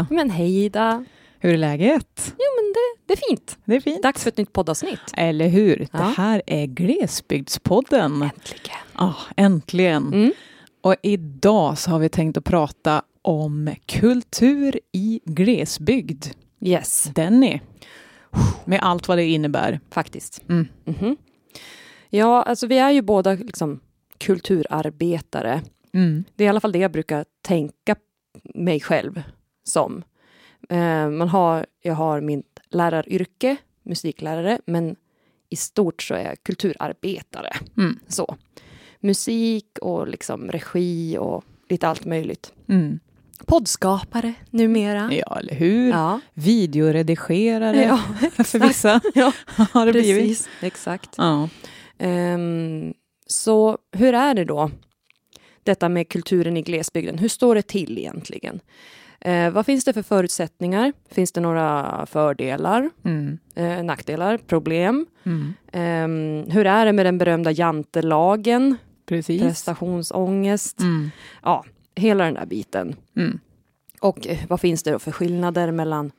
Ida! 0.00 0.06
Men 0.10 0.30
hej 0.30 0.64
Ida! 0.64 1.04
Hur 1.38 1.52
är 1.54 1.58
läget? 1.58 2.34
Jo 2.38 2.44
men 2.62 2.72
det, 2.72 3.02
det 3.06 3.12
är 3.12 3.28
fint. 3.28 3.58
Det 3.64 3.76
är 3.76 3.80
fint. 3.80 4.02
Dags 4.02 4.22
för 4.22 4.30
ett 4.30 4.36
nytt 4.36 4.52
poddavsnitt. 4.52 5.00
Eller 5.16 5.48
hur? 5.48 5.88
Ja. 5.92 5.98
Det 5.98 6.04
här 6.04 6.42
är 6.46 6.66
Glesbygdspodden. 6.66 8.22
Äntligen. 8.22 8.76
Ja, 8.98 9.14
äntligen. 9.36 10.06
Mm. 10.12 10.32
Och 10.80 10.96
idag 11.02 11.78
så 11.78 11.90
har 11.90 11.98
vi 11.98 12.08
tänkt 12.08 12.36
att 12.36 12.44
prata 12.44 13.02
om 13.22 13.70
kultur 13.86 14.80
i 14.92 15.20
glesbygd. 15.24 16.26
Yes, 16.60 17.04
Denny. 17.14 17.60
Med 18.64 18.80
allt 18.82 19.08
vad 19.08 19.18
det 19.18 19.24
innebär. 19.24 19.80
faktiskt. 19.90 20.42
Mm. 20.48 20.68
Mhm. 20.84 21.16
Ja, 22.10 22.42
alltså 22.42 22.66
vi 22.66 22.78
är 22.78 22.90
ju 22.90 23.02
båda 23.02 23.32
liksom 23.32 23.80
kulturarbetare. 24.18 25.62
Mm. 25.94 26.24
Det 26.36 26.44
är 26.44 26.46
i 26.46 26.48
alla 26.48 26.60
fall 26.60 26.72
det 26.72 26.78
jag 26.78 26.92
brukar 26.92 27.24
tänka 27.42 27.96
mig 28.54 28.80
själv 28.80 29.22
som. 29.64 30.02
Eh, 30.68 31.10
man 31.10 31.28
har, 31.28 31.66
jag 31.82 31.94
har 31.94 32.20
mitt 32.20 32.60
läraryrke, 32.70 33.56
musiklärare, 33.82 34.58
men 34.66 34.96
i 35.48 35.56
stort 35.56 36.02
så 36.02 36.14
är 36.14 36.24
jag 36.24 36.42
kulturarbetare. 36.42 37.50
Mm. 37.76 37.98
Så. 38.08 38.36
Musik 39.00 39.78
och 39.80 40.08
liksom 40.08 40.50
regi 40.50 41.18
och 41.18 41.44
lite 41.68 41.88
allt 41.88 42.04
möjligt. 42.04 42.52
Mm. 42.68 42.98
Poddskapare 43.46 44.34
numera. 44.50 45.12
Ja, 45.12 45.38
eller 45.38 45.54
hur? 45.54 45.90
Ja, 45.90 46.20
Videoredigerare 46.34 47.82
ja 47.82 47.98
för 48.44 48.58
vissa 48.58 49.00
Ja, 49.14 49.32
har 49.72 49.86
det 49.86 49.92
blivit. 49.92 50.28
precis. 50.28 50.48
Exakt. 50.62 51.10
Ja. 51.16 51.48
Ehm, 51.98 52.94
så 53.26 53.78
hur 53.92 54.14
är 54.14 54.34
det 54.34 54.44
då? 54.44 54.70
Detta 55.62 55.88
med 55.88 56.08
kulturen 56.08 56.56
i 56.56 56.62
glesbygden. 56.62 57.18
Hur 57.18 57.28
står 57.28 57.54
det 57.54 57.62
till 57.62 57.98
egentligen? 57.98 58.60
Eh, 59.24 59.50
vad 59.50 59.66
finns 59.66 59.84
det 59.84 59.92
för 59.92 60.02
förutsättningar? 60.02 60.92
Finns 61.10 61.32
det 61.32 61.40
några 61.40 62.06
fördelar, 62.06 62.90
Mm. 63.04 63.38
eh, 63.54 63.82
nackdelar, 63.84 64.36
problem? 64.38 65.06
Mm. 65.24 65.54
Ehm, 65.72 66.50
hur 66.50 66.66
är 66.66 66.86
det 66.86 66.92
med 66.92 67.06
den 67.06 67.18
berömda 67.18 67.50
jantelagen? 67.50 68.76
Precis. 69.06 69.42
Prestationsångest? 69.42 70.80
Mm. 70.80 71.10
Ja, 71.42 71.64
hela 71.94 72.24
den 72.24 72.34
där 72.34 72.46
biten. 72.46 72.96
Mm. 73.16 73.38
Och 74.00 74.26
eh, 74.26 74.38
vad 74.48 74.60
finns 74.60 74.82
det 74.82 74.90
då 74.90 74.98
för 74.98 75.10
skillnader 75.12 75.70
mellan, 75.70 76.10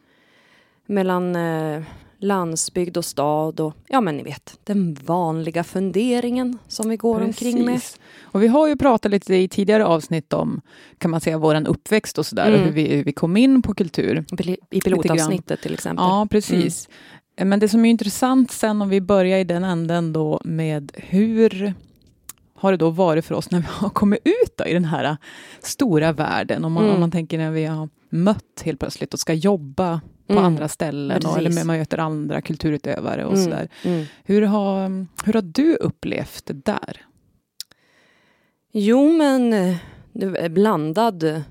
mellan 0.86 1.36
eh, 1.36 1.84
landsbygd 2.26 2.98
och 2.98 3.06
stad 3.06 3.59
och 3.59 3.73
ja 3.88 4.02
men 4.02 4.18
ni 4.18 4.23
vet 4.23 4.59
den 4.64 4.94
vanliga 5.06 5.64
funderingen 5.64 6.58
som 6.68 6.90
vi 6.90 6.98
går 6.98 7.22
omkring 7.22 7.66
med. 7.66 7.76
Precis. 7.76 8.00
Och 8.22 8.44
vi 8.44 8.48
har 8.48 8.68
ju 8.68 8.76
pratat 8.78 9.12
lite 9.12 9.36
i 9.36 9.48
tidigare 9.48 9.86
avsnitt 9.86 10.34
om, 10.34 10.62
kan 10.98 11.12
man 11.12 11.22
säga, 11.22 11.38
våran 11.38 11.68
uppväxt 11.68 12.18
och 12.18 12.26
sådär, 12.26 12.48
Mm. 12.48 12.59
och 12.59 12.66
hur 12.66 12.73
vi, 12.73 12.96
hur 12.96 13.03
vi 13.03 13.14
kom 13.14 13.38
in 13.38 13.62
på 13.62 13.73
kultur. 13.73 14.26
I 14.70 14.81
pilotavsnittet 14.81 15.62
till 15.62 15.73
exempel. 15.73 16.03
Ja, 16.06 16.28
precis. 16.31 16.90
Men 17.42 17.59
det 17.59 17.70
som 17.70 17.86
är 17.86 17.90
intressant 17.90 18.52
sen 18.52 18.81
om 18.81 18.90
vi 18.90 19.02
börjar 19.02 19.38
i 19.40 19.44
den 19.44 19.64
änden 19.64 20.14
då 20.14 20.42
med 20.44 20.92
hur 20.96 21.73
har 22.58 22.72
det 22.72 22.78
då 22.78 22.90
varit 22.90 23.26
för 23.26 23.36
oss 23.36 23.52
när 23.52 23.59
vi 23.59 23.66
har 23.70 23.90
kommit 23.90 24.20
ut 24.23 24.68
i 24.68 24.73
den 24.73 24.86
här 24.86 25.18
stora 25.59 26.12
världen? 26.12 26.66
Om 26.66 26.73
man, 26.73 26.84
Mm. 26.84 26.94
om 26.96 27.00
man 27.00 27.12
tänker 27.12 27.38
när 27.38 27.52
vi 27.52 27.66
har 27.66 27.90
mött 28.09 28.62
helt 28.66 28.80
plötsligt 28.80 29.14
och 29.14 29.20
ska 29.20 29.34
jobba 29.34 30.02
på 30.28 30.34
Mm. 30.34 30.45
andra 30.45 30.68
ställen 30.68 31.22
och, 31.26 31.38
eller 31.38 31.52
man 31.52 31.68
möter 31.68 31.98
andra 31.98 32.42
kulturutövare 32.42 33.26
och 33.26 33.34
Mm, 33.34 33.44
sådär. 33.44 33.68
mm. 33.84 34.06
Hur 34.23 34.42
har, 34.42 34.90
hur 35.26 35.34
har 35.34 35.42
du 35.42 35.76
upplevt 35.76 36.45
det 36.45 36.54
där? 36.66 37.06
Jo 38.72 39.12
men 39.12 39.53
eh, 39.53 39.75
det 40.14 40.25
är 40.25 40.50
blandad, 40.50 41.41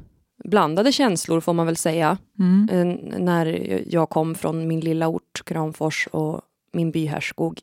blandade 0.44 0.92
känslor 0.92 1.40
får 1.40 1.52
man 1.52 1.66
väl 1.66 1.76
säga. 1.76 2.18
Mm. 2.38 2.68
Eh, 2.72 3.18
när 3.20 3.46
jag 3.94 4.10
kom 4.10 4.34
från 4.34 4.68
min 4.68 4.80
lilla 4.80 5.08
ort 5.08 5.42
Kramfors 5.44 6.08
och 6.12 6.40
min 6.72 6.90
by 6.90 7.06
Härskog 7.06 7.60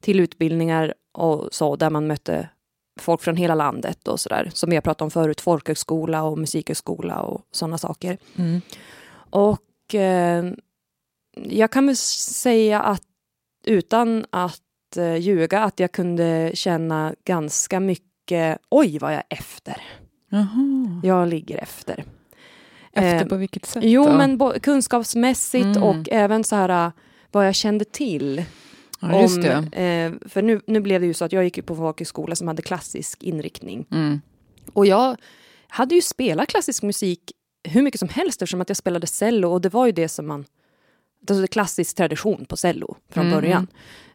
till 0.00 0.20
utbildningar 0.20 0.94
och 1.12 1.48
så 1.52 1.76
där 1.76 1.90
man 1.90 2.06
mötte 2.06 2.48
folk 3.00 3.20
från 3.22 3.36
hela 3.36 3.54
landet 3.54 4.08
och 4.08 4.20
sådär. 4.20 4.50
Som 4.54 4.72
jag 4.72 4.84
pratade 4.84 5.04
om 5.04 5.10
förut, 5.10 5.40
folkhögskola 5.40 6.22
och 6.22 6.38
musikhögskola 6.38 7.20
och 7.22 7.42
sådana 7.50 7.78
saker. 7.78 8.18
Mm. 8.36 8.60
Och 9.30 9.58
eh, 9.94 10.44
jag 11.34 11.70
kan 11.70 11.86
väl 11.86 11.96
säga 11.96 12.80
att 12.80 13.02
utan 13.64 14.24
att 14.30 14.96
eh, 14.96 15.16
ljuga 15.16 15.60
att 15.62 15.80
jag 15.80 15.92
kunde 15.92 16.50
känna 16.54 17.14
ganska 17.24 17.80
mycket, 17.80 18.58
oj 18.70 18.98
vad 18.98 19.12
jag 19.12 19.18
är 19.18 19.36
efter. 19.38 19.82
Jaha. 20.30 21.00
Jag 21.02 21.28
ligger 21.28 21.58
efter. 21.58 22.04
Efter 22.92 23.22
Eh, 23.22 23.28
på 23.28 23.36
vilket 23.36 23.66
sätt 23.66 23.82
Jo, 23.86 24.04
då? 24.04 24.12
men 24.16 24.38
bo- 24.38 24.60
kunskapsmässigt 24.62 25.64
Mm. 25.64 25.82
och 25.82 26.08
även 26.10 26.44
så 26.44 26.56
här 26.56 26.92
vad 27.32 27.46
jag 27.46 27.54
kände 27.54 27.84
till. 27.84 28.44
ja, 29.00 29.20
just 29.22 29.36
om, 29.36 29.42
det. 29.42 29.82
eh, 30.22 30.28
för 30.28 30.42
nu, 30.42 30.60
nu 30.66 30.80
blev 30.80 31.00
det 31.00 31.06
ju 31.06 31.14
så 31.14 31.24
att 31.24 31.32
jag 31.32 31.44
gick 31.44 31.66
på 31.66 31.76
folkhögskola 31.76 32.36
som 32.36 32.48
hade 32.48 32.62
klassisk 32.62 33.22
inriktning. 33.22 33.86
Mm. 33.90 34.20
Och 34.72 34.86
jag 34.86 35.16
hade 35.68 35.94
ju 35.94 36.02
spelat 36.02 36.48
klassisk 36.48 36.82
musik 36.82 37.32
hur 37.64 37.82
mycket 37.82 37.98
som 38.00 38.08
helst 38.08 38.42
eftersom 38.42 38.60
att 38.60 38.68
jag 38.70 38.76
spelade 38.76 39.06
cello 39.06 39.52
och 39.52 39.60
det 39.60 39.68
var 39.68 39.86
ju 39.86 39.92
det 39.92 40.08
som 40.08 40.26
man... 40.26 40.44
Alltså 41.20 41.34
det 41.40 41.44
är 41.44 41.46
klassisk 41.46 41.96
tradition 41.96 42.44
på 42.44 42.56
cello 42.56 42.96
från 43.10 43.26
Mm. 43.26 43.40
början. 43.40 43.66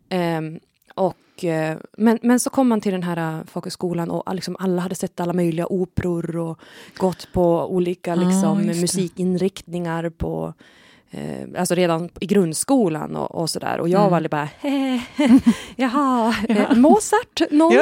Ehm, 0.09 0.59
och, 0.95 1.43
eh, 1.43 1.77
men, 1.97 2.19
men 2.21 2.39
så 2.39 2.49
kom 2.49 2.67
man 2.67 2.81
till 2.81 2.91
den 2.91 3.03
här 3.03 3.39
äh, 3.39 3.45
folkhögskolan 3.45 4.11
och 4.11 4.35
liksom 4.35 4.55
alla 4.59 4.81
hade 4.81 4.95
sett 4.95 5.19
alla 5.19 5.33
möjliga 5.33 5.67
operor 5.67 6.37
och 6.37 6.59
gått 6.97 7.27
på 7.33 7.67
olika 7.75 8.11
Ah, 8.11 8.15
liksom, 8.15 8.57
det. 8.67 8.81
musikinriktningar 8.81 10.09
på 10.09 10.53
eh, 11.13 11.59
alltså 11.59 11.75
redan 11.75 12.09
i 12.19 12.25
grundskolan 12.25 13.15
och, 13.15 13.35
och 13.35 13.49
sådär. 13.49 13.79
Och 13.79 13.89
jag 13.89 13.99
Mm. 13.99 14.09
var 14.09 14.17
aldrig 14.17 14.31
bara, 14.31 14.49
jaha, 15.75 16.35
eh, 16.49 16.75
Mozart, 16.75 17.41
någon, 17.51 17.73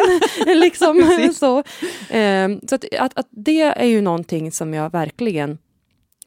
liksom 0.45 1.19
så. 1.35 1.63
Ehm, 2.09 2.59
så 2.69 2.75
att, 2.75 2.85
att, 2.99 3.17
att 3.19 3.27
det 3.29 3.61
är 3.61 3.85
ju 3.85 4.01
någonting 4.01 4.51
som 4.51 4.73
jag 4.73 4.91
verkligen 4.91 5.57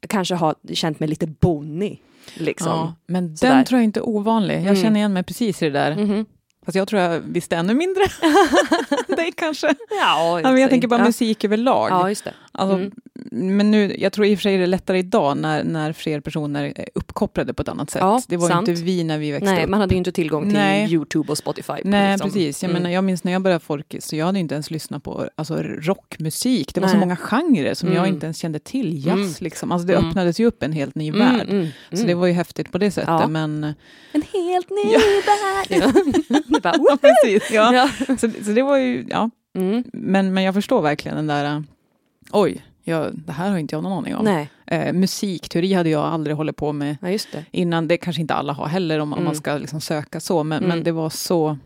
kanske 0.09 0.34
har 0.34 0.54
känt 0.75 1.00
mig 1.00 1.09
lite 1.09 1.26
bonnig. 1.26 2.03
Liksom. 2.34 2.69
Ja, 2.72 2.94
men 3.06 3.36
Sådär. 3.36 3.54
den 3.54 3.65
tror 3.65 3.78
jag 3.81 3.84
inte 3.84 4.00
är 4.00 4.09
ovanlig. 4.09 4.54
Jag 4.54 4.62
Mm. 4.62 4.76
känner 4.76 4.97
igen 5.00 5.12
mig 5.12 5.22
precis 5.22 5.62
i 5.62 5.65
det 5.65 5.71
där. 5.78 5.97
Mhm. 5.97 6.26
Fast 6.65 6.77
jag 6.77 6.89
tror 6.89 7.03
jag 7.03 7.21
visste 7.21 7.57
ännu 7.57 7.75
mindre. 7.75 8.03
dig 9.17 9.33
kanske. 9.37 9.67
Ja, 10.01 10.41
Ja, 10.41 10.53
men 10.53 10.61
jag 10.61 10.71
tänker 10.71 10.89
bara 10.89 11.01
ja. 11.01 11.05
musik 11.05 11.45
överlag. 11.45 11.89
Ja, 11.91 12.09
just 12.09 12.25
det. 12.25 12.35
Alltså, 12.53 12.77
Mm. 12.77 13.57
Men 13.57 13.71
nu, 13.71 13.97
jag 13.99 14.13
tror 14.13 14.27
i 14.27 14.35
och 14.35 14.39
för 14.39 14.43
sig 14.43 14.57
det 14.57 14.63
är 14.63 14.67
lättare 14.67 14.99
idag 14.99 15.37
när, 15.37 15.65
när 15.65 15.93
fler 15.93 16.21
personer 16.21 16.65
är 16.77 16.89
uppkopplade 16.95 17.55
på 17.55 17.63
ett 17.63 17.69
annat 17.69 17.91
sätt. 17.91 18.01
Ja, 18.03 18.23
det 18.29 18.37
var 18.37 18.49
sant. 18.49 18.69
ju 18.69 18.73
inte 18.73 18.83
vi 18.85 19.05
när 19.05 19.19
vi 19.19 19.31
växte 19.33 19.53
Nej, 19.53 19.65
upp. 19.65 19.71
man 19.71 19.81
hade 19.81 19.95
ju 19.95 19.99
inte 19.99 20.13
tillgång 20.13 20.45
till 20.45 20.53
Nej. 20.53 20.93
Youtube 20.93 21.33
och 21.33 21.39
Spotify. 21.39 21.73
Nej, 21.85 22.13
liksom. 22.13 22.31
precis. 22.31 22.63
Jag, 22.63 22.71
Mm. 22.71 22.83
menar, 22.83 22.95
jag 22.95 23.05
minns 23.05 23.25
när 23.25 23.33
jag 23.33 23.43
började 23.43 23.65
folkis, 23.65 24.07
så 24.07 24.17
jag 24.17 24.27
hade 24.27 24.39
inte 24.39 24.55
ens 24.55 24.71
lyssnat 24.71 25.03
på 25.05 25.29
alltså, 25.37 25.63
rockmusik. 25.63 26.75
Det 26.75 26.81
var 26.81 26.89
så 26.89 26.95
Nej. 26.95 27.01
många 27.01 27.17
genrer 27.17 27.75
som 27.75 27.89
jag 27.89 27.99
Mm. 27.99 28.15
inte 28.15 28.27
ens 28.27 28.39
kände 28.39 28.59
till. 28.59 29.07
Jazz, 29.07 29.15
Mm. 29.19 29.33
liksom. 29.39 29.73
Alltså, 29.73 29.87
det 29.87 29.95
Mm. 29.95 30.09
öppnades 30.09 30.41
ju 30.41 30.47
upp 30.47 30.63
en 30.63 30.73
helt 30.73 30.95
ny 30.95 31.09
Mm, 31.09 31.19
värld. 31.21 31.69
Så 31.93 32.07
det 32.07 32.15
var 32.15 32.27
ju 32.27 32.33
häftigt 32.33 32.73
på 32.73 32.79
det 32.79 32.91
sättet. 32.91 33.09
Ja. 33.09 33.29
Men, 33.29 33.65
En 34.13 34.23
helt 34.33 34.71
ny 34.71 34.93
Ja. 34.93 35.01
värld! 35.27 35.93
Det 36.54 36.60
bara, 36.62 36.75
ja, 36.88 36.98
precis. 37.00 37.50
Ja. 37.50 37.75
Ja. 37.75 37.88
Så, 38.19 38.31
så 38.44 38.50
det 38.50 38.62
var 38.62 38.76
ju, 38.78 39.06
ja. 39.10 39.31
Mm. 39.56 39.84
Men, 39.92 40.34
men 40.34 40.42
jag 40.44 40.54
förstår 40.54 40.82
verkligen 40.82 41.16
den 41.16 41.26
där, 41.26 41.65
oj, 42.32 42.65
jag, 42.82 43.10
det 43.15 43.32
här 43.32 43.50
har 43.50 43.59
inte 43.59 43.75
jag 43.75 43.82
någon 43.82 43.92
aning 43.92 44.15
om. 44.16 44.25
Nej, 44.25 44.50
Eh, 44.66 44.92
musikteori 44.92 45.72
hade 45.72 45.88
jag 45.88 46.04
aldrig 46.04 46.37
hållit 46.37 46.56
på 46.56 46.72
med 46.72 46.97
ja, 47.03 47.10
just 47.10 47.32
det. 47.32 47.44
innan. 47.50 47.89
Det 47.89 47.97
kanske 47.97 48.22
inte 48.22 48.34
alla 48.34 48.53
har 48.53 48.66
heller 48.66 48.98
om, 48.98 49.12
om 49.12 49.18
Mm. 49.18 49.24
man 49.24 49.34
ska 49.36 49.56
liksom 49.59 49.80
söka 49.80 50.21
så. 50.21 50.45
Men, 50.45 50.59
Mm. 50.59 50.68
men 50.68 50.84
det 50.84 50.92
var 50.92 51.10
så, 51.10 51.59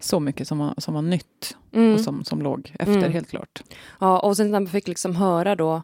så 0.00 0.20
mycket 0.20 0.48
som 0.48 0.58
var, 0.58 0.74
som 0.78 0.94
var 0.94 1.02
nytt 1.02 1.56
Mm. 1.72 1.94
och 1.94 2.00
som, 2.00 2.24
som 2.24 2.42
låg 2.42 2.72
efter 2.78 2.96
Mm. 2.96 3.12
helt 3.12 3.30
klart. 3.30 3.62
Ja, 4.00 4.18
och 4.20 4.36
sen 4.36 4.50
när 4.50 4.60
man 4.60 4.66
fick 4.66 4.88
liksom 4.88 5.16
höra 5.16 5.56
då 5.56 5.82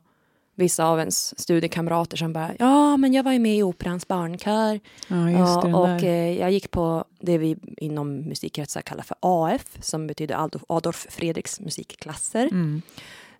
vissa 0.55 0.85
av 0.85 0.99
ens 0.99 1.41
studiekamrater 1.41 2.17
som 2.17 2.33
bara, 2.33 2.51
ja 2.59 2.97
men 2.97 3.13
jag 3.13 3.23
var 3.23 3.33
ju 3.33 3.39
med 3.39 3.57
i 3.57 3.63
Operans 3.63 4.09
barnkör. 4.09 4.81
Ja, 5.09 5.31
just 5.31 5.63
det. 5.63 5.75
Och 5.75 5.87
där. 5.89 6.05
eh, 6.05 6.39
jag 6.41 6.51
gick 6.53 6.71
på 6.71 7.05
det 7.21 7.39
vi 7.39 7.57
inom 7.77 8.17
musikkretsar 8.17 8.81
kallar 8.83 9.03
för 9.03 9.17
AF, 9.21 9.67
som 9.81 10.07
betyder 10.07 10.49
Adolf, 10.69 11.07
Fredriks 11.11 11.61
musikklasser. 11.61 12.47
Mm. 12.47 12.83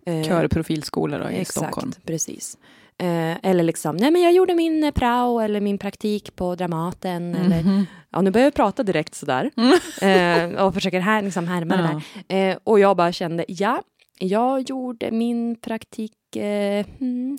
Eh, 0.05 0.23
Körprofilskola 0.27 1.17
då, 1.17 1.29
i 1.29 1.35
Exakt, 1.39 1.57
Stockholm. 1.67 1.91
precis. 2.05 2.57
Eh, 2.97 3.37
eller 3.45 3.63
liksom, 3.63 3.95
nej 3.95 4.11
men 4.11 4.21
jag 4.21 4.33
gjorde 4.33 4.55
min 4.55 4.91
prao 4.95 5.39
eller 5.39 5.61
min 5.61 5.77
praktik 5.77 6.35
på 6.35 6.55
Dramaten. 6.55 7.35
Eller, 7.35 7.63
Mhm. 7.63 7.85
ja, 8.09 8.21
nu 8.21 8.31
börjar 8.31 8.45
jag 8.45 8.53
prata 8.53 8.83
direkt 8.83 9.15
sådär. 9.15 9.51
Eh, 10.01 10.65
och 10.65 10.73
försöker 10.73 10.99
här, 10.99 11.21
liksom 11.21 11.47
härma 11.47 11.77
det 11.77 11.83
Ja. 11.83 12.01
där. 12.27 12.51
Eh, 12.51 12.57
och 12.63 12.79
jag 12.79 12.97
bara 12.97 13.11
kände, 13.11 13.45
ja, 13.47 13.81
jag 14.19 14.61
gjorde 14.69 15.11
min 15.11 15.55
praktik. 15.55 16.11
Eh, 16.37 16.85
hmm. 16.99 17.37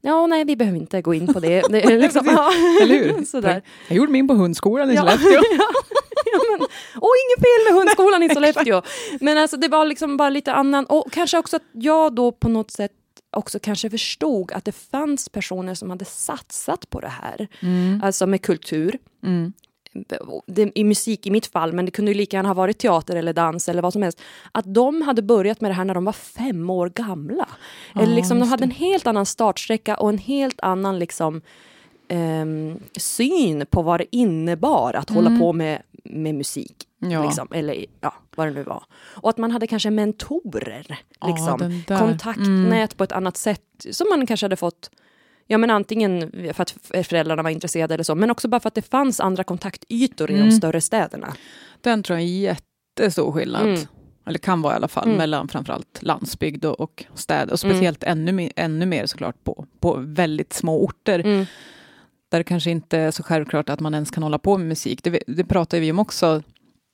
Ja, 0.00 0.26
nej, 0.26 0.44
vi 0.44 0.56
behöver 0.56 0.78
inte 0.78 1.02
gå 1.02 1.14
in 1.14 1.34
på 1.34 1.40
det. 1.40 1.62
det 1.70 1.82
är 1.84 1.98
liksom, 1.98 2.26
ja, 2.36 2.52
Eller 2.82 2.94
hur? 2.94 3.24
Sådär. 3.30 3.62
Jag 3.88 3.96
gjorde 3.96 4.12
min 4.12 4.28
på 4.28 4.34
hundskolan 4.34 4.90
i 4.90 4.94
Ja. 4.94 5.02
Skellefteå. 5.02 5.30
ja, 6.32 6.40
men, 6.50 6.60
och 7.02 7.12
inget 7.26 7.40
fel 7.40 7.72
med 7.72 7.82
hundskolan 7.82 8.22
i 8.22 8.28
Sollefteå. 8.28 8.82
Men 9.20 9.38
alltså 9.38 9.56
det 9.56 9.68
var 9.68 9.84
liksom 9.84 10.16
bara 10.16 10.30
lite 10.30 10.52
annan, 10.52 10.86
och 10.86 11.12
kanske 11.12 11.38
också 11.38 11.56
att 11.56 11.62
jag 11.72 12.14
då 12.14 12.32
på 12.32 12.48
något 12.48 12.70
sätt 12.70 12.92
också 13.36 13.58
kanske 13.58 13.90
förstod 13.90 14.52
att 14.52 14.64
det 14.64 14.72
fanns 14.72 15.28
personer 15.28 15.74
som 15.74 15.90
hade 15.90 16.04
satsat 16.04 16.90
på 16.90 17.00
det 17.00 17.12
här. 17.22 17.48
Mm. 17.60 18.00
Alltså 18.04 18.26
med 18.26 18.42
kultur. 18.42 18.98
Mm. 19.24 19.52
Det, 20.46 20.72
I 20.74 20.84
musik 20.84 21.26
i 21.26 21.30
mitt 21.30 21.46
fall, 21.46 21.72
men 21.72 21.84
det 21.84 21.90
kunde 21.90 22.10
ju 22.10 22.16
lika 22.16 22.36
gärna 22.36 22.48
ha 22.48 22.54
varit 22.54 22.78
teater 22.78 23.16
eller 23.16 23.32
dans 23.32 23.68
eller 23.68 23.82
vad 23.82 23.92
som 23.92 24.02
helst. 24.02 24.20
Att 24.52 24.74
de 24.74 25.02
hade 25.02 25.22
börjat 25.22 25.60
med 25.60 25.70
det 25.70 25.74
här 25.74 25.84
när 25.84 25.94
de 25.94 26.04
var 26.04 26.12
fem 26.12 26.70
år 26.70 26.88
gamla. 26.88 27.48
Ja, 27.94 28.00
eller 28.02 28.14
liksom, 28.14 28.38
de 28.38 28.48
hade 28.48 28.64
en 28.64 28.70
helt 28.70 29.06
annan 29.06 29.26
startsträcka 29.26 29.96
och 29.96 30.08
en 30.08 30.18
helt 30.18 30.60
annan 30.60 30.98
liksom, 30.98 31.40
ehm, 32.08 32.78
syn 32.96 33.66
på 33.70 33.82
vad 33.82 34.00
det 34.00 34.16
innebar 34.16 34.94
att 34.94 35.10
hålla 35.10 35.38
på 35.38 35.52
med, 35.52 35.82
med 36.04 36.34
musik. 36.34 36.76
Mm. 37.02 37.12
Ja. 37.14 37.24
Liksom, 37.24 37.48
eller 37.52 37.86
ja, 38.00 38.14
vad 38.36 38.46
det 38.46 38.50
nu 38.50 38.62
var. 38.62 38.84
Och 39.14 39.30
att 39.30 39.38
man 39.38 39.50
hade 39.50 39.66
kanske 39.66 39.90
mentorer. 39.90 40.98
Ja, 41.20 41.26
Liksom, 41.28 41.82
där. 41.86 41.98
kontaktnät 41.98 42.46
Mm. 42.48 42.88
på 42.96 43.04
ett 43.04 43.12
annat 43.12 43.36
sätt 43.36 43.62
som 43.90 44.06
man 44.10 44.26
kanske 44.26 44.44
hade 44.44 44.56
fått 44.56 44.90
Ja 45.52 45.58
men 45.58 45.70
antingen 45.70 46.30
för 46.54 46.62
att 46.62 46.74
föräldrarna 47.06 47.42
var 47.42 47.50
intresserade 47.50 47.94
eller 47.94 48.04
så, 48.04 48.14
men 48.14 48.30
också 48.30 48.48
bara 48.48 48.60
för 48.60 48.68
att 48.68 48.74
det 48.74 48.82
fanns 48.90 49.20
andra 49.20 49.44
kontaktytor 49.44 50.30
i 50.30 50.34
de 50.34 50.40
Mm. 50.40 50.52
större 50.52 50.80
städerna. 50.80 51.34
Den 51.80 52.02
tror 52.02 52.18
jag 52.18 52.24
är 52.24 52.28
en 52.28 52.40
jättestor 52.40 53.32
skillnad. 53.32 53.62
Mm. 53.66 53.80
Eller 54.26 54.38
kan 54.38 54.62
vara 54.62 54.72
i 54.72 54.76
alla 54.76 54.88
fall, 54.88 55.04
Mm. 55.04 55.16
mellan 55.18 55.48
framförallt 55.48 55.98
landsbygd 56.02 56.64
och, 56.64 56.80
och 56.80 57.04
städer. 57.14 57.52
Och 57.52 57.60
speciellt 57.60 58.02
ännu, 58.02 58.50
ännu 58.56 58.86
mer 58.86 59.06
såklart 59.06 59.44
på, 59.44 59.66
på 59.80 59.94
väldigt 59.98 60.52
små 60.52 60.84
orter. 60.84 61.18
Mm. 61.18 61.46
Där 62.30 62.38
det 62.38 62.44
kanske 62.44 62.70
inte 62.70 62.98
är 62.98 63.10
så 63.10 63.22
självklart 63.22 63.68
att 63.68 63.80
man 63.80 63.94
ens 63.94 64.10
kan 64.10 64.22
hålla 64.22 64.38
på 64.38 64.58
med 64.58 64.66
musik. 64.66 65.02
Det, 65.04 65.22
det 65.26 65.44
pratar 65.44 65.80
vi 65.80 65.90
om 65.90 65.98
också. 65.98 66.42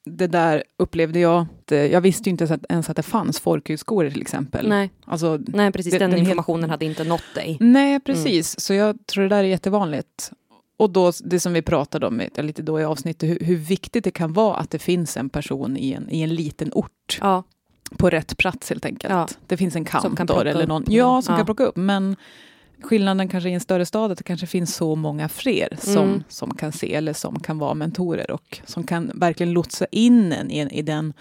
Det 0.08 0.26
där 0.26 0.62
upplevde 0.76 1.18
jag. 1.20 1.46
Det, 1.64 1.88
jag 1.88 2.00
visste 2.00 2.28
ju 2.28 2.30
inte 2.30 2.58
ens 2.68 2.88
att, 2.90 2.96
det 2.96 3.02
fanns 3.02 3.40
folkhögskolor 3.40 4.10
till 4.10 4.20
exempel. 4.20 4.68
Nej, 4.68 4.90
Alltså, 5.04 5.38
nej, 5.46 5.72
precis. 5.72 5.92
Det- 5.92 5.98
den 5.98 6.10
den 6.10 6.18
helt- 6.20 6.28
informationen 6.30 6.70
hade 6.70 6.84
inte 6.84 7.04
nått 7.04 7.34
dig. 7.34 7.56
Nej, 7.60 8.00
precis. 8.00 8.60
Så 8.60 8.74
jag 8.74 9.06
tror 9.06 9.22
det 9.22 9.28
där 9.28 9.38
är 9.38 9.42
jättevanligt. 9.42 10.32
Och 10.78 10.90
då, 10.90 11.12
det 11.24 11.40
som 11.40 11.52
vi 11.52 11.62
pratade 11.62 12.06
om 12.06 12.20
i- 12.20 12.30
lite 12.42 12.62
då 12.62 12.80
i 12.80 12.84
avsnittet, 12.84 13.28
hur, 13.30 13.38
hur 13.40 13.56
viktigt 13.56 14.04
det 14.04 14.10
kan 14.10 14.32
vara 14.32 14.56
att 14.56 14.70
det 14.70 14.78
finns 14.78 15.16
en 15.16 15.28
person 15.28 15.76
i 15.76 15.92
en, 15.92 16.10
i 16.10 16.22
en 16.22 16.34
liten 16.34 16.70
ort 16.72 17.18
Ja, 17.20 17.42
på 17.96 18.10
rätt 18.10 18.36
plats 18.36 18.70
helt 18.70 18.84
enkelt. 18.84 19.12
Ja. 19.14 19.28
Det 19.46 19.56
finns 19.56 19.76
en 19.76 19.84
kantor 19.84 20.46
eller 20.46 20.66
någon. 20.66 20.84
ja, 20.88 21.22
som 21.22 21.32
Ja. 21.32 21.36
kan 21.38 21.46
plocka 21.46 21.64
upp. 21.64 21.76
Men 21.76 22.16
skillnaden 22.82 23.28
kanske 23.28 23.50
i 23.50 23.52
en 23.52 23.60
större 23.60 23.86
stad 23.86 24.12
att 24.12 24.18
det 24.18 24.24
kanske 24.24 24.46
finns 24.46 24.74
så 24.76 24.94
många 24.94 25.28
fler 25.28 25.68
som, 25.80 26.08
Mm. 26.08 26.24
som 26.28 26.54
kan 26.54 26.72
se 26.72 26.94
eller 26.94 27.12
som 27.12 27.40
kan 27.40 27.58
vara 27.58 27.74
mentorer 27.74 28.30
och 28.30 28.58
som 28.66 28.84
kan 28.84 29.10
verkligen 29.14 29.52
lotsa 29.52 29.86
in 29.90 30.32
en 30.32 30.50
i, 30.50 30.78
i 30.78 30.82
den 30.82 31.12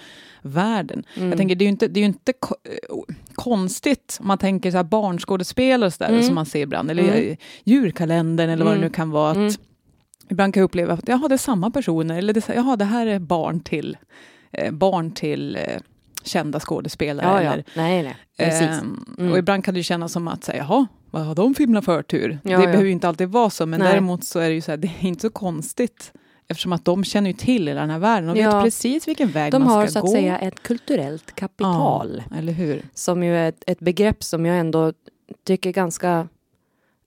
världen. 0.41 1.03
Mm. 1.15 1.29
Jag 1.29 1.37
tänker, 1.37 1.55
det 1.55 1.63
är 1.63 1.65
ju 1.65 1.71
inte, 1.71 1.87
det 1.87 1.99
är 1.99 2.05
inte 2.05 2.33
ko- 2.33 2.55
eh, 2.63 3.13
konstigt 3.33 4.17
om 4.21 4.27
man 4.27 4.37
tänker 4.37 4.71
så 4.71 4.77
här 4.77 4.83
barnskådespelare 4.83 5.91
så 5.91 6.03
där, 6.03 6.09
Mm. 6.09 6.23
som 6.23 6.35
man 6.35 6.45
ser 6.45 6.59
ibland, 6.61 6.91
eller 6.91 7.03
Mm. 7.03 7.15
mm. 7.15 7.37
djurkalendern 7.63 8.49
eller 8.49 8.65
vad 8.65 8.73
det 8.73 8.77
Mm. 8.77 8.87
nu 8.87 8.93
kan 8.93 9.09
vara. 9.09 9.31
Att 9.31 9.37
Mm. 9.37 9.53
Ibland 10.29 10.53
kan 10.53 10.61
jag 10.61 10.65
uppleva 10.65 10.93
att 10.93 11.07
jaha, 11.07 11.27
det 11.27 11.35
är 11.35 11.37
samma 11.37 11.71
personer, 11.71 12.17
eller 12.17 12.33
det, 12.33 12.47
jaha, 12.55 12.75
det 12.75 12.85
här 12.85 13.07
är 13.07 13.19
barn 13.19 13.59
till, 13.59 13.97
eh, 14.51 14.71
barn 14.71 15.11
till 15.11 15.55
eh, 15.55 15.61
kända 16.23 16.59
skådespelare. 16.59 17.25
ja, 17.27 17.43
ja. 17.43 17.53
Eller, 17.53 17.63
Nej, 17.75 18.03
nej. 18.03 18.15
Precis. 18.37 18.61
Ehm, 18.81 19.05
Mm. 19.17 19.31
Och 19.31 19.37
ibland 19.37 19.63
kan 19.65 19.73
det 19.73 19.83
kännas 19.83 20.11
som 20.11 20.27
att 20.27 20.43
säga, 20.43 20.57
jaha, 20.57 20.87
vad 21.15 21.25
har 21.25 21.35
de 21.35 21.55
filmerna 21.55 21.81
förtur? 21.81 22.39
Ja, 22.43 22.49
det 22.57 22.63
ja. 22.63 22.67
behöver 22.69 22.83
ju 22.85 22.91
inte 22.91 23.07
alltid 23.07 23.29
vara 23.29 23.49
så, 23.49 23.65
men 23.65 23.79
Nej. 23.79 23.89
däremot 23.91 24.23
så 24.23 24.39
är 24.39 24.49
det 24.49 24.55
ju 24.55 24.61
så 24.61 24.71
här, 24.71 24.77
det 24.77 24.87
är 24.87 25.07
inte 25.07 25.21
så 25.21 25.29
konstigt. 25.29 26.13
Eftersom 26.47 26.73
att 26.73 26.85
de 26.85 27.03
känner 27.03 27.29
ju 27.29 27.33
till 27.33 27.67
hela 27.67 27.81
den 27.81 27.89
här 27.89 27.99
världen 27.99 28.29
och 28.29 28.37
Ja. 28.37 28.51
vet 28.55 28.63
precis 28.63 29.07
vilken 29.07 29.27
väg 29.29 29.51
De 29.51 29.59
man 29.59 29.69
ska 29.69 29.79
har 29.79 29.87
så 29.87 29.99
att 29.99 30.05
gå. 30.05 30.11
säga 30.11 30.37
ett 30.39 30.63
kulturellt 30.63 31.35
kapital. 31.35 32.23
Ja, 32.29 32.37
eller 32.37 32.53
hur? 32.53 32.81
Som 32.93 33.23
ju 33.23 33.35
är 33.35 33.49
ett, 33.49 33.63
ett 33.67 33.79
begrepp 33.79 34.23
som 34.23 34.45
jag 34.45 34.59
ändå 34.59 34.93
tycker 35.45 35.69
är 35.69 35.73
ganska 35.73 36.27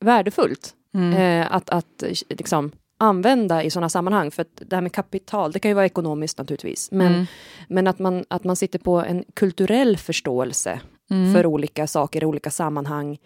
värdefullt. 0.01 0.75
Mm. 0.95 1.13
eh, 1.43 1.47
att, 1.57 1.71
att 1.71 2.05
liksom, 2.29 2.71
använda 2.99 3.63
i 3.65 3.71
sådana 3.71 3.89
sammanhang. 3.89 4.31
För 4.31 4.43
att 4.43 4.63
det 4.69 4.77
här 4.77 4.83
med 4.83 4.93
kapital, 4.93 5.53
det 5.53 5.59
kan 5.59 5.71
ju 5.71 5.75
vara 5.75 5.87
ekonomiskt 5.87 6.39
naturligtvis. 6.39 6.91
Men, 6.91 7.07
Mm. 7.15 7.27
men 7.69 7.87
att, 7.87 7.99
man, 7.99 8.25
att 8.31 8.45
man 8.45 8.57
sitter 8.57 8.79
på 8.79 8.97
en 9.01 9.25
kulturell 9.35 9.97
förståelse 9.97 10.81
Mm. 11.11 11.35
för 11.35 11.47
olika 11.47 11.87
saker 11.87 12.23
i 12.23 12.27
olika 12.27 12.51
sammanhang. 12.51 13.19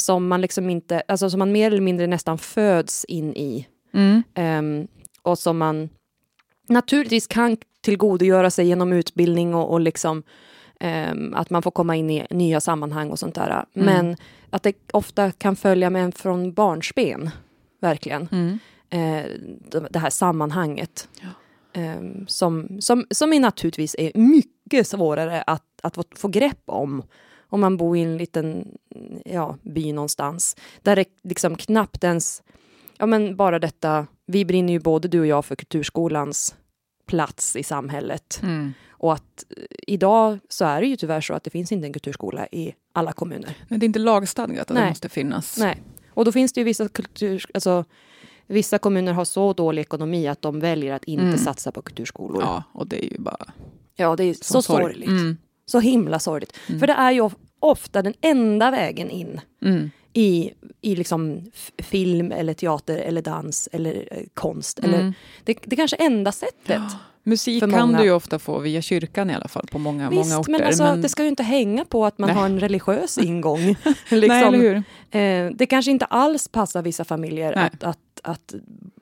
Som 0.00 0.28
man 0.28 0.40
liksom 0.40 0.70
inte, 0.70 1.02
alltså 1.08 1.30
som 1.30 1.38
man 1.38 1.52
mer 1.52 1.66
eller 1.66 1.80
mindre 1.80 2.06
nästan 2.06 2.38
föds 2.38 3.04
in 3.04 3.34
i. 3.36 3.66
Mm. 3.94 4.22
Ehm, 4.34 4.88
och 5.22 5.38
som 5.38 5.58
man 5.58 5.88
naturligtvis 6.68 7.26
kan 7.26 7.56
tillgodogöra 7.80 8.50
sig 8.50 8.66
genom 8.66 8.92
utbildning 8.92 9.54
och, 9.54 9.70
och 9.72 9.80
liksom 9.80 10.22
ehm, 10.80 11.34
att 11.34 11.50
man 11.50 11.62
får 11.62 11.70
komma 11.70 11.96
in 11.96 12.10
i 12.10 12.26
nya 12.30 12.60
sammanhang 12.60 13.10
och 13.10 13.18
sånt 13.18 13.34
där. 13.34 13.50
Mm. 13.50 13.64
Men 13.74 14.16
att 14.50 14.62
det 14.62 14.74
ofta 14.92 15.30
kan 15.32 15.56
följa 15.56 15.90
med 15.90 16.04
en 16.04 16.12
från 16.12 16.52
barnsben, 16.52 17.30
verkligen. 17.80 18.28
Mm. 18.32 18.58
Eh, 18.90 19.30
det- 19.70 19.88
det 19.90 19.98
här 19.98 20.10
sammanhanget. 20.10 21.08
Ja. 21.20 21.28
Ehm, 21.80 22.26
som, 22.28 22.80
som, 22.80 23.06
som 23.10 23.32
är 23.32 23.40
naturligtvis 23.40 23.96
är 23.98 24.12
mycket 24.14 24.86
svårare 24.86 25.42
att, 25.46 25.64
att 25.82 25.94
få, 25.94 26.04
få 26.16 26.28
grepp 26.28 26.62
om 26.66 27.02
om 27.50 27.60
man 27.60 27.76
bor 27.76 27.96
i 27.96 28.00
en 28.00 28.16
liten 28.16 28.78
ja, 29.24 29.56
by 29.62 29.92
någonstans. 29.92 30.56
Där 30.82 30.96
det 30.96 31.04
liksom 31.22 31.56
knappt 31.56 32.04
ens, 32.04 32.42
ja 32.98 33.06
men 33.06 33.36
bara 33.36 33.58
detta, 33.58 34.06
vi 34.26 34.44
brinner 34.44 34.72
ju 34.72 34.78
både 34.80 35.08
du 35.08 35.20
och 35.20 35.26
jag 35.26 35.44
för 35.44 35.56
kulturskolans 35.56 36.54
plats 37.06 37.56
i 37.56 37.62
samhället. 37.62 38.40
Mm. 38.42 38.72
Och 38.90 39.12
att 39.12 39.44
eh, 39.56 39.62
idag 39.86 40.38
så 40.48 40.64
är 40.64 40.80
det 40.80 40.86
ju 40.86 40.96
tyvärr 40.96 41.20
så 41.20 41.34
att 41.34 41.44
det 41.44 41.50
finns 41.50 41.72
inte 41.72 41.86
en 41.86 41.92
kulturskola 41.92 42.46
i 42.52 42.74
alla 42.92 43.12
kommuner. 43.12 43.56
Men 43.68 43.80
det 43.80 43.84
är 43.84 43.86
inte 43.86 43.98
lagstadgat 43.98 44.70
att 44.70 44.74
Nej. 44.74 44.82
det 44.82 44.88
måste 44.88 45.08
finnas. 45.08 45.58
Nej. 45.58 45.82
Och 46.14 46.24
då 46.24 46.32
finns 46.32 46.52
det 46.52 46.60
ju 46.60 46.64
vissa 46.64 46.88
kultur, 46.88 47.44
alltså 47.54 47.84
vissa 48.46 48.78
kommuner 48.78 49.12
har 49.12 49.24
så 49.24 49.52
dålig 49.52 49.82
ekonomi 49.82 50.28
att 50.28 50.42
de 50.42 50.60
väljer 50.60 50.92
att 50.94 51.04
inte 51.04 51.24
Mm. 51.24 51.38
satsa 51.38 51.72
på 51.72 51.82
kulturskolor. 51.82 52.42
Ja, 52.42 52.48
Ja, 52.74 52.80
och 52.80 52.86
det 52.86 53.04
är 53.06 53.10
ju 53.10 53.18
bara 53.18 53.46
det 54.16 54.24
är 54.24 54.34
så, 54.34 54.62
så 54.62 54.72
sorg- 54.72 54.82
sorgligt. 54.82 55.08
Mm. 55.08 55.36
Så 55.70 55.80
himla 55.80 56.18
sorgligt. 56.18 56.56
Mm. 56.68 56.80
För 56.80 56.86
det 56.86 56.92
är 56.92 57.12
ju 57.12 57.20
of- 57.20 57.36
ofta 57.60 58.02
den 58.02 58.14
enda 58.20 58.70
vägen 58.70 59.10
in 59.10 59.40
Mm. 59.64 59.90
i, 60.12 60.50
i 60.80 60.96
liksom 60.96 61.50
film 61.78 62.32
eller 62.32 62.54
teater 62.54 62.96
eller 62.98 63.22
dans 63.22 63.68
eller 63.72 64.08
eh, 64.10 64.22
konst. 64.34 64.78
Eller, 64.78 65.00
Mm. 65.00 65.12
det, 65.44 65.58
det 65.64 65.74
är 65.74 65.76
kanske 65.76 65.96
enda 65.96 66.32
sättet. 66.32 66.82
Musik 67.22 67.60
För 67.64 67.70
kan 67.70 67.92
du 67.92 68.02
ju 68.04 68.12
ofta 68.12 68.38
få 68.38 68.58
via 68.58 68.82
kyrkan 68.82 69.30
i 69.30 69.34
alla 69.34 69.48
fall 69.48 69.66
på 69.72 69.78
många, 69.78 70.10
Visst, 70.10 70.22
många 70.30 70.38
orter. 70.40 70.52
men, 70.52 70.62
alltså, 70.62 70.96
det 70.96 71.08
ska 71.08 71.22
ju 71.22 71.28
inte 71.28 71.42
hänga 71.42 71.84
på 71.84 72.06
att 72.06 72.18
man 72.18 72.26
Nej. 72.28 72.36
har 72.36 72.46
en 72.46 72.60
religiös 72.60 73.18
ingång. 73.22 73.60
Nej, 73.64 73.76
liksom. 74.10 74.30
eller 74.54 74.58
hur? 74.58 74.76
Eh, 75.20 75.50
det 75.54 75.66
kanske 75.66 75.90
inte 75.90 76.04
alls 76.04 76.48
passar 76.48 76.82
vissa 76.82 77.04
familjer 77.04 77.52
Nej. 77.56 77.64
att, 77.72 77.84
att, 77.84 77.98
att 78.22 78.54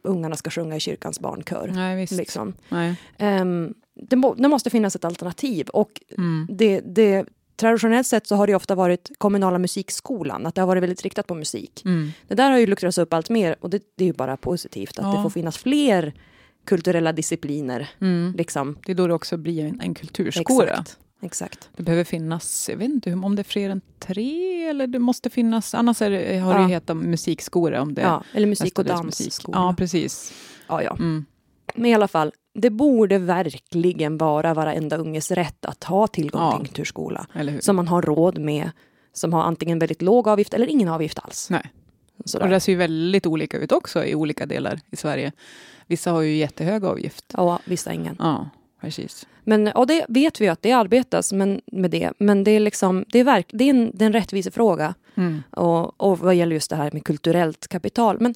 ungarna 0.03 0.37
ska 0.37 0.51
sjunga 0.51 0.77
i 0.77 0.81
kyrkans 0.81 1.21
barnkör. 1.21 1.71
Nej, 1.75 1.97
visst. 1.97 2.13
Liksom. 2.13 2.53
Nej. 2.69 2.95
Ehm, 3.19 3.75
det, 3.99 4.17
må, 4.17 4.35
det 4.35 4.49
måste 4.49 4.71
finnas 4.71 4.97
ett 4.97 5.05
alternativ 5.05 5.69
och 5.69 6.01
Mm. 6.19 6.47
det, 6.51 6.81
det, 6.81 7.27
traditionellt 7.57 8.07
sett 8.07 8.27
så 8.27 8.37
har 8.37 8.47
det 8.47 8.55
ofta 8.55 8.75
varit 8.75 9.11
kommunala 9.19 9.59
musikskolan, 9.59 10.47
att 10.47 10.55
det 10.55 10.61
har 10.61 10.67
varit 10.67 10.83
väldigt 10.83 11.03
riktat 11.03 11.27
på 11.27 11.35
musik. 11.35 11.83
Mm. 11.85 12.11
Det 12.29 12.35
där 12.35 12.51
har 12.51 12.59
ju 12.59 12.67
luckrats 12.67 12.99
upp 12.99 13.13
allt 13.15 13.31
mer 13.31 13.57
och 13.61 13.71
det, 13.71 13.83
det 13.97 14.05
är 14.05 14.07
ju 14.07 14.13
bara 14.13 14.37
positivt 14.37 14.99
att 14.99 15.05
Ja. 15.05 15.17
det 15.17 15.23
får 15.23 15.31
finnas 15.31 15.59
fler 15.59 16.15
kulturella 16.65 17.13
discipliner. 17.13 17.89
Mm. 18.01 18.35
Liksom. 18.39 18.79
Det 18.87 18.93
är 18.93 18.97
då 18.97 19.07
det 19.07 19.15
också 19.15 19.37
blir 19.37 19.65
en, 19.65 19.81
en 19.81 19.95
kulturskola. 19.95 20.65
Exakt. 20.71 20.99
Exakt. 21.23 21.69
Det 21.77 21.83
behöver 21.83 22.05
finnas, 22.05 22.69
jag 22.69 22.77
vet 22.77 22.89
inte 22.91 23.13
om 23.13 23.37
det 23.37 23.43
är 23.43 23.45
fler 23.45 23.71
än 23.71 23.81
tre 23.99 24.65
eller 24.69 24.87
det 24.87 24.99
måste 24.99 25.31
finnas, 25.31 25.75
annars 25.75 25.99
det, 25.99 26.07
har 26.39 26.55
det 26.55 26.61
Ja. 26.61 26.63
ju 26.63 26.75
hetat 26.75 26.97
musikskola 26.97 27.83
om 27.83 27.95
det 27.95 28.01
Ja, 28.03 28.25
eller 28.35 28.47
musik 28.47 28.79
och 28.79 28.85
dansskola. 28.85 29.59
Ja, 29.59 29.75
precis. 29.79 30.33
Ja, 30.69 30.83
ja. 30.83 30.91
Mm. 30.99 31.25
Men 31.75 31.87
i 31.87 31.95
alla 31.95 32.09
fall, 32.09 32.33
det 32.61 32.71
borde 32.71 33.19
verkligen 33.19 34.19
vara 34.19 34.55
varenda 34.55 34.97
unges 34.97 35.31
rätt 35.31 35.65
att 35.65 35.85
ha 35.85 36.07
tillgång 36.07 36.43
Ja. 36.43 36.51
till 36.51 36.61
en 36.61 36.67
kulturskola. 36.67 37.27
Som 37.61 37.77
man 37.77 37.89
har 37.89 38.03
råd 38.03 38.39
med, 38.39 38.71
som 39.13 39.33
har 39.33 39.43
antingen 39.43 39.79
väldigt 39.79 40.03
låg 40.03 40.29
avgift 40.29 40.55
eller 40.55 40.67
ingen 40.67 40.89
avgift 40.89 41.19
alls. 41.19 41.51
Nej. 41.51 41.73
Sådär. 42.25 42.45
Och 42.45 42.51
det 42.51 42.61
ser 42.61 42.73
ju 42.73 42.79
väldigt 42.79 43.27
olika 43.27 43.59
ut 43.59 43.73
också 43.73 44.05
i 44.05 44.15
olika 44.15 44.47
delar 44.47 44.81
i 44.91 44.97
Sverige. 44.97 45.33
Vissa 45.87 46.11
har 46.11 46.21
ju 46.21 46.37
jättehög 46.37 46.85
avgift. 46.85 47.25
Ja, 47.37 47.59
vissa 47.65 47.93
ingen. 47.93 48.17
Ja, 48.19 48.51
precis. 48.81 49.27
Men, 49.45 49.69
och 49.69 49.87
det 49.87 50.07
vet 50.09 50.41
vi 50.41 50.49
att 50.49 50.63
det 50.63 50.73
arbetas 50.73 51.33
men, 51.33 51.61
med 51.73 51.91
det. 51.91 52.13
Men 52.19 52.45
det 52.45 52.51
är, 52.51 52.61
liksom, 52.61 53.05
det 53.09 53.19
är, 53.19 53.25
verk, 53.25 53.47
det 53.53 53.65
är 53.65 53.71
en, 53.71 53.91
det 53.95 54.05
är 54.05 54.07
en 54.07 54.13
rättvisefråga. 54.13 54.95
Mm. 55.15 55.43
Och, 55.51 56.01
och 56.01 56.19
vad 56.19 56.35
gäller 56.35 56.55
just 56.55 56.71
det 56.71 56.77
här 56.77 56.91
med 56.93 57.05
kulturellt 57.05 57.69
kapital. 57.69 58.17
Men 58.21 58.35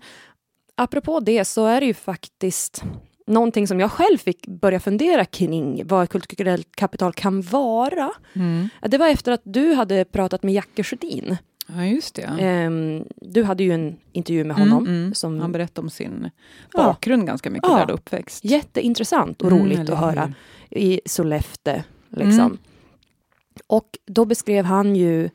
apropå 0.75 1.21
det 1.21 1.45
så 1.45 1.67
är 1.67 1.81
det 1.81 1.87
ju 1.87 1.95
faktiskt 1.95 2.85
någonting 3.33 3.67
som 3.67 3.81
jag 3.81 3.93
själv 3.93 4.19
fick 4.19 4.47
börja 4.47 4.81
fundera 4.81 5.25
kring 5.25 5.83
vad 5.87 6.09
kulturellt 6.09 6.77
kapital 6.77 7.13
kan 7.13 7.43
vara. 7.43 8.11
Mm. 8.33 8.69
Det 8.81 8.99
var 8.99 9.09
efter 9.09 9.33
att 9.33 9.41
du 9.45 9.75
hade 9.75 10.05
pratat 10.05 10.43
med 10.43 10.55
Jacke 10.55 10.83
Sjödin. 10.83 11.37
Ja, 11.67 11.85
just 11.85 12.15
det. 12.15 12.23
Ehm, 12.23 13.05
du 13.17 13.43
hade 13.45 13.65
ju 13.65 13.73
en 13.73 13.97
intervju 14.13 14.45
med 14.45 14.57
Mm, 14.57 14.69
honom. 14.71 14.87
mm. 14.87 15.15
Som, 15.15 15.41
Han 15.41 15.53
berättade 15.53 15.85
om 15.85 15.91
sin 15.91 16.31
Ja. 16.73 16.83
bakgrund 16.85 17.27
ganska 17.27 17.51
mycket 17.51 17.69
Ja. 17.71 17.77
där 17.79 17.87
då, 17.87 17.95
uppväxt. 17.95 18.45
jätteintressant 18.45 19.43
och 19.43 19.51
Mm, 19.53 19.63
roligt 19.65 19.79
eller 19.79 19.93
att 19.93 19.99
höra. 19.99 20.33
i 20.71 21.01
Sollefteå. 21.07 21.83
Liksom. 22.09 22.39
Mm. 22.41 22.59
Och 23.67 23.99
då 24.07 24.25
beskrev 24.25 24.65
han 24.65 24.97
ju 24.97 25.31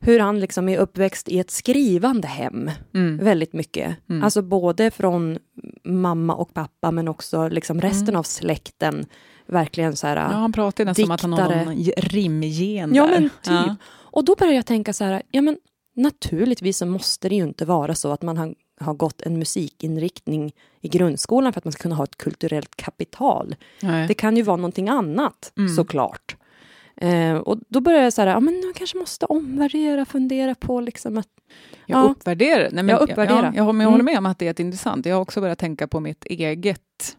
hur 0.00 0.20
han 0.20 0.40
liksom 0.40 0.68
är 0.68 0.78
uppväxt 0.78 1.28
i 1.28 1.38
ett 1.38 1.50
skrivande 1.50 2.28
hem. 2.28 2.70
Mm. 2.94 3.18
Väldigt 3.24 3.52
mycket. 3.52 3.96
Mm. 4.08 4.22
Alltså 4.24 4.42
både 4.42 4.90
från 4.90 5.38
mamma 5.84 6.34
och 6.34 6.54
pappa 6.54 6.90
men 6.90 7.08
också 7.08 7.48
liksom 7.48 7.80
resten 7.80 8.08
Mm. 8.08 8.18
av 8.18 8.22
släkten. 8.22 9.04
Verkligen 9.46 9.96
så 9.96 10.06
här. 10.06 10.16
Ja, 10.16 10.22
han 10.22 10.52
pratar 10.52 10.84
nästan 10.84 11.04
om 11.04 11.10
att 11.10 11.20
han 11.22 11.32
har 11.32 11.38
diktare. 11.48 11.64
någon 11.64 11.84
rimgen 11.96 12.94
Ja, 12.94 13.06
där. 13.06 13.10
men 13.20 13.22
typ. 13.22 13.32
Ja. 13.46 13.76
Och 13.92 14.24
då 14.24 14.34
börjar 14.38 14.52
jag 14.54 14.66
tänka 14.66 14.92
så 14.92 15.04
här, 15.04 15.22
ja 15.30 15.42
men 15.42 15.56
naturligtvis 15.96 16.78
så 16.78 16.86
måste 16.86 17.28
det 17.28 17.34
ju 17.34 17.42
inte 17.42 17.64
vara 17.64 17.94
så 17.94 18.12
att 18.12 18.22
man 18.22 18.36
har, 18.38 18.54
har 18.80 18.94
gått 18.94 19.22
en 19.22 19.38
musikinriktning 19.38 20.52
i 20.80 20.88
grundskolan 20.88 21.52
för 21.52 21.60
att 21.60 21.64
man 21.64 21.72
ska 21.72 21.82
kunna 21.82 21.94
ha 21.94 22.04
ett 22.04 22.16
kulturellt 22.16 22.76
kapital. 22.76 23.54
Nej. 23.82 24.08
Det 24.08 24.14
kan 24.14 24.36
ju 24.36 24.42
vara 24.42 24.56
någonting 24.56 24.88
annat 24.88 25.52
Mm. 25.58 25.74
såklart. 25.74 26.36
Eh, 27.00 27.34
och 27.34 27.58
då 27.68 27.80
börjar 27.80 28.02
jag 28.02 28.12
så 28.12 28.22
här, 28.22 28.28
ja 28.28 28.40
men 28.40 28.54
man 28.54 28.72
kanske 28.76 28.98
måste 28.98 29.26
omvärdera, 29.26 30.04
fundera 30.04 30.54
på 30.54 30.80
liksom 30.80 31.18
att 31.18 31.28
Jag 31.86 31.98
Ja. 32.04 32.08
uppvärderar. 32.10 32.62
Nej, 32.62 32.84
men, 32.84 32.88
Jag 32.88 33.00
uppvärderar. 33.00 33.42
Ja, 33.42 33.52
jag, 33.54 33.64
håller- 33.64 33.78
jag 33.80 33.86
Mm. 33.86 33.92
håller 33.92 34.04
med 34.04 34.18
om 34.18 34.26
att 34.26 34.38
det 34.38 34.44
är 34.44 34.46
jätteintressant. 34.46 35.06
Jag 35.06 35.14
har 35.16 35.22
också 35.22 35.40
börjat 35.40 35.58
tänka 35.58 35.88
på 35.88 36.00
mitt 36.00 36.24
eget... 36.24 37.16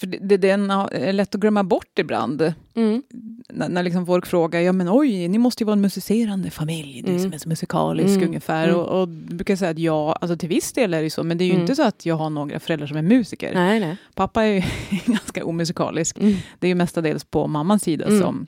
För 0.00 0.06
det, 0.06 0.18
det, 0.18 0.36
det 0.36 0.50
är 0.50 1.12
lätt 1.12 1.34
att 1.34 1.40
glömma 1.40 1.64
bort 1.64 1.98
ibland. 1.98 2.52
mm, 2.74 3.02
När, 3.50 3.68
när 3.68 3.82
liksom 3.82 4.06
folk 4.06 4.26
frågar, 4.26 4.60
ja 4.60 4.72
men 4.72 4.88
oj, 4.90 5.28
ni 5.28 5.38
måste 5.38 5.62
ju 5.62 5.66
vara 5.66 5.72
en 5.72 5.80
musicerande 5.80 6.50
familj, 6.50 7.00
Mm. 7.06 7.18
som 7.20 7.32
är 7.32 7.38
så 7.38 7.48
musikalisk 7.48 8.16
Mm. 8.16 8.28
ungefär. 8.28 8.68
Mm. 8.68 8.80
Och, 8.80 9.00
och 9.00 9.08
brukar 9.08 9.56
säga 9.56 9.70
att 9.70 9.78
ja, 9.78 10.12
alltså 10.20 10.36
till 10.36 10.48
viss 10.48 10.72
del 10.72 10.94
är 10.94 11.02
det 11.02 11.10
så, 11.10 11.24
men 11.24 11.38
det 11.38 11.44
är 11.44 11.46
ju 11.46 11.52
Mm. 11.52 11.60
inte 11.62 11.76
så 11.76 11.82
att 11.82 12.06
jag 12.06 12.14
har 12.14 12.30
några 12.30 12.60
föräldrar 12.60 12.86
som 12.86 12.96
är 12.96 13.02
musiker. 13.02 13.54
nej 13.54 13.80
nej. 13.80 13.96
Pappa 14.14 14.42
är 14.44 14.52
ju 14.52 14.62
ganska 15.06 15.44
omusikalisk. 15.44 16.18
Mm. 16.18 16.34
Det 16.58 16.66
är 16.66 16.68
ju 16.68 16.74
mestadels 16.74 17.24
på 17.24 17.46
mammans 17.46 17.82
sida 17.82 18.04
Mm. 18.06 18.20
som, 18.20 18.46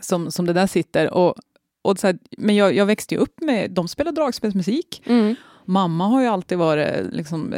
som, 0.00 0.32
som 0.32 0.46
det 0.46 0.52
där 0.52 0.66
sitter. 0.66 1.14
Och, 1.14 1.34
och 1.82 1.98
så 1.98 2.06
här, 2.06 2.18
men 2.38 2.56
jag, 2.56 2.74
jag 2.74 2.86
växte 2.86 3.14
ju 3.14 3.20
upp 3.20 3.40
med, 3.40 3.70
de 3.70 3.88
spelar 3.88 4.12
dragspelsmusik. 4.12 5.02
Mm. 5.06 5.34
Mamma 5.64 6.06
har 6.06 6.22
ju 6.22 6.26
alltid 6.26 6.58
varit, 6.58 7.12
liksom, 7.12 7.54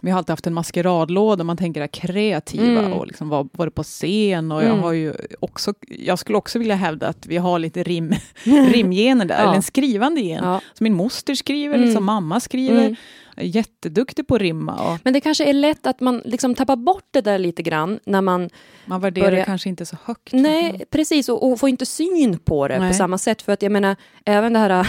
vi 0.00 0.10
har 0.10 0.18
alltid 0.18 0.30
haft 0.30 0.46
en 0.46 0.54
maskeradlåda, 0.54 1.44
man 1.44 1.56
tänker 1.56 1.80
det 1.80 1.88
kreativa 1.88 2.80
Mm. 2.80 2.92
och 2.92 3.06
liksom 3.06 3.28
var, 3.28 3.48
varit 3.52 3.74
på 3.74 3.82
scen. 3.82 4.52
Och 4.52 4.62
jag, 4.62 4.68
Mm. 4.70 4.80
har 4.82 4.92
ju 4.92 5.12
också, 5.40 5.74
jag 5.88 6.18
skulle 6.18 6.38
också 6.38 6.58
vilja 6.58 6.74
hävda 6.74 7.08
att 7.08 7.26
vi 7.26 7.36
har 7.36 7.58
lite 7.58 7.82
rim, 7.82 8.14
rimgener 8.72 9.24
där, 9.24 9.34
Ja. 9.34 9.42
eller 9.42 9.54
en 9.54 9.62
skrivande 9.62 10.20
gen. 10.20 10.44
Ja. 10.44 10.60
Så 10.74 10.84
min 10.84 10.94
moster 10.94 11.34
skriver, 11.34 11.74
Mm. 11.74 11.86
liksom, 11.86 12.04
mamma 12.04 12.40
skriver. 12.40 12.80
Mm. 12.84 12.96
Jag 13.36 13.46
jätteduktig 13.46 14.26
på 14.26 14.34
att 14.34 14.40
rimma. 14.40 14.74
Och 14.92 14.98
Men 15.04 15.12
det 15.12 15.20
kanske 15.20 15.44
är 15.44 15.52
lätt 15.52 15.86
att 15.86 16.00
man 16.00 16.22
liksom 16.24 16.54
tappar 16.54 16.76
bort 16.76 17.04
det 17.10 17.20
där 17.20 17.38
lite 17.38 17.62
grann 17.62 17.98
när 18.04 18.20
man 18.20 18.50
man 18.84 19.00
värderar 19.00 19.26
Börja- 19.30 19.44
kanske 19.44 19.68
inte 19.68 19.86
så 19.86 19.96
högt. 20.04 20.32
Nej, 20.32 20.84
precis. 20.90 21.28
Och, 21.28 21.50
och 21.52 21.60
får 21.60 21.68
inte 21.68 21.86
syn 21.86 22.38
på 22.38 22.68
det 22.68 22.78
Nej. 22.78 22.90
på 22.90 22.96
samma 22.96 23.18
sätt. 23.18 23.42
För 23.42 23.52
att 23.52 23.62
jag 23.62 23.72
menar, 23.72 23.96
även 24.24 24.52
det 24.52 24.58
här 24.58 24.86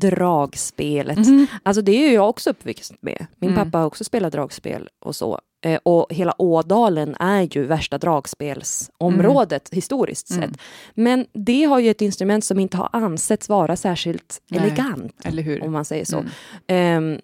dragspelet. 0.00 1.18
Mhm. 1.18 1.46
Alltså 1.62 1.82
det 1.82 1.92
är 1.92 2.14
jag 2.14 2.28
också 2.28 2.50
uppväxt 2.50 2.94
med. 3.00 3.26
Min 3.38 3.50
Mm. 3.50 3.64
pappa 3.64 3.78
har 3.78 3.86
också 3.86 4.04
spelat 4.04 4.32
dragspel 4.32 4.88
och 5.00 5.16
så. 5.16 5.40
Eh, 5.64 5.78
och 5.82 6.06
hela 6.10 6.34
Ådalen 6.42 7.14
är 7.20 7.56
ju 7.56 7.64
värsta 7.64 7.98
dragspelsområdet 7.98 9.68
historiskt 9.72 10.30
Mm. 10.30 10.42
sett. 10.50 10.60
Men 10.94 11.26
det 11.32 11.64
har 11.64 11.78
ju 11.78 11.90
ett 11.90 12.02
instrument 12.02 12.44
som 12.44 12.58
inte 12.60 12.76
har 12.76 12.88
ansetts 12.92 13.48
vara 13.48 13.76
särskilt 13.76 14.42
Nej. 14.50 14.60
elegant, 14.60 15.14
Eller 15.24 15.42
hur? 15.42 15.62
om 15.64 15.72
man 15.72 15.84
säger 15.84 16.04
så. 16.04 16.16
Mm. 16.18 16.30
Ehm, 16.66 17.20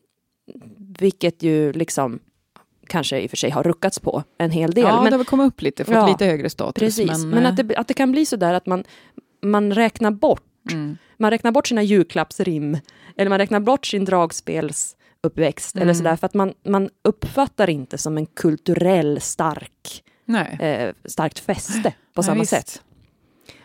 vilket 0.99 1.43
ju 1.43 1.73
liksom 1.73 2.19
kanske 2.87 3.21
i 3.21 3.27
och 3.27 3.31
för 3.31 3.37
sig 3.37 3.51
har 3.51 3.63
ruckats 3.63 3.99
på 3.99 4.23
en 4.39 4.51
hel 4.51 4.71
del. 4.73 4.85
Ja, 4.85 5.03
men, 5.03 5.11
det 5.13 5.17
har 5.17 5.25
kommit 5.25 5.47
upp 5.47 5.63
lite, 5.63 5.85
fått 5.85 5.95
Ja, 5.95 6.09
lite 6.09 6.25
högre 6.25 6.51
status. 6.51 6.81
Precis, 6.81 7.07
men, 7.09 7.29
men, 7.29 7.47
att, 7.47 7.57
det, 7.57 7.77
att 7.77 7.89
det 7.89 7.95
kan 7.95 8.13
bli 8.13 8.27
så 8.27 8.37
där 8.37 8.55
att 8.55 8.67
man, 8.67 8.85
man 9.43 9.73
räknar 9.75 10.11
bort 10.11 10.43
mm. 10.71 10.97
man 11.17 11.31
räknar 11.31 11.53
bort 11.53 11.67
sina 11.67 11.83
julklappsrim 11.83 12.79
eller 13.17 13.29
man 13.29 13.39
räknar 13.39 13.61
bort 13.61 13.87
sin 13.87 14.05
dragspelsuppväxt 14.05 15.77
eller 15.77 15.83
Mm. 15.85 15.95
sådär 15.95 16.17
för 16.17 16.27
att 16.27 16.35
man, 16.35 16.55
man 16.65 16.89
uppfattar 17.05 17.71
inte 17.71 17.99
som 17.99 18.17
en 18.17 18.27
kulturell 18.27 19.21
stark, 19.21 20.03
eh, 20.61 20.93
starkt 21.05 21.39
fäste 21.39 21.83
på 22.15 22.21
Nej, 22.21 22.25
samma 22.25 22.41
visst. 22.41 22.51
sätt. 22.51 22.83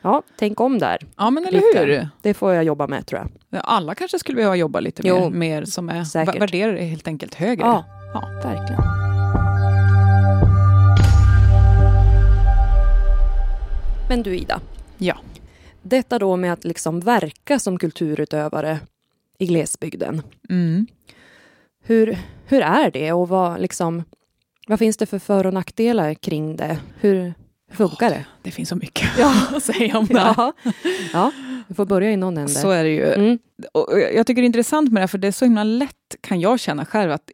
Ja, 0.01 0.21
tänk 0.37 0.59
om 0.59 0.79
där. 0.79 0.97
Ja, 1.17 1.29
men 1.29 1.45
eller 1.45 1.61
Lite. 1.73 1.85
hur? 1.85 2.09
Det 2.21 2.33
får 2.33 2.53
jag 2.53 2.63
jobba 2.63 2.87
med 2.87 3.05
tror 3.05 3.21
jag. 3.49 3.61
Alla 3.63 3.95
kanske 3.95 4.19
skulle 4.19 4.35
behöva 4.35 4.55
jobba 4.55 4.79
lite 4.79 5.01
Jo, 5.05 5.19
mer, 5.19 5.29
mer 5.29 5.65
som 5.65 5.89
är, 5.89 6.03
säkert. 6.03 6.41
värderar 6.41 6.73
det 6.73 6.83
helt 6.83 7.07
enkelt 7.07 7.35
högre. 7.35 7.65
Ja, 7.65 7.85
Ja. 8.13 8.19
verkligen. 8.43 8.81
Men 14.09 14.23
du 14.23 14.35
Ida, 14.37 14.59
Ja. 14.97 15.15
Detta 15.87 16.19
då 16.19 16.35
med 16.35 16.53
att 16.53 16.63
liksom 16.63 16.99
verka 16.99 17.59
som 17.59 17.79
kulturutövare 17.79 18.79
i 19.37 19.45
glesbygden. 19.45 20.21
Mm. 20.49 20.87
Hur, 21.83 22.17
hur 22.45 22.61
är 22.61 22.91
det 22.91 23.11
och 23.11 23.29
vad, 23.29 23.61
liksom, 23.61 24.03
vad 24.67 24.79
finns 24.79 24.97
det 24.97 25.05
för 25.05 25.19
för 25.19 25.45
och 25.45 25.53
nackdelar 25.53 26.13
kring 26.13 26.55
det? 26.55 26.79
Hur 26.99 27.33
funkar 27.71 28.09
det? 28.09 28.25
Det 28.41 28.51
finns 28.51 28.69
så 28.69 28.75
mycket 28.75 29.09
Ja. 29.19 29.33
att 29.55 29.63
säga 29.63 29.97
om 29.97 30.05
det. 30.05 30.13
Ja, 30.37 30.53
ja 31.13 31.31
vi 31.67 31.75
får 31.75 31.85
börja 31.85 32.11
i 32.11 32.17
någon 32.17 32.37
ände. 32.37 32.51
Så 32.51 32.69
är 32.69 32.83
det 32.83 32.89
ju. 32.89 33.13
Mm. 33.13 33.39
Och 33.73 33.99
jag 34.15 34.27
tycker 34.27 34.41
det 34.41 34.45
är 34.45 34.47
intressant 34.47 34.91
med 34.91 34.95
det, 34.95 35.01
här, 35.01 35.07
för 35.07 35.17
det 35.17 35.27
är 35.27 35.31
så 35.31 35.45
himla 35.45 35.63
lätt, 35.63 35.91
kan 36.21 36.39
jag 36.39 36.59
känna 36.59 36.85
själv, 36.85 37.11
att 37.11 37.31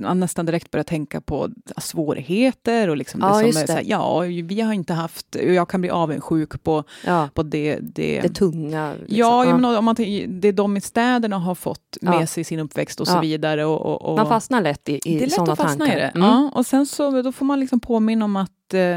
man 0.00 0.20
nästan 0.20 0.46
direkt 0.46 0.70
börjar 0.70 0.84
tänka 0.84 1.20
på 1.20 1.48
svårigheter 1.76 2.88
och 2.88 2.96
liksom 2.96 3.20
Ja, 3.20 3.28
det 3.28 3.52
som 3.52 3.62
är 3.62 3.66
det. 3.66 3.66
så 3.66 3.72
här, 3.72 3.82
ja, 3.86 4.20
vi 4.20 4.60
har 4.60 4.72
inte 4.72 4.92
haft, 4.92 5.36
jag 5.46 5.68
kan 5.68 5.80
bli 5.80 5.90
avundsjuk 5.90 6.62
på, 6.62 6.84
Ja, 7.06 7.28
på 7.34 7.42
det, 7.42 7.78
det, 7.82 8.20
det 8.20 8.28
tunga. 8.28 8.92
Liksom. 8.92 9.16
Ja, 9.18 9.44
ja. 9.44 9.56
Men 9.56 9.64
om 9.64 9.84
man, 9.84 9.94
det 10.28 10.52
de 10.52 10.76
i 10.76 10.80
städerna 10.80 11.38
har 11.38 11.54
fått 11.54 11.96
med 12.00 12.20
Ja. 12.20 12.26
sig 12.26 12.40
i 12.40 12.44
sin 12.44 12.60
uppväxt 12.60 13.00
och 13.00 13.08
Ja. 13.08 13.12
så 13.12 13.20
vidare. 13.20 13.64
Och, 13.64 13.80
och, 13.86 14.02
och 14.02 14.16
Man 14.16 14.28
fastnar 14.28 14.60
lätt 14.60 14.88
i, 14.88 14.92
i 14.94 15.00
det 15.04 15.16
är 15.16 15.20
lätt 15.20 15.32
sådana 15.32 15.52
att 15.52 15.58
fastna 15.58 15.84
tankar. 15.86 15.98
i 15.98 16.00
det. 16.00 16.08
Mm. 16.08 16.28
Ja, 16.28 16.50
och 16.54 16.66
sen 16.66 16.86
så 16.86 17.22
då 17.22 17.32
får 17.32 17.44
man 17.46 17.60
liksom 17.60 17.80
påminna 17.80 18.24
om 18.24 18.36
att 18.36 18.74
eh, 18.74 18.96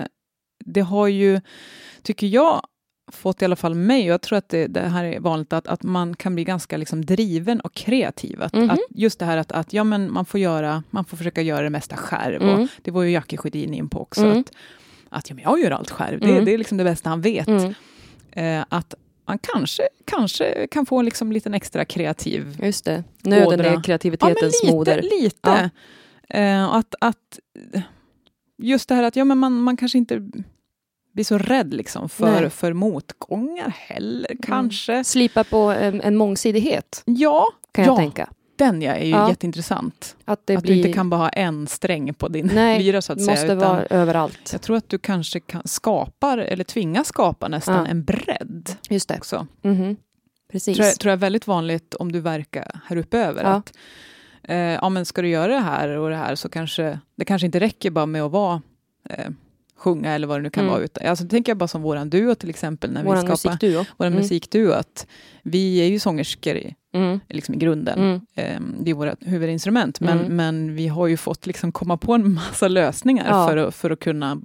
det 0.68 0.82
har 0.82 1.08
ju, 1.08 1.42
tycker 2.02 2.28
jag, 2.28 2.62
fått 3.12 3.42
i 3.42 3.46
alla 3.46 3.56
fall 3.56 3.76
mig, 3.76 4.02
och 4.02 4.14
jag 4.14 4.22
tror 4.22 4.38
att 4.38 4.50
det, 4.50 4.68
det 4.68 4.82
här 4.82 5.04
är 5.04 5.20
vanligt, 5.20 5.54
att, 5.54 5.68
att 5.68 5.84
man 5.84 6.16
kan 6.16 6.36
bli 6.36 6.44
ganska 6.44 6.78
liksom 6.78 7.06
driven 7.06 7.60
och 7.60 7.74
kreativ. 7.74 8.42
Att, 8.42 8.54
Mhm. 8.54 8.70
att 8.70 8.80
just 8.90 9.20
det 9.20 9.26
här 9.26 9.38
att, 9.38 9.52
att 9.52 9.74
ja, 9.74 9.84
men 9.84 10.14
man, 10.14 10.26
får 10.26 10.40
göra, 10.40 10.84
man 10.90 11.06
får 11.06 11.18
försöka 11.18 11.42
göra 11.42 11.62
det 11.62 11.70
mesta 11.70 11.96
själv. 11.98 12.42
Mm. 12.42 12.62
Och 12.62 12.68
det 12.82 12.92
var 12.92 13.04
ju 13.04 13.12
Jackie 13.12 13.38
Sjödin 13.38 13.74
in 13.74 13.90
på 13.90 14.02
också. 14.02 14.26
Mm. 14.26 14.40
Att, 14.40 14.52
att 15.10 15.30
ja, 15.30 15.36
men 15.36 15.44
jag 15.44 15.60
gör 15.60 15.72
allt 15.72 15.90
själv, 15.90 16.20
det, 16.20 16.30
Mm. 16.32 16.46
det 16.46 16.54
är 16.54 16.58
liksom 16.58 16.78
det 16.78 16.84
bästa 16.84 17.10
han 17.10 17.22
vet. 17.22 17.48
Mm. 17.48 17.74
Eh, 18.32 18.66
att 18.70 18.94
man 19.28 19.40
kanske, 19.54 19.84
kanske 20.06 20.68
kan 20.72 20.86
få 20.86 21.00
en 21.00 21.06
liksom 21.06 21.32
liten 21.32 21.54
extra 21.54 21.86
kreativ 21.86 22.58
Just 22.64 22.86
det. 22.86 23.04
Nöden 23.24 23.48
Ådra. 23.48 23.66
är 23.66 23.84
kreativitetens 23.84 24.64
moder. 24.72 25.02
lite, 25.02 25.16
lite. 25.24 25.70
Eh, 26.30 26.64
att, 26.74 26.96
att 27.02 27.40
just 28.58 28.90
det 28.90 28.96
här 28.96 29.04
att 29.04 29.16
ja, 29.16 29.26
men 29.26 29.38
man, 29.38 29.54
man 29.62 29.78
kanske 29.78 29.98
inte 29.98 30.30
blir 31.18 31.26
så 31.26 31.38
rädd 31.38 31.74
liksom 31.74 32.10
för, 32.10 32.26
Nej. 32.26 32.38
Mm. 32.38 32.50
för 32.50 32.74
motgångar 32.74 33.74
heller 33.78 34.32
kanske. 34.44 35.04
Slipa 35.04 35.44
på 35.44 35.58
en, 35.58 36.02
en 36.02 36.16
mångsidighet, 36.16 37.02
Ja, 37.06 37.48
kan 37.72 37.86
ja 37.86 37.92
jag 37.92 37.98
tänka. 37.98 38.30
den 38.56 38.82
ja, 38.82 38.94
är 38.94 39.04
ju 39.06 39.10
Ja. 39.12 39.30
jätteintressant. 39.30 40.16
Att 40.26 40.50
att 40.50 40.62
blir, 40.64 40.74
du 40.74 40.74
inte 40.78 40.94
kan 40.94 41.10
bara 41.10 41.20
ha 41.22 41.30
en 41.30 41.68
sträng 41.68 42.14
på 42.14 42.28
din 42.28 42.52
Nej, 42.56 42.80
lyra 42.84 43.02
så 43.02 43.14
att 43.14 43.20
säga. 43.22 43.32
måste 43.32 43.46
utan 43.46 43.58
vara 43.58 43.86
överallt. 43.86 44.50
Jag 44.52 44.62
tror 44.62 44.78
att 44.78 44.90
du 44.90 44.98
kanske 44.98 45.40
kan 45.40 45.62
skapa, 45.68 46.44
eller 46.44 46.64
tvingas 46.64 47.08
skapa 47.08 47.48
nästan 47.48 47.76
Ja. 47.86 47.92
en 47.92 48.04
bredd 48.04 48.70
Just 48.90 49.10
det. 49.10 49.18
också. 49.18 49.48
Mhm. 49.62 49.96
Precis. 50.52 50.78
tror 50.78 50.88
jag, 50.88 51.00
tror 51.00 51.10
jag 51.10 51.18
är 51.18 51.22
väldigt 51.22 51.48
vanligt 51.48 51.94
om 51.94 52.12
du 52.12 52.20
verkar 52.20 52.80
här 52.86 52.98
uppe 52.98 53.18
över. 53.18 53.44
Ja. 53.44 53.50
Att, 53.50 53.74
eh, 54.44 54.58
ja, 54.58 54.90
men 54.90 55.06
ska 55.06 55.22
du 55.22 55.28
göra 55.30 55.54
det 55.54 55.60
här 55.60 55.88
och 55.90 56.10
det 56.10 56.16
här 56.16 56.36
så 56.36 56.50
kanske 56.50 57.00
det 57.18 57.26
kanske 57.26 57.46
inte 57.46 57.60
räcker 57.60 57.92
bara 57.92 58.06
med 58.06 58.22
att 58.24 58.32
vara 58.32 58.62
eh, 59.10 59.30
sjunga 59.78 60.14
eller 60.16 60.28
vad 60.28 60.38
det 60.40 60.44
nu 60.44 60.50
kan 60.50 60.64
Mm. 60.64 60.74
vara. 60.74 60.84
Utan, 60.84 61.08
alltså, 61.08 61.28
tänker 61.28 61.50
jag 61.52 61.58
bara 61.58 61.68
som 61.68 61.82
våran 61.82 62.10
duo 62.10 62.36
till 62.36 62.50
exempel, 62.50 62.92
när 62.92 63.04
Vår 63.04 63.14
vi 63.16 63.18
skapar 63.20 63.32
musikduo. 63.52 63.86
vår 63.98 64.06
Mm. 64.06 64.20
musikduo, 64.20 64.72
att 64.72 65.08
vi 65.44 65.78
är 65.82 65.86
ju 65.88 66.00
sångerskor 66.00 66.56
i, 66.56 66.76
Mm. 66.94 67.20
liksom 67.30 67.56
i 67.56 67.58
grunden. 67.58 68.00
Mm. 68.00 68.22
Eh, 68.36 68.62
det 68.84 68.92
är 68.92 68.96
vårt 68.96 69.14
huvudinstrument, 69.20 70.00
men, 70.00 70.20
Mm. 70.20 70.36
men 70.36 70.76
vi 70.76 70.88
har 70.88 71.08
ju 71.08 71.18
fått 71.18 71.48
liksom 71.48 71.72
komma 71.72 71.98
på 71.98 72.14
en 72.14 72.34
massa 72.34 72.68
lösningar 72.68 73.26
Ja. 73.30 73.48
för, 73.48 73.58
att, 73.58 73.76
för 73.76 73.90
att 73.90 74.00
kunna... 74.00 74.42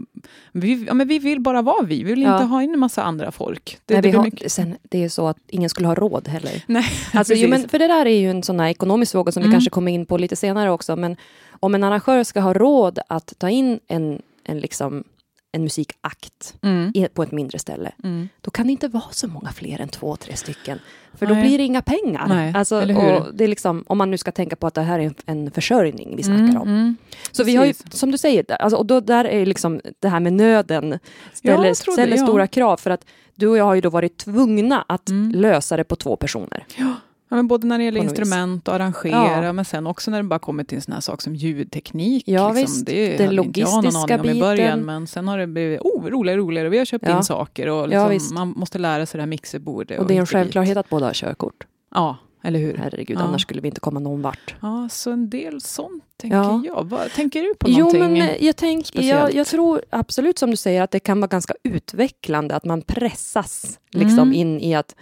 Vi, 0.52 0.84
ja, 0.88 0.94
men 0.94 1.08
vi 1.08 1.18
vill 1.18 1.40
bara 1.40 1.62
vara 1.62 1.82
vi, 1.82 1.96
vi 1.96 2.02
vill 2.10 2.22
Ja. 2.22 2.32
inte 2.34 2.44
ha 2.46 2.62
in 2.62 2.74
en 2.74 2.80
massa 2.80 3.02
andra 3.02 3.32
folk. 3.32 3.78
Det, 3.86 3.94
Nej, 3.94 4.02
det 4.02 4.10
har, 4.10 4.24
mycket- 4.24 4.52
sen, 4.52 4.76
det 4.82 5.04
är 5.04 5.08
så 5.08 5.26
att 5.28 5.38
ingen 5.48 5.70
skulle 5.70 5.86
ha 5.88 5.94
råd 5.94 6.28
heller. 6.28 6.62
Nej, 6.66 6.84
Alltså, 7.12 7.34
jo, 7.34 7.48
men, 7.48 7.68
för 7.68 7.78
det 7.78 7.86
där 7.86 8.06
är 8.06 8.20
ju 8.20 8.30
en 8.30 8.42
sån 8.42 8.60
här 8.60 8.68
ekonomisk 8.68 9.12
fråga 9.12 9.32
som 9.32 9.40
vi 9.42 9.46
Mm. 9.46 9.54
kanske 9.54 9.70
kommer 9.70 9.92
in 9.92 10.06
på 10.06 10.16
lite 10.18 10.36
senare 10.36 10.70
också. 10.70 10.96
Men 10.96 11.16
om 11.60 11.74
en 11.74 11.84
arrangör 11.84 12.24
ska 12.24 12.40
ha 12.40 12.52
råd 12.52 12.98
att 13.08 13.32
ta 13.38 13.50
in 13.50 13.80
en, 13.88 14.22
en 14.44 14.60
liksom 14.60 15.04
en 15.52 15.62
musikakt 15.62 16.54
Mm. 16.62 16.92
i- 16.94 17.08
på 17.08 17.22
ett 17.22 17.32
mindre 17.32 17.58
ställe, 17.58 17.92
Mm. 18.04 18.28
då 18.40 18.50
kan 18.50 18.66
det 18.66 18.72
inte 18.72 18.88
vara 18.88 19.04
så 19.10 19.28
många 19.28 19.52
fler 19.52 19.80
än 19.80 19.88
två, 19.88 20.16
tre 20.16 20.36
stycken. 20.36 20.78
För 21.14 21.26
då 21.26 21.34
Nej. 21.34 21.42
blir 21.42 21.58
det 21.58 21.64
inga 21.64 21.82
pengar. 21.82 22.26
Nej, 22.28 22.52
alltså? 22.56 22.76
Och 22.76 23.34
det 23.34 23.44
är 23.44 23.48
liksom, 23.48 23.84
om 23.86 23.98
man 23.98 24.10
nu 24.10 24.18
ska 24.18 24.32
tänka 24.32 24.56
på 24.56 24.66
att 24.66 24.74
det 24.74 24.82
här 24.82 24.98
är 24.98 25.02
en, 25.04 25.14
en 25.26 25.50
försörjning 25.50 26.16
vi 26.16 26.22
snackar 26.22 26.60
om. 26.60 26.68
Mm. 26.68 26.96
Så 27.32 27.44
vi 27.44 27.56
har 27.56 27.64
ju, 27.64 27.74
som 27.90 28.10
du 28.10 28.18
säger, 28.18 28.52
alltså, 28.52 28.76
och 28.76 28.86
då, 28.86 29.00
där 29.00 29.24
är 29.24 29.46
liksom 29.46 29.80
det 30.00 30.08
här 30.08 30.20
med 30.20 30.32
nöden 30.32 30.98
ställer, 31.32 31.64
jag 31.64 31.76
tror 31.76 31.96
det, 31.96 32.02
ställer 32.02 32.16
ja. 32.16 32.22
stora 32.26 32.46
krav. 32.46 32.76
För 32.76 32.90
att 32.90 33.04
du 33.34 33.46
och 33.48 33.56
jag 33.56 33.64
har 33.64 33.74
ju 33.74 33.80
då 33.80 33.90
varit 33.90 34.16
tvungna 34.16 34.84
att 34.88 35.08
Mm. 35.08 35.30
lösa 35.40 35.76
det 35.76 35.84
på 35.84 35.96
två 35.96 36.16
personer. 36.16 36.64
Ja, 36.76 36.94
men 37.36 37.48
både 37.48 37.66
när 37.66 37.78
det 37.78 37.84
gäller 37.84 38.00
instrument 38.02 38.68
och 38.68 38.74
arrangera, 38.74 39.44
Ja. 39.44 39.52
men 39.52 39.64
sen 39.64 39.86
också 39.86 40.10
när 40.10 40.18
det 40.18 40.28
bara 40.28 40.38
kommer 40.38 40.64
till 40.64 40.76
en 40.76 40.82
sån 40.82 40.94
här 40.94 41.00
sak 41.00 41.22
som 41.22 41.34
ljudteknik. 41.34 42.24
Ja, 42.28 42.52
liksom. 42.52 42.74
visst. 42.74 42.86
Det 42.86 43.16
Den 43.16 43.26
hade 43.26 43.42
inte 43.42 43.60
jag 43.60 43.66
någon 43.72 43.84
logistiska 43.84 44.14
aning 44.18 44.30
om 44.30 44.36
i 44.36 44.40
början, 44.40 44.66
biten. 44.78 44.86
men 44.86 45.06
sen 45.06 45.28
har 45.28 45.38
det 45.38 45.46
blivit 45.46 45.80
oh, 45.80 46.06
roligare 46.06 46.40
och 46.40 46.46
roligare. 46.46 46.68
Vi 46.68 46.78
har 46.78 46.84
köpt 46.84 47.04
Ja. 47.08 47.16
in 47.16 47.22
saker 47.24 47.66
och 47.68 47.92
Ja, 47.92 48.08
liksom, 48.08 48.34
man 48.34 48.48
måste 48.56 48.78
lära 48.78 49.06
sig 49.06 49.18
det 49.18 49.22
här 49.22 49.26
mixerbordet. 49.28 49.98
Och 50.00 50.06
det 50.06 50.14
är 50.14 50.16
en 50.16 50.22
och 50.22 50.26
dit. 50.26 50.32
självklart 50.32 50.76
att 50.76 50.88
båda 50.88 51.06
har 51.06 51.12
körkort. 51.14 51.66
Ja, 51.94 52.16
eller 52.44 52.58
hur? 52.58 52.76
Herregud, 52.76 53.18
Ja. 53.18 53.22
annars 53.22 53.42
skulle 53.42 53.60
vi 53.60 53.68
inte 53.68 53.80
komma 53.80 54.00
någon 54.00 54.22
vart. 54.22 54.54
Ja, 54.62 54.88
så 54.90 55.10
en 55.10 55.30
del 55.30 55.60
sånt 55.60 56.04
tänker 56.16 56.36
Ja. 56.36 56.62
jag. 56.66 56.84
Vad, 56.84 57.10
tänker 57.12 57.42
du 57.42 57.54
på 57.58 57.66
Jo, 57.70 57.78
någonting? 57.78 58.00
men 58.00 58.16
eh, 58.16 58.44
jag, 58.44 58.56
tänk, 58.56 58.96
jag, 58.96 59.34
jag 59.34 59.46
tror 59.46 59.82
absolut 59.90 60.38
som 60.38 60.50
du 60.50 60.56
säger 60.56 60.82
att 60.82 60.90
det 60.90 61.00
kan 61.00 61.20
vara 61.20 61.28
ganska 61.28 61.54
utvecklande 61.62 62.54
att 62.56 62.64
man 62.64 62.82
pressas 62.82 63.78
liksom 63.90 64.18
Mm. 64.18 64.32
in 64.32 64.60
i 64.60 64.74
att, 64.74 64.94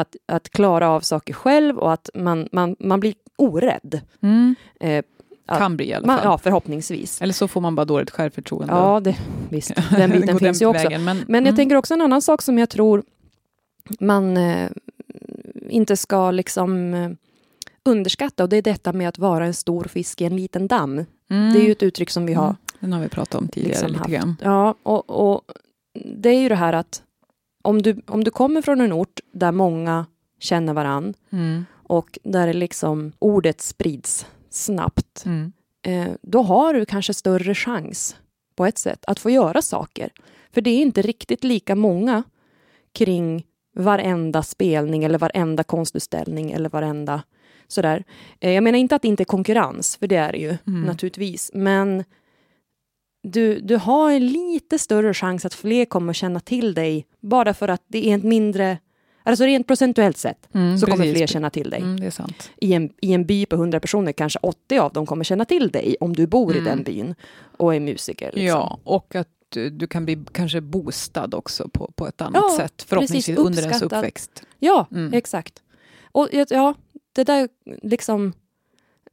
att, 0.00 0.16
att 0.26 0.50
klara 0.50 0.88
av 0.88 1.00
saker 1.00 1.32
själv 1.32 1.78
och 1.78 1.92
att 1.92 2.10
man, 2.14 2.48
man, 2.52 2.76
man 2.80 3.00
blir 3.00 3.14
orädd. 3.36 4.00
Mm. 4.22 4.54
Eh, 4.80 5.04
att- 5.46 5.58
Kan 5.58 5.76
bli 5.76 5.88
i 5.88 5.94
alla 5.94 6.06
man, 6.06 6.16
fall. 6.16 6.26
ja, 6.26 6.38
förhoppningsvis. 6.38 7.22
Eller 7.22 7.32
så 7.32 7.48
får 7.48 7.60
man 7.60 7.74
bara 7.74 7.84
dåligt 7.84 8.10
självförtroende. 8.10 8.72
Ja, 8.72 9.00
det, 9.00 9.16
visst. 9.48 9.72
Den 9.96 10.10
biten 10.10 10.38
finns 10.38 10.62
ju 10.62 10.66
också. 10.66 10.82
vägen, 10.82 11.04
Men, 11.04 11.16
Men 11.16 11.44
jag 11.44 11.48
mm. 11.48 11.56
tänker 11.56 11.76
också 11.76 11.94
en 11.94 12.00
annan 12.00 12.22
sak 12.22 12.42
som 12.42 12.58
jag 12.58 12.70
tror 12.70 13.02
man 14.00 14.36
eh, 14.36 14.70
inte 15.68 15.96
ska 15.96 16.30
liksom 16.30 16.94
eh, 16.94 17.10
underskatta 17.84 18.42
och 18.42 18.48
det 18.48 18.56
är 18.56 18.62
detta 18.62 18.92
med 18.92 19.08
att 19.08 19.18
vara 19.18 19.46
en 19.46 19.54
stor 19.54 19.84
fisk 19.84 20.20
i 20.20 20.24
en 20.24 20.36
liten 20.36 20.68
damm. 20.68 21.04
Mm. 21.30 21.52
Det 21.52 21.58
är 21.60 21.64
ju 21.64 21.72
ett 21.72 21.82
uttryck 21.82 22.10
som 22.10 22.26
vi 22.26 22.34
har 22.34 22.44
Mm. 22.44 22.56
Den 22.80 22.92
har 22.92 23.00
vi 23.00 23.08
pratat 23.08 23.34
om 23.34 23.48
tidigare 23.48 23.88
liksom 23.88 23.92
lite 23.92 24.10
grann. 24.10 24.36
Ja, 24.42 24.74
och, 24.82 25.32
och 25.32 25.42
det 26.14 26.28
är 26.28 26.40
ju 26.40 26.48
det 26.48 26.54
här 26.54 26.72
att 26.72 27.02
om 27.62 27.82
du, 27.82 28.02
om 28.06 28.24
du 28.24 28.30
kommer 28.30 28.62
från 28.62 28.80
en 28.80 28.92
ort 28.92 29.20
där 29.32 29.52
många 29.52 30.06
känner 30.38 30.72
varann 30.74 31.14
Mm. 31.32 31.64
och 31.72 32.18
där 32.22 32.52
liksom 32.52 33.12
ordet 33.18 33.60
sprids 33.60 34.26
snabbt, 34.50 35.22
Mm. 35.26 35.52
eh, 35.82 36.08
då 36.22 36.42
har 36.42 36.74
du 36.74 36.84
kanske 36.86 37.14
större 37.14 37.54
chans 37.54 38.16
på 38.56 38.66
ett 38.66 38.78
sätt 38.78 39.04
att 39.06 39.18
få 39.20 39.30
göra 39.30 39.62
saker. 39.62 40.10
För 40.52 40.60
det 40.60 40.70
är 40.70 40.82
inte 40.82 41.02
riktigt 41.02 41.44
lika 41.44 41.74
många 41.74 42.22
kring 42.92 43.46
varenda 43.74 44.42
spelning 44.42 45.04
eller 45.04 45.18
varenda 45.18 45.64
konstutställning 45.64 46.50
eller 46.52 46.68
varenda 46.68 47.22
sådär. 47.68 48.04
Eh, 48.40 48.50
jag 48.52 48.64
menar 48.64 48.78
inte 48.78 48.94
att 48.96 49.02
det 49.02 49.08
inte 49.08 49.22
är 49.22 49.24
konkurrens, 49.24 49.96
för 49.96 50.06
det 50.06 50.16
är 50.16 50.32
det 50.32 50.38
ju 50.38 50.56
Mm. 50.66 50.82
naturligtvis. 50.82 51.50
Men 51.54 52.04
du, 53.22 53.60
du 53.60 53.76
har 53.76 54.10
en 54.12 54.26
lite 54.26 54.78
större 54.78 55.14
chans 55.14 55.44
att 55.44 55.54
fler 55.54 55.84
kommer 55.84 56.12
känna 56.12 56.40
till 56.40 56.74
dig 56.74 57.06
bara 57.20 57.54
för 57.54 57.68
att 57.68 57.82
det 57.86 58.08
är 58.10 58.16
ett 58.16 58.24
mindre, 58.24 58.78
alltså 59.22 59.44
rent 59.44 59.66
procentuellt 59.66 60.16
sett, 60.16 60.48
Mm, 60.54 60.78
så 60.78 60.86
kommer 60.86 60.96
precis. 61.04 61.16
fler 61.16 61.26
känna 61.26 61.50
till 61.50 61.70
dig. 61.70 61.80
Mm, 61.80 62.00
det 62.00 62.06
är 62.06 62.10
sant. 62.10 62.50
I, 62.56 62.72
en, 62.72 62.92
I 63.00 63.12
en 63.12 63.26
by 63.26 63.46
på 63.46 63.56
100 63.56 63.80
personer 63.80 64.12
kanske 64.12 64.38
80 64.42 64.78
av 64.78 64.92
dem 64.92 65.06
kommer 65.06 65.24
känna 65.24 65.44
till 65.44 65.68
dig 65.70 65.96
om 66.00 66.12
du 66.16 66.26
bor 66.26 66.50
Mm. 66.52 66.62
i 66.66 66.68
den 66.68 66.82
byn 66.82 67.14
och 67.56 67.74
är 67.74 67.80
musiker. 67.80 68.26
Liksom. 68.26 68.42
Ja, 68.42 68.78
och 68.84 69.14
att 69.14 69.28
du, 69.48 69.70
du 69.70 69.86
kan 69.86 70.04
bli 70.04 70.18
kanske 70.32 70.60
boostad 70.60 71.34
också 71.34 71.68
på, 71.68 71.92
på 71.94 72.06
ett 72.08 72.20
annat 72.20 72.42
Ja, 72.50 72.56
sätt. 72.56 72.84
Förhoppningsvis 72.88 73.26
precis, 73.26 73.38
under 73.46 73.62
ens 73.62 73.82
uppväxt. 73.82 74.42
Ja, 74.58 74.86
Mm. 74.92 75.12
exakt. 75.14 75.62
Och 76.12 76.28
ja, 76.32 76.44
ja, 76.50 76.74
det 77.12 77.24
där 77.24 77.48
liksom... 77.82 78.32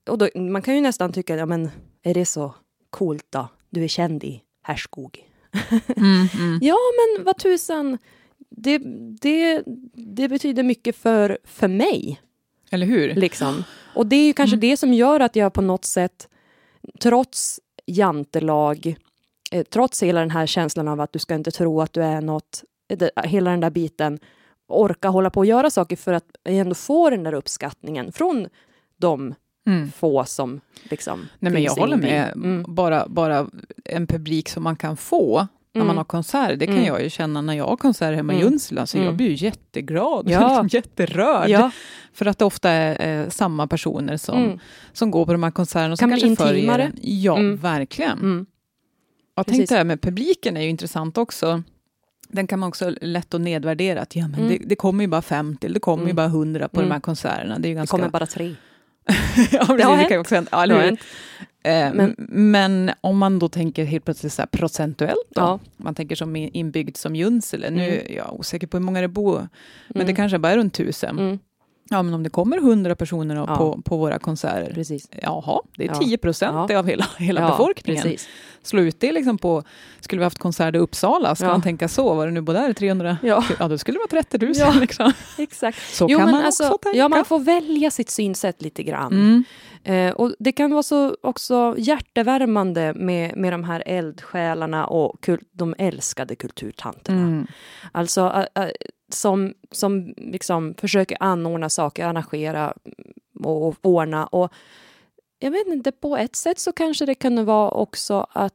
Och 0.09 0.17
då, 0.17 0.29
man 0.35 0.61
kan 0.61 0.75
ju 0.75 0.81
nästan 0.81 1.13
tycka, 1.13 1.35
ja 1.35 1.45
men 1.45 1.69
är 2.03 2.13
det 2.13 2.25
så 2.25 2.55
coolt 2.89 3.25
då? 3.29 3.47
Du 3.69 3.83
är 3.83 3.87
känd 3.87 4.23
i 4.23 4.41
Härskog. 4.63 5.23
Mm, 5.97 6.27
mm. 6.33 6.59
Ja, 6.61 6.77
men 6.97 7.25
vad 7.25 7.37
tusan. 7.37 7.97
Det, 8.49 8.77
det, 9.21 9.63
det 9.93 10.27
betyder 10.27 10.63
mycket 10.63 10.95
för, 10.95 11.37
för 11.43 11.67
mig. 11.67 12.21
Eller 12.71 12.85
hur? 12.85 13.15
Liksom. 13.15 13.63
Och 13.95 14.07
det 14.07 14.15
är 14.15 14.25
ju 14.25 14.33
kanske 14.33 14.55
Mm. 14.55 14.69
det 14.69 14.77
som 14.77 14.93
gör 14.93 15.19
att 15.19 15.35
jag 15.35 15.53
på 15.53 15.61
något 15.61 15.85
sätt, 15.85 16.27
trots 16.99 17.59
jantelag, 17.85 18.95
eh, 19.51 19.63
trots 19.63 20.03
hela 20.03 20.19
den 20.19 20.31
här 20.31 20.45
känslan 20.45 20.87
av 20.87 21.01
att 21.01 21.13
du 21.13 21.19
ska 21.19 21.35
inte 21.35 21.51
tro 21.51 21.81
att 21.81 21.93
du 21.93 22.03
är 22.03 22.21
något, 22.21 22.63
eh, 22.89 22.97
det, 22.97 23.11
hela 23.23 23.51
den 23.51 23.59
där 23.59 23.69
biten, 23.69 24.19
orka 24.67 25.07
hålla 25.07 25.29
på 25.29 25.39
och 25.39 25.45
göra 25.45 25.69
saker 25.69 25.95
för 25.95 26.13
att 26.13 26.25
ändå 26.43 26.75
få 26.75 27.09
den 27.09 27.23
där 27.23 27.33
uppskattningen 27.33 28.11
från 28.11 28.47
de 28.97 29.35
Mm. 29.67 29.91
få 29.91 30.25
som 30.25 30.59
liksom 30.83 31.27
Nej, 31.39 31.53
men 31.53 31.63
jag 31.63 31.71
håller 31.75 31.97
med. 31.97 32.31
Mm. 32.35 32.65
Bara, 32.67 33.07
bara 33.07 33.47
en 33.85 34.07
publik 34.07 34.49
som 34.49 34.63
man 34.63 34.75
kan 34.75 34.97
få 34.97 35.47
när 35.73 35.81
Mm. 35.81 35.87
man 35.87 35.97
har 35.97 36.03
konserter, 36.03 36.55
det 36.55 36.65
kan 36.65 36.75
Mm. 36.75 36.87
jag 36.87 37.03
ju 37.03 37.09
känna 37.09 37.41
när 37.41 37.53
jag 37.53 37.65
har 37.67 37.77
konserter 37.77 38.13
hemma 38.13 38.33
i 38.33 38.35
Mm. 38.35 38.47
Junsele. 38.51 38.81
Alltså 38.81 38.97
Jag 38.97 39.03
Mm. 39.05 39.17
blir 39.17 39.27
ju 39.29 39.45
jätteglad, 39.45 40.29
Ja. 40.29 40.47
liksom 40.47 40.67
jätterörd. 40.67 41.49
Ja, 41.49 41.71
För 42.13 42.25
att 42.25 42.39
det 42.39 42.45
ofta 42.45 42.69
är 42.69 43.21
eh, 43.23 43.29
samma 43.29 43.67
personer 43.67 44.17
som, 44.17 44.43
mm. 44.43 44.59
som 44.93 45.11
går 45.11 45.25
på 45.25 45.31
de 45.31 45.43
här 45.43 45.51
konserterna. 45.51 45.93
och 45.93 45.99
Kan 45.99 46.09
bli 46.09 46.21
intimare. 46.27 46.83
en. 46.83 46.93
Ja, 47.01 47.37
Mm. 47.37 47.57
verkligen. 47.57 48.19
Mm. 48.19 48.45
Jag 49.35 49.45
tänkte 49.47 49.73
det 49.73 49.77
här 49.77 49.83
med 49.85 50.01
publiken 50.01 50.57
är 50.57 50.61
ju 50.61 50.69
intressant 50.69 51.17
också. 51.17 51.63
Den 52.29 52.47
kan 52.47 52.59
man 52.59 52.69
också 52.69 52.93
lätt 53.01 53.33
att 53.33 53.41
nedvärdera. 53.41 54.01
Att, 54.01 54.15
ja, 54.15 54.27
men 54.27 54.39
Mm. 54.39 54.49
det, 54.49 54.57
det 54.65 54.75
kommer 54.75 55.03
ju 55.03 55.07
bara 55.07 55.21
50, 55.21 55.65
eller 55.65 55.73
det 55.73 55.79
kommer 55.79 56.03
ju 56.03 56.11
Mm. 56.11 56.15
bara 56.15 56.27
100 56.27 56.67
på 56.67 56.79
Mm. 56.79 56.89
de 56.89 56.93
här 56.93 57.01
konserterna. 57.01 57.59
Det 57.59 57.67
är 57.67 57.69
ju 57.69 57.73
Det 57.73 57.77
ganska... 57.77 57.97
kommer 57.97 58.09
bara 58.09 58.25
tre. 58.25 58.55
ja, 59.51 59.59
precis, 59.59 59.67
har 59.67 59.77
det 59.77 59.83
hänt. 59.83 60.07
kan 60.07 60.15
ju 60.15 60.19
också 60.21 60.35
hända. 60.35 60.49
Ja, 60.51 60.67
Det 60.67 60.73
har. 60.73 60.83
Eh, 61.63 61.93
Men- 61.93 62.15
men, 62.51 62.91
om 63.01 63.17
man 63.17 63.39
då 63.39 63.49
tänker 63.49 63.83
helt 63.85 64.05
plötsligt 64.05 64.33
så 64.33 64.43
procentuellt 64.51 65.27
då, 65.35 65.41
Ja. 65.41 65.59
man 65.77 65.95
tänker 65.95 66.15
som 66.15 66.35
inbyggd 66.35 66.97
som 66.97 67.15
Junsele, 67.15 67.69
nu 67.69 67.83
Mm. 67.83 68.05
är 68.07 68.15
jag 68.15 68.33
osäker 68.39 68.67
på 68.67 68.77
hur 68.77 68.83
många 68.83 69.01
det 69.01 69.07
bor, 69.07 69.47
men 69.87 69.95
Mm. 69.95 70.07
det 70.07 70.13
kanske 70.13 70.39
bara 70.39 70.51
är 70.51 70.57
runt 70.57 70.73
tusen. 70.73 71.19
Mm. 71.19 71.39
Ja, 71.89 72.03
men 72.03 72.13
om 72.13 72.23
det 72.23 72.29
kommer 72.29 72.57
100 72.57 72.95
personer 72.95 73.35
Ja. 73.35 73.57
på, 73.57 73.81
på 73.85 73.97
våra 73.97 74.19
konserter, 74.19 74.73
Precis. 74.73 75.09
jaha, 75.21 75.61
det 75.77 75.83
är 75.83 75.87
Ja. 75.87 75.95
10 75.99 76.17
procent 76.17 76.69
Ja. 76.71 76.79
av 76.79 76.87
hela, 76.87 77.05
hela 77.17 77.41
Ja, 77.41 77.47
befolkningen. 77.47 78.03
Precis. 78.03 78.27
Slå 78.63 78.81
ut 78.81 78.99
det 78.99 79.11
liksom 79.11 79.37
på, 79.37 79.63
skulle 79.99 80.19
vi 80.19 80.23
haft 80.23 80.39
konsert 80.39 80.75
i 80.75 80.77
Uppsala, 80.77 81.35
ska 81.35 81.45
man 81.47 81.61
tänka 81.61 81.87
så, 81.87 82.13
var 82.13 82.25
det 82.25 82.31
nu 82.31 82.41
både 82.41 82.59
där 82.59 82.73
300? 82.73 83.17
Ja, 83.23 83.43
Ja, 83.59 83.67
då 83.67 83.77
skulle 83.77 83.95
det 83.95 83.99
vara 84.13 84.23
30 84.23 84.45
000 84.45 84.53
Ja. 84.55 84.73
liksom. 84.79 85.11
exakt. 85.37 85.95
Så 85.95 86.07
Jo, 86.09 86.19
kan 86.19 86.31
man 86.31 86.43
alltså, 86.45 86.63
också 86.63 86.77
tänka. 86.77 86.97
Ja, 86.97 87.07
man 87.09 87.25
får 87.25 87.39
välja 87.39 87.91
sitt 87.91 88.09
synsätt 88.09 88.61
lite 88.61 88.83
grann. 88.83 89.11
mm. 89.13 89.43
Eh, 89.83 90.11
och 90.13 90.33
det 90.39 90.51
kan 90.51 90.71
vara 90.71 90.83
så 90.83 91.15
också 91.21 91.75
hjärtevärmande 91.77 92.93
med, 92.93 93.37
med 93.37 93.53
de 93.53 93.63
här 93.63 93.83
eldsjälarna 93.85 94.87
och 94.87 95.21
kul, 95.21 95.39
de 95.51 95.75
älskade 95.77 96.35
kulturtanterna. 96.35 97.21
Mm. 97.21 97.47
Alltså 97.91 98.21
ä- 98.21 98.47
ä, 98.55 98.71
som, 99.09 99.53
som 99.71 100.13
liksom 100.17 100.73
försöker 100.77 101.17
anordna 101.19 101.69
saker, 101.69 102.05
arrangera 102.05 102.73
och, 103.39 103.67
och 103.67 103.75
ordna. 103.81 104.25
Och 104.27 104.53
jag 105.39 105.51
vet 105.51 105.67
inte, 105.67 105.91
på 105.91 106.17
ett 106.17 106.35
sätt 106.35 106.59
så 106.59 106.71
kanske 106.71 107.05
det 107.05 107.15
kunde 107.15 107.43
vara 107.43 107.71
också 107.71 108.27
att 108.31 108.53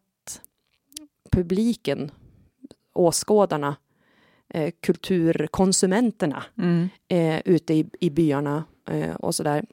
publiken, 1.30 2.10
åskådarna, 2.92 3.76
eh, 4.48 4.72
kulturkonsumenterna 4.80 6.44
Mm. 6.58 6.88
eh, 7.08 7.40
ute 7.44 7.74
i, 7.74 7.86
i 8.00 8.10
byarna 8.10 8.64
eh, 8.88 9.14
och 9.14 9.34
sådär. 9.34 9.64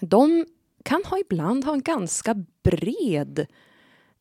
De 0.00 0.46
kan 0.82 1.02
ha 1.04 1.18
ibland 1.18 1.64
ha 1.64 1.72
en 1.72 1.82
ganska 1.82 2.44
bred 2.62 3.46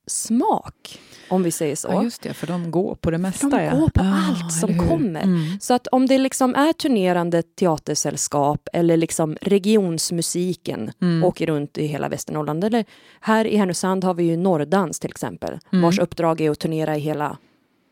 smak, 0.08 1.00
om 1.30 1.44
vi 1.44 1.52
säger 1.52 1.76
så. 1.76 1.88
Ja, 1.92 2.04
just 2.04 2.22
det, 2.22 2.34
för 2.34 2.48
de 2.48 2.72
går 2.72 2.96
på 2.96 3.12
det 3.12 3.18
mesta. 3.18 3.50
de 3.50 3.70
går 3.80 3.90
på 3.90 4.04
Ja, 4.04 4.24
allt 4.30 4.54
som 4.54 4.70
eller 4.70 4.82
hur? 4.84 4.90
kommer. 4.90 5.22
Mm. 5.24 5.60
Så 5.60 5.74
att 5.74 5.88
om 5.88 6.06
det 6.06 6.18
liksom 6.18 6.56
är 6.56 6.74
turnerande 6.74 7.44
teatersällskap 7.44 8.68
eller 8.74 8.98
liksom 8.98 9.38
regionsmusiken 9.42 10.92
Mm. 11.02 11.24
åker 11.24 11.48
runt 11.48 11.78
i 11.78 11.86
hela 11.86 12.10
Västernorrland. 12.10 12.64
Eller 12.64 12.86
här 13.20 13.46
i 13.48 13.58
Härnösand 13.58 14.04
har 14.04 14.14
vi 14.14 14.24
ju 14.24 14.38
Norrdans 14.38 15.00
till 15.00 15.10
exempel, 15.10 15.60
Mm. 15.72 15.82
vars 15.84 16.00
uppdrag 16.00 16.42
är 16.42 16.52
att 16.52 16.60
turnera 16.60 16.96
i 16.98 17.00
hela, 17.00 17.38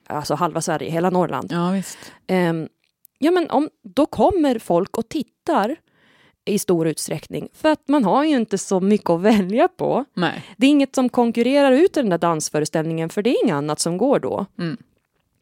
alltså 0.08 0.36
halva 0.36 0.62
Sverige, 0.62 0.92
hela 0.92 1.10
Norrland. 1.10 1.52
Ja, 1.52 1.70
visst. 1.72 1.98
Ehm, 2.28 2.68
ja, 3.20 3.32
men 3.32 3.50
om, 3.50 3.70
då 3.96 4.06
kommer 4.06 4.60
folk 4.60 4.98
och 4.98 5.10
tittar 5.10 5.76
i 6.46 6.60
stor 6.60 6.88
utsträckning, 6.88 7.50
för 7.54 7.72
att 7.72 7.88
man 7.88 8.04
har 8.04 8.24
ju 8.24 8.36
inte 8.36 8.58
så 8.58 8.80
mycket 8.80 9.10
att 9.10 9.22
välja 9.22 9.68
på. 9.68 10.06
Nej. 10.14 10.44
Det 10.58 10.66
är 10.66 10.70
inget 10.70 10.96
som 10.96 11.10
konkurrerar 11.10 11.72
ut 11.72 11.94
den 11.94 12.10
där 12.10 12.18
dansföreställningen, 12.18 13.10
för 13.10 13.22
det 13.22 13.30
är 13.30 13.44
inget 13.44 13.54
annat 13.56 13.80
som 13.80 13.98
går 13.98 14.20
då. 14.20 14.46
Mm. 14.60 14.78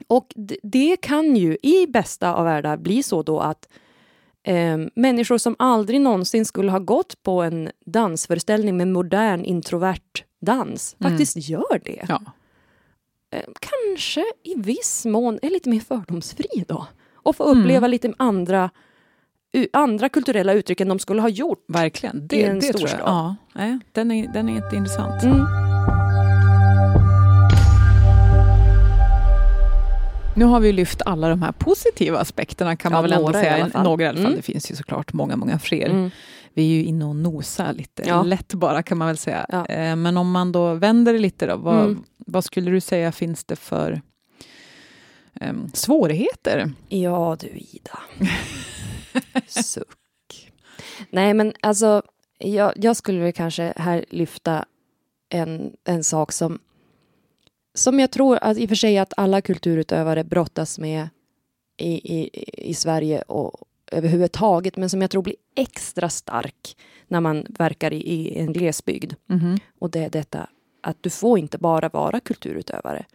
Och 0.07 0.33
det, 0.63 0.97
kan 1.01 1.35
ju 1.35 1.57
i 1.63 1.87
bästa 1.87 2.33
av 2.35 2.45
världar 2.45 2.77
bli 2.77 3.03
så 3.03 3.23
då 3.23 3.39
att 3.39 3.67
ehm, 4.43 4.89
människor 4.95 5.37
som 5.37 5.55
aldrig 5.59 6.01
någonsin 6.01 6.45
skulle 6.45 6.71
ha 6.71 6.79
gått 6.79 7.23
på 7.23 7.41
en 7.41 7.69
dansföreställning 7.85 8.77
med 8.77 8.87
modern 8.87 9.43
introvert 9.45 10.23
dans 10.41 10.95
Mm. 10.99 11.11
faktiskt 11.11 11.49
gör 11.49 11.81
det. 11.85 12.05
Ja. 12.09 12.21
eh, 13.31 13.43
kanske 13.59 14.25
i 14.43 14.55
viss 14.57 15.05
mån 15.05 15.39
är 15.41 15.49
lite 15.49 15.69
mer 15.69 15.79
fördomsfri 15.79 16.65
då. 16.67 16.85
Och 17.13 17.35
få 17.35 17.43
uppleva 17.43 17.77
Mm. 17.77 17.91
lite 17.91 18.13
andra, 18.17 18.69
andra 19.73 20.09
kulturella 20.09 20.53
uttryck 20.53 20.79
än 20.81 20.87
de 20.87 20.99
skulle 20.99 21.21
ha 21.21 21.29
gjort. 21.29 21.65
Verkligen. 21.67 22.27
Det, 22.27 22.35
I 22.35 22.43
en 22.43 22.59
det 22.59 22.61
tror 22.61 22.81
jag. 22.81 22.89
storstad. 22.89 22.99
Ja, 23.05 23.35
nej, 23.55 23.79
den, 23.91 24.11
är, 24.11 24.27
den 24.33 24.49
är 24.49 24.53
jätteintressant. 24.55 25.23
Mm. 25.23 25.45
Nu 30.35 30.45
har 30.45 30.59
vi 30.59 30.71
lyft 30.71 31.01
alla 31.05 31.29
de 31.29 31.41
här 31.41 31.51
positiva 31.51 32.19
aspekterna 32.19 32.75
kan 32.75 32.91
man 32.91 32.97
Ja, 32.97 33.01
väl 33.01 33.11
ändå 33.13 33.29
i 33.29 33.33
säga. 33.33 33.69
fall. 33.69 33.83
Några 33.83 34.03
i 34.03 34.07
alla 34.07 34.17
fall. 34.17 34.25
Mm. 34.25 34.35
Det 34.37 34.41
finns 34.41 34.71
ju 34.71 34.75
såklart 34.75 35.13
många, 35.13 35.35
många 35.35 35.59
fler. 35.59 35.89
Mm. 35.89 36.09
Vi 36.53 36.61
är 36.63 36.75
ju 36.75 36.83
inne 36.83 37.05
och 37.05 37.15
nosar 37.15 37.73
lite 37.73 38.03
Ja. 38.07 38.23
lätt 38.23 38.53
bara 38.53 38.83
kan 38.83 38.97
man 38.97 39.07
väl 39.07 39.17
säga. 39.17 39.45
Ja. 39.49 39.65
Eh, 39.65 39.95
Men 39.95 40.17
om 40.17 40.31
man 40.31 40.51
då 40.51 40.73
vänder 40.73 41.13
det 41.13 41.19
lite 41.19 41.45
då, 41.45 41.57
vad, 41.57 41.79
Mm. 41.83 42.03
vad 42.17 42.43
skulle 42.43 42.71
du 42.71 42.81
säga 42.81 43.11
finns 43.11 43.43
det 43.43 43.55
för 43.55 44.01
em, 45.41 45.71
svårigheter? 45.73 46.71
Ja 46.89 47.37
du 47.39 47.47
Ida. 47.47 47.99
Suck. 49.47 50.51
Nej 51.09 51.33
men 51.33 51.53
alltså, 51.61 52.01
jag, 52.37 52.73
jag 52.75 52.97
skulle 52.97 53.19
väl 53.19 53.33
kanske 53.33 53.73
här 53.75 54.05
lyfta 54.09 54.65
en, 55.29 55.73
en 55.83 56.03
sak 56.03 56.31
som, 56.31 56.59
som 57.73 57.99
jag 57.99 58.11
tror 58.11 58.37
att 58.41 58.57
i 58.57 58.65
och 58.65 58.69
för 58.69 58.75
sig 58.75 58.97
att 58.97 59.13
alla 59.17 59.41
kulturutövare 59.41 60.23
brottas 60.23 60.79
med 60.79 61.09
i, 61.77 62.19
i, 62.19 62.29
i 62.69 62.73
Sverige 62.73 63.21
och 63.21 63.67
överhuvudtaget, 63.91 64.77
men 64.77 64.89
som 64.89 65.01
jag 65.01 65.11
tror 65.11 65.23
blir 65.23 65.35
extra 65.55 66.09
stark 66.09 66.77
när 67.07 67.19
man 67.21 67.45
verkar 67.49 67.93
i, 67.93 67.97
i 67.97 68.39
en 68.39 68.53
glesbygd. 68.53 69.13
Mhm. 69.25 69.59
Och 69.79 69.91
det 69.91 70.03
är 70.03 70.09
detta 70.09 70.49
att 70.81 70.97
du 71.03 71.09
får 71.09 71.39
inte 71.39 71.57
bara 71.57 71.89
vara 71.89 72.19
kulturutövare, 72.19 73.05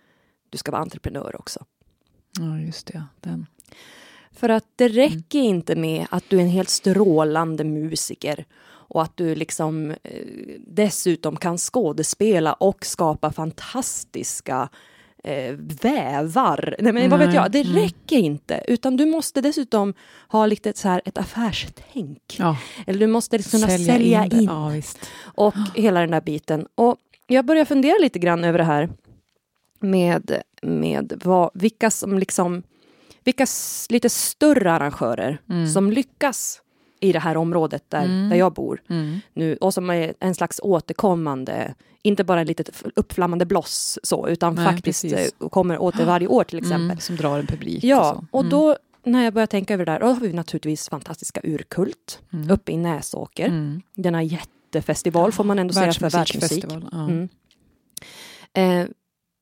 du 0.50 0.58
ska 0.58 0.72
vara 0.72 0.82
entreprenör 0.82 1.36
också. 1.40 1.64
Ja, 2.38 2.58
just 2.58 2.86
det. 2.86 3.04
Den. 3.20 3.46
För 4.36 4.48
att 4.48 4.64
det 4.76 4.88
räcker 4.88 5.38
inte 5.38 5.76
med 5.76 6.06
att 6.10 6.24
du 6.28 6.36
är 6.36 6.42
en 6.42 6.48
helt 6.48 6.68
strålande 6.68 7.64
musiker 7.64 8.44
och 8.88 9.02
att 9.02 9.16
du 9.16 9.34
liksom 9.34 9.90
eh, 9.90 9.96
dessutom 10.66 11.36
kan 11.36 11.58
skådespela 11.58 12.52
och 12.52 12.86
skapa 12.86 13.32
fantastiska 13.32 14.68
eh, 15.24 15.54
vävar. 15.82 16.76
Nej, 16.78 16.92
men 16.92 17.10
vad 17.10 17.18
vet 17.18 17.34
jag, 17.34 17.52
det 17.52 17.60
mm. 17.60 17.76
räcker 17.76 18.16
inte. 18.16 18.64
Utan 18.68 18.96
du 18.96 19.06
måste 19.06 19.40
dessutom 19.40 19.94
ha 20.28 20.46
lite 20.46 20.72
så 20.76 20.88
här 20.88 21.02
ett 21.04 21.18
affärstänk. 21.18 22.36
Ja, 22.38 22.56
Eller 22.86 22.98
du 22.98 23.06
måste 23.06 23.38
kunna 23.38 23.68
sälja, 23.68 24.24
in, 24.24 24.30
det. 24.30 24.42
Ja, 24.42 24.72
och 25.24 25.54
hela 25.74 26.00
den 26.00 26.10
där 26.10 26.20
biten. 26.20 26.66
Och 26.74 26.96
jag 27.26 27.44
börjar 27.44 27.64
fundera 27.64 27.98
lite 28.00 28.18
grann 28.18 28.44
över 28.44 28.58
det 28.58 28.64
här 28.64 28.88
med, 29.80 30.42
med 30.62 31.20
vad, 31.24 31.50
vilka 31.54 31.90
som 31.90 32.18
liksom, 32.18 32.62
vilka 33.26 33.46
lite 33.88 34.08
större 34.10 34.72
arrangörer 34.72 35.40
Mm. 35.50 35.68
som 35.68 35.90
lyckas 35.92 36.62
i 37.00 37.12
det 37.12 37.18
här 37.18 37.36
området 37.36 37.84
där, 37.88 38.04
Mm. 38.04 38.28
där 38.28 38.36
jag 38.36 38.52
bor 38.52 38.82
Mm. 38.88 39.20
nu 39.34 39.56
och 39.56 39.74
som 39.74 39.90
är 39.90 40.14
en 40.20 40.34
slags 40.34 40.60
återkommande, 40.62 41.74
inte 42.02 42.24
bara 42.24 42.40
ett 42.42 42.48
litet 42.48 42.82
uppflammande 42.96 43.46
bloss 43.46 43.98
så, 44.02 44.28
utan 44.28 44.54
Nej, 44.54 44.64
faktiskt 44.66 45.02
precis. 45.02 45.32
eh, 45.42 45.48
kommer 45.48 45.78
åter 45.78 46.04
varje 46.06 46.26
år 46.26 46.44
till 46.44 46.58
exempel. 46.58 46.84
Mm, 46.84 46.98
som 47.00 47.16
drar 47.16 47.38
en 47.38 47.46
publik. 47.46 47.84
Ja, 47.84 48.10
och, 48.12 48.16
så. 48.16 48.26
och 48.30 48.40
Mm. 48.40 48.50
då 48.50 48.76
när 49.04 49.24
jag 49.24 49.32
börjar 49.34 49.46
tänka 49.46 49.74
över 49.74 49.84
det 49.86 49.92
där, 49.92 50.00
då 50.00 50.06
har 50.06 50.20
vi 50.20 50.32
naturligtvis 50.32 50.88
fantastiska 50.88 51.40
Urkult 51.44 52.20
Mm. 52.32 52.50
uppe 52.50 52.72
i 52.72 52.76
Näsåker. 52.76 53.46
Mm. 53.48 53.82
Denna 53.94 54.22
jättefestival 54.22 55.32
får 55.32 55.44
man 55.44 55.58
ändå 55.58 55.74
säga 55.74 55.92
för 55.92 56.10
världsmusik. 56.10 56.64
Ja. 56.92 57.04
Mm. 57.04 57.28
Eh, 58.54 58.86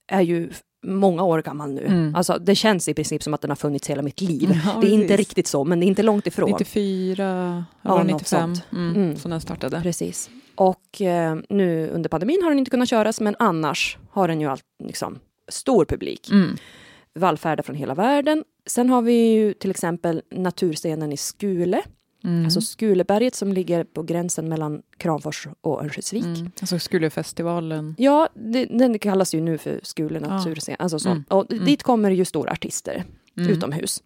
är 0.08 0.20
ju 0.20 0.52
många 0.84 1.22
år 1.22 1.42
gammal 1.42 1.72
nu. 1.72 1.86
Mm. 1.86 2.14
Alltså, 2.14 2.38
det 2.40 2.54
känns 2.54 2.88
i 2.88 2.94
princip 2.94 3.22
som 3.22 3.34
att 3.34 3.40
den 3.40 3.50
har 3.50 3.56
funnits 3.56 3.90
hela 3.90 4.02
mitt 4.02 4.20
liv. 4.20 4.50
Ja, 4.64 4.78
det 4.80 4.86
är 4.86 4.90
inte 4.92 5.16
riktigt 5.16 5.46
så, 5.46 5.64
men 5.64 5.80
det 5.80 5.86
är 5.86 5.88
inte 5.88 6.02
långt 6.02 6.26
ifrån. 6.26 6.50
94, 6.50 7.64
Ja, 7.82 7.90
var 7.90 7.98
det 8.04 8.12
något 8.12 8.20
95 8.20 8.54
sånt. 8.54 8.66
mm, 8.72 8.96
Mm. 8.96 9.16
som 9.16 9.30
den 9.30 9.40
startade. 9.40 9.80
Precis. 9.82 10.30
Och 10.54 11.00
eh, 11.00 11.36
nu 11.48 11.88
under 11.88 12.08
pandemin 12.08 12.42
har 12.42 12.50
den 12.50 12.58
inte 12.58 12.70
kunnat 12.70 12.88
köras, 12.88 13.20
men 13.20 13.36
annars 13.38 13.98
har 14.10 14.28
den 14.28 14.40
ju 14.40 14.46
allt, 14.46 14.64
liksom, 14.84 15.18
stor 15.48 15.84
publik. 15.84 16.30
Mm. 16.30 16.56
Vallfärdar 17.18 17.62
från 17.62 17.76
hela 17.76 17.94
världen. 17.94 18.44
Sen 18.66 18.90
har 18.90 19.02
vi 19.02 19.12
ju 19.32 19.52
till 19.52 19.70
exempel 19.70 20.22
naturscenen 20.34 21.12
i 21.12 21.16
Skule, 21.16 21.82
Mm. 22.24 22.44
alltså 22.44 22.60
Skuleberget 22.60 23.34
som 23.34 23.52
ligger 23.52 23.84
på 23.84 24.02
gränsen 24.02 24.48
mellan 24.48 24.82
Kramfors 24.96 25.48
och 25.60 25.80
Örnsköldsvik. 25.82 26.24
Mm. 26.24 26.50
Alltså 26.60 26.78
skulle 26.78 27.10
festivalen... 27.10 27.94
Ja, 27.98 28.28
det, 28.34 28.64
den 28.64 28.98
kallas 28.98 29.34
ju 29.34 29.40
nu 29.40 29.58
för 29.58 29.80
Skule 29.82 30.20
naturscen. 30.20 30.76
Alltså 30.78 30.98
så. 30.98 31.08
Mm. 31.08 31.24
Och 31.28 31.52
Mm. 31.52 31.64
dit 31.64 31.82
kommer 31.82 32.10
ju 32.10 32.24
stora 32.24 32.52
artister 32.52 33.04
Mm. 33.36 33.50
utomhus. 33.50 34.02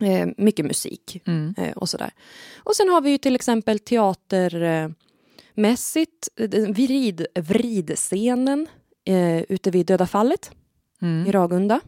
Eh, 0.00 0.28
mycket 0.36 0.66
musik 0.66 1.22
Mm. 1.26 1.54
eh, 1.58 1.72
och 1.72 1.88
sådär. 1.88 2.10
Och 2.56 2.76
sen 2.76 2.88
har 2.88 3.00
vi 3.00 3.10
ju 3.10 3.18
till 3.18 3.34
exempel 3.34 3.78
teatermässigt 3.78 6.28
eh, 6.36 6.48
vrid, 6.68 7.26
vridscenen 7.34 8.66
eh, 9.04 9.42
ute 9.42 9.70
vid 9.70 9.86
Döda 9.86 10.06
fallet 10.06 10.50
Mm. 11.02 11.26
i 11.26 11.32
Ragunda. 11.32 11.80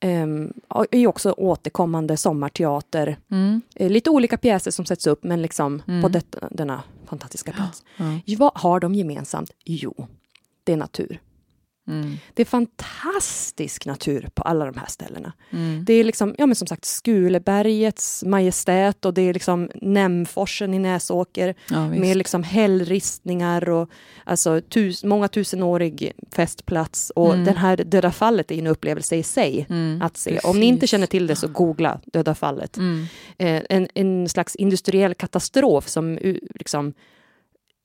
Mm. 0.00 0.52
Eh, 0.70 0.76
och 0.76 0.86
är 0.90 1.06
också 1.06 1.32
återkommande 1.32 2.16
sommarteater. 2.16 3.18
Mm. 3.30 3.60
Eh, 3.74 3.90
lite 3.90 4.10
olika 4.10 4.36
pjäser 4.36 4.70
som 4.70 4.84
sätts 4.84 5.06
upp 5.06 5.24
men 5.24 5.42
liksom 5.42 5.82
Mm. 5.88 6.02
på 6.02 6.08
detta, 6.08 6.48
denna 6.50 6.82
fantastiska 7.06 7.52
plats. 7.52 7.82
Ja. 8.24 8.36
Vad 8.38 8.52
har 8.54 8.80
de 8.80 8.94
gemensamt? 8.94 9.50
Jo, 9.64 10.06
det 10.64 10.72
är 10.72 10.76
natur. 10.76 11.20
Mm. 11.88 12.16
Det 12.34 12.42
är 12.42 12.46
fantastisk 12.46 13.86
natur 13.86 14.28
på 14.34 14.42
alla 14.42 14.64
de 14.64 14.78
här 14.78 14.86
ställena. 14.86 15.32
Mm. 15.50 15.84
Det 15.84 15.92
är 15.94 16.04
liksom, 16.04 16.34
ja 16.38 16.46
men 16.46 16.56
som 16.56 16.66
sagt 16.66 16.84
Skulebergets 16.84 18.24
majestät 18.24 19.04
och 19.04 19.14
det 19.14 19.22
är 19.22 19.34
liksom 19.34 19.70
Nämforsen 19.74 20.74
i 20.74 20.78
Näsåker 20.78 21.54
Ja, 21.70 21.88
med 21.88 22.16
liksom 22.16 22.42
hällristningar 22.42 23.68
och 23.68 23.90
alltså 24.24 24.60
tus, 24.60 25.04
många 25.04 25.28
tusenårig 25.28 26.12
festplats 26.32 27.10
och 27.16 27.32
Mm. 27.34 27.44
den 27.44 27.56
här 27.56 27.76
Döda 27.76 28.12
fallet 28.12 28.50
är 28.50 28.58
en 28.58 28.66
upplevelse 28.66 29.16
i 29.16 29.22
sig 29.22 29.66
Mm. 29.70 30.02
att 30.02 30.16
se. 30.16 30.38
Om 30.38 30.60
ni 30.60 30.66
inte 30.66 30.80
Precis. 30.80 30.90
känner 30.90 31.06
till 31.06 31.26
det 31.26 31.36
så 31.36 31.48
googla 31.48 32.00
Döda 32.04 32.34
fallet. 32.34 32.76
Mm. 32.76 33.06
Eh, 33.38 33.62
en, 33.70 33.88
en 33.94 34.28
slags 34.28 34.56
industriell 34.56 35.14
katastrof 35.14 35.88
som 35.88 36.18
liksom 36.54 36.92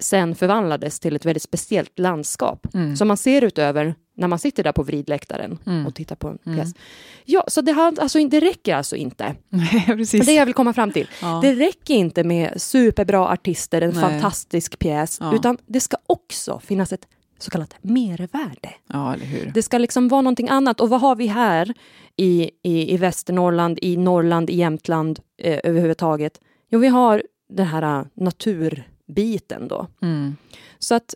sen 0.01 0.35
förvandlades 0.35 0.99
till 0.99 1.15
ett 1.15 1.25
väldigt 1.25 1.43
speciellt 1.43 1.99
landskap 1.99 2.67
Mm. 2.73 2.95
som 2.95 3.07
man 3.07 3.17
ser 3.17 3.43
utöver 3.43 3.95
när 4.17 4.27
man 4.27 4.39
sitter 4.39 4.63
där 4.63 4.71
på 4.71 4.83
vridläktaren 4.83 5.59
Mm. 5.65 5.85
och 5.87 5.95
tittar 5.95 6.15
på 6.15 6.27
en 6.27 6.37
Mm. 6.45 6.57
pjäs. 6.57 6.73
Ja, 7.25 7.43
så 7.47 7.61
det, 7.61 7.71
har, 7.71 7.99
alltså, 8.01 8.27
det 8.27 8.39
räcker 8.39 8.75
alltså 8.75 8.95
inte. 8.95 9.35
Nej, 9.49 9.83
precis. 9.87 10.25
Det 10.25 10.33
jag 10.33 10.45
vill 10.45 10.53
komma 10.55 10.73
fram 10.73 10.91
till. 10.91 11.09
ja. 11.21 11.39
Det 11.43 11.53
räcker 11.53 11.93
inte 11.93 12.23
med 12.23 12.61
superbra 12.61 13.27
artister, 13.29 13.81
en 13.81 13.89
Nej. 13.89 14.01
fantastisk 14.01 14.79
pjäs, 14.79 15.17
Ja. 15.21 15.35
utan 15.35 15.57
det 15.65 15.79
ska 15.79 15.97
också 16.07 16.59
finnas 16.59 16.93
ett 16.93 17.07
så 17.39 17.51
kallat 17.51 17.75
mervärde. 17.81 18.69
ja, 18.87 19.13
eller 19.13 19.25
hur. 19.25 19.51
Det 19.53 19.63
ska 19.63 19.77
liksom 19.77 20.07
vara 20.07 20.21
någonting 20.21 20.49
annat. 20.49 20.81
Och 20.81 20.89
vad 20.89 21.01
har 21.01 21.15
vi 21.15 21.27
här 21.27 21.73
i, 22.17 22.51
i, 22.63 22.93
i 22.93 22.97
Västernorrland, 22.97 23.79
i 23.81 23.97
Norrland, 23.97 24.49
i 24.49 24.55
Jämtland 24.55 25.19
eh, 25.37 25.59
överhuvudtaget? 25.63 26.39
Jo, 26.69 26.79
vi 26.79 26.87
har 26.87 27.23
den 27.53 27.65
här 27.65 27.99
eh, 27.99 28.05
naturbiten 29.11 29.67
då. 29.67 29.87
Mm. 30.01 30.35
Så 30.79 30.95
att 30.95 31.15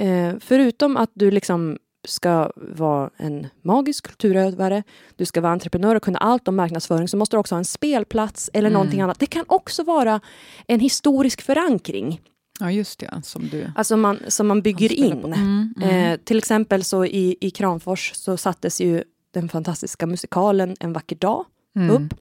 eh, 0.00 0.34
förutom 0.40 0.96
att 0.96 1.10
du 1.14 1.30
liksom 1.30 1.78
ska 2.08 2.52
vara 2.56 3.10
en 3.16 3.46
magisk 3.62 4.06
kulturutövare, 4.06 4.82
du 5.16 5.24
ska 5.24 5.40
vara 5.40 5.52
entreprenör 5.52 5.94
och 5.94 6.02
kunna 6.02 6.18
allt 6.18 6.48
om 6.48 6.56
marknadsföring, 6.56 7.08
så 7.08 7.16
måste 7.16 7.36
du 7.36 7.40
också 7.40 7.54
ha 7.54 7.58
en 7.58 7.64
spelplats 7.64 8.50
eller 8.52 8.68
Mm. 8.68 8.72
någonting 8.72 9.00
annat. 9.00 9.18
Det 9.18 9.26
kan 9.26 9.44
också 9.48 9.82
vara 9.84 10.20
en 10.66 10.80
historisk 10.80 11.42
förankring, 11.42 12.20
Ja, 12.60 12.70
just 12.70 12.98
det. 13.00 13.20
Som 13.24 13.48
du 13.48 13.70
alltså 13.76 13.96
man, 13.96 14.18
som 14.28 14.46
man 14.46 14.62
bygger 14.62 14.92
in. 14.92 15.24
Mm. 15.24 15.74
Mm. 15.82 16.12
Eh, 16.12 16.16
till 16.24 16.38
exempel 16.38 16.84
så 16.84 17.04
i, 17.04 17.36
i 17.40 17.50
Kramfors 17.50 18.12
så 18.14 18.36
sattes 18.36 18.80
ju 18.80 19.02
den 19.34 19.48
fantastiska 19.48 20.06
musikalen 20.06 20.76
En 20.80 20.92
vacker 20.92 21.16
dag 21.16 21.44
Mm. 21.76 21.90
upp. 21.90 22.14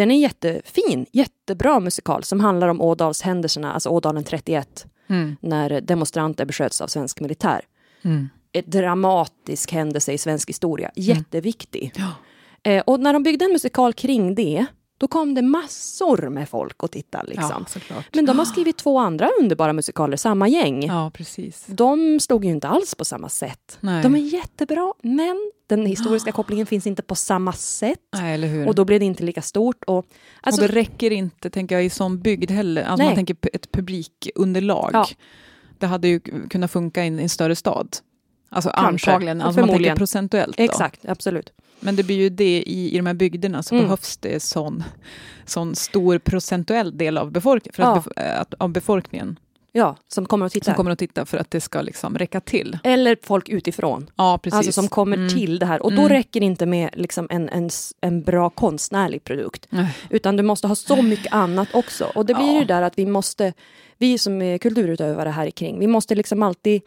Den 0.00 0.10
är 0.10 0.18
jättefin, 0.20 1.06
jättebra 1.12 1.80
musikal 1.80 2.24
som 2.24 2.40
handlar 2.40 2.68
om 2.68 2.80
Ådalshändelserna, 2.80 3.72
alltså 3.72 3.88
Ådalen 3.88 4.24
31, 4.24 4.86
Mm. 5.08 5.36
när 5.40 5.80
demonstranter 5.80 6.44
besköts 6.44 6.80
av 6.80 6.86
svensk 6.86 7.20
militär. 7.20 7.60
Mm. 8.02 8.28
Ett 8.52 8.66
dramatisk 8.66 9.72
händelse 9.72 10.12
i 10.12 10.18
svensk 10.18 10.48
historia, 10.48 10.90
jätteviktig. 10.96 11.92
Ja. 11.96 12.12
Eh, 12.70 12.82
och 12.86 13.00
när 13.00 13.12
de 13.12 13.22
byggde 13.22 13.44
en 13.44 13.52
musikal 13.52 13.92
kring 13.92 14.34
det, 14.34 14.66
då 15.00 15.08
kom 15.08 15.34
det 15.34 15.42
massor 15.42 16.28
med 16.28 16.48
folk 16.48 16.82
och 16.82 16.90
titta. 16.90 17.22
Liksom. 17.22 17.66
ja. 17.88 18.02
Men 18.12 18.26
de 18.26 18.38
har 18.38 18.44
skrivit 18.44 18.76
två 18.76 18.98
andra 18.98 19.28
underbara 19.40 19.72
musikaler, 19.72 20.16
samma 20.16 20.48
gäng. 20.48 20.86
Ja, 20.86 21.10
precis. 21.14 21.66
De 21.66 22.20
stod 22.20 22.44
ju 22.44 22.50
inte 22.50 22.68
alls 22.68 22.94
på 22.94 23.04
samma 23.04 23.28
sätt. 23.28 23.78
Nej. 23.80 24.02
De 24.02 24.14
är 24.14 24.18
jättebra, 24.18 24.94
men 25.02 25.52
den 25.66 25.86
historiska 25.86 26.32
kopplingen 26.32 26.66
finns 26.66 26.86
inte 26.86 27.02
på 27.02 27.14
samma 27.14 27.52
sätt. 27.52 27.98
Nej. 28.12 28.66
Och 28.66 28.74
då 28.74 28.84
blev 28.84 29.00
det 29.00 29.06
inte 29.06 29.24
lika 29.24 29.42
stort. 29.42 29.84
Och, 29.84 30.06
alltså, 30.40 30.62
och 30.62 30.68
det 30.68 30.74
räcker 30.74 31.10
inte, 31.10 31.50
tänker 31.50 31.74
jag, 31.74 31.84
i 31.84 31.90
sån 31.90 32.20
bygd 32.20 32.50
heller. 32.50 32.82
Alltså 32.82 32.96
Nej. 32.96 33.06
man 33.06 33.14
tänker 33.14 33.36
ett 33.52 33.72
publikunderlag. 33.72 34.90
Ja. 34.92 35.06
Det 35.78 35.86
hade 35.86 36.08
ju 36.08 36.20
kunnat 36.50 36.70
funka 36.70 37.04
i 37.04 37.06
en, 37.06 37.20
i 37.20 37.22
en 37.22 37.28
större 37.28 37.56
stad. 37.56 37.96
Alltså 38.48 38.70
Kanske. 38.70 39.10
antagligen, 39.10 39.42
alltså 39.42 39.60
man 39.60 39.68
tänker 39.68 39.96
procentuellt. 39.96 40.56
Då. 40.56 40.64
Exakt, 40.64 41.04
absolut. 41.08 41.52
Men 41.80 41.96
det 41.96 42.02
blir 42.02 42.16
ju 42.16 42.28
det 42.28 42.62
i, 42.66 42.94
i 42.94 42.96
de 42.96 43.06
här 43.06 43.14
bygderna 43.14 43.62
så 43.62 43.74
Mm. 43.74 43.84
behövs 43.84 44.16
det 44.16 44.42
sån, 44.42 44.84
sån 45.46 45.74
stor 45.74 46.18
procentuell 46.18 46.98
del 46.98 47.18
av, 47.18 47.30
befolk 47.32 47.68
för 47.74 47.82
att, 47.82 48.06
Ja. 48.06 48.12
bef- 48.22 48.40
att, 48.40 48.54
av 48.58 48.68
befolkningen 48.68 49.38
Ja, 49.72 49.96
som 50.08 50.26
kommer 50.26 50.46
att 50.46 50.52
titta. 50.52 50.64
som 50.64 50.74
kommer 50.74 50.90
att 50.90 50.98
titta 50.98 51.26
för 51.26 51.38
att 51.38 51.50
det 51.50 51.60
ska 51.60 51.82
liksom 51.82 52.18
räcka 52.18 52.40
till. 52.40 52.78
Eller 52.84 53.16
folk 53.22 53.48
utifrån, 53.48 54.10
Ja, 54.16 54.38
precis. 54.42 54.56
alltså 54.56 54.72
som 54.72 54.88
kommer 54.88 55.16
Mm. 55.16 55.28
till 55.28 55.58
det 55.58 55.66
här. 55.66 55.82
Och 55.82 55.90
då 55.92 55.98
Mm. 55.98 56.08
räcker 56.08 56.40
det 56.40 56.46
inte 56.46 56.66
med 56.66 56.90
liksom 56.92 57.26
en, 57.30 57.48
en, 57.48 57.70
en 58.00 58.22
bra 58.22 58.50
konstnärlig 58.50 59.24
produkt. 59.24 59.66
Nej. 59.70 59.96
Utan 60.10 60.36
du 60.36 60.42
måste 60.42 60.66
ha 60.66 60.74
så 60.74 61.02
mycket 61.02 61.32
annat 61.32 61.68
också. 61.74 62.04
Och 62.14 62.26
det 62.26 62.34
blir 62.34 62.52
Ja. 62.54 62.58
ju 62.58 62.64
där 62.64 62.82
att 62.82 62.98
vi 62.98 63.06
måste, 63.06 63.52
vi 63.98 64.18
som 64.18 64.42
är 64.42 64.58
kulturutövare 64.58 65.28
här 65.28 65.50
kring, 65.50 65.78
vi 65.78 65.86
måste 65.86 66.14
liksom 66.14 66.42
alltid 66.42 66.82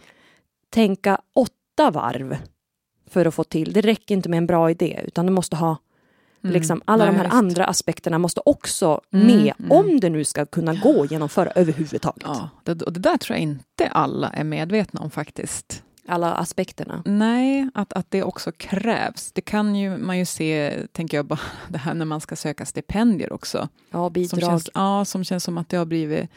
tänka 0.69 1.19
åtta 1.35 1.91
varv 1.91 2.37
för 3.13 3.25
att 3.25 3.33
få 3.33 3.43
till. 3.43 3.73
Det 3.73 3.81
räcker 3.81 4.15
inte 4.15 4.29
med 4.29 4.37
en 4.37 4.47
bra 4.47 4.71
idé, 4.71 4.99
utan 5.07 5.25
du 5.25 5.31
måste 5.31 5.55
ha 5.55 5.77
Mm. 6.45 6.53
liksom 6.53 6.81
alla 6.85 7.03
Nej, 7.05 7.13
de 7.13 7.17
här 7.17 7.23
visst. 7.25 7.35
andra 7.35 7.65
aspekterna 7.65 8.17
måste 8.17 8.41
också 8.45 9.01
Mm, 9.13 9.27
med, 9.27 9.53
mm. 9.59 9.71
om 9.71 9.99
det 9.99 10.09
nu 10.09 10.23
ska 10.23 10.45
kunna 10.45 10.73
gå 10.73 11.03
att 11.03 11.11
genomföra 11.11 11.49
överhuvudtaget. 11.55 12.23
Ja, 12.25 12.49
det, 12.63 12.81
och 12.81 12.93
det 12.93 12.99
där 12.99 13.17
tror 13.17 13.35
jag 13.35 13.41
inte 13.43 13.87
alla 13.87 14.29
är 14.29 14.43
medvetna 14.43 15.01
om 15.01 15.11
faktiskt. 15.11 15.83
Alla 16.07 16.33
aspekterna. 16.33 17.01
Nej, 17.05 17.69
att, 17.73 17.93
att 17.93 18.11
det 18.11 18.23
också 18.23 18.51
krävs. 18.51 19.31
Det 19.31 19.41
kan 19.41 19.75
ju 19.75 19.97
man 19.97 20.17
ju 20.19 20.25
se, 20.25 20.73
tänker 20.91 21.17
jag, 21.17 21.25
bara 21.27 21.39
det 21.69 21.77
här 21.77 21.93
när 21.93 22.05
man 22.05 22.21
ska 22.21 22.35
söka 22.35 22.65
stipendier 22.65 23.33
också. 23.33 23.69
Ja, 23.91 23.97
Som 24.05 24.13
bidrag. 24.13 24.41
känns, 24.41 24.69
ja, 24.73 25.05
som 25.05 25.23
känns 25.23 25.43
som 25.43 25.57
att 25.57 25.69
det 25.69 25.77
har 25.77 25.85
blivit 25.85 26.29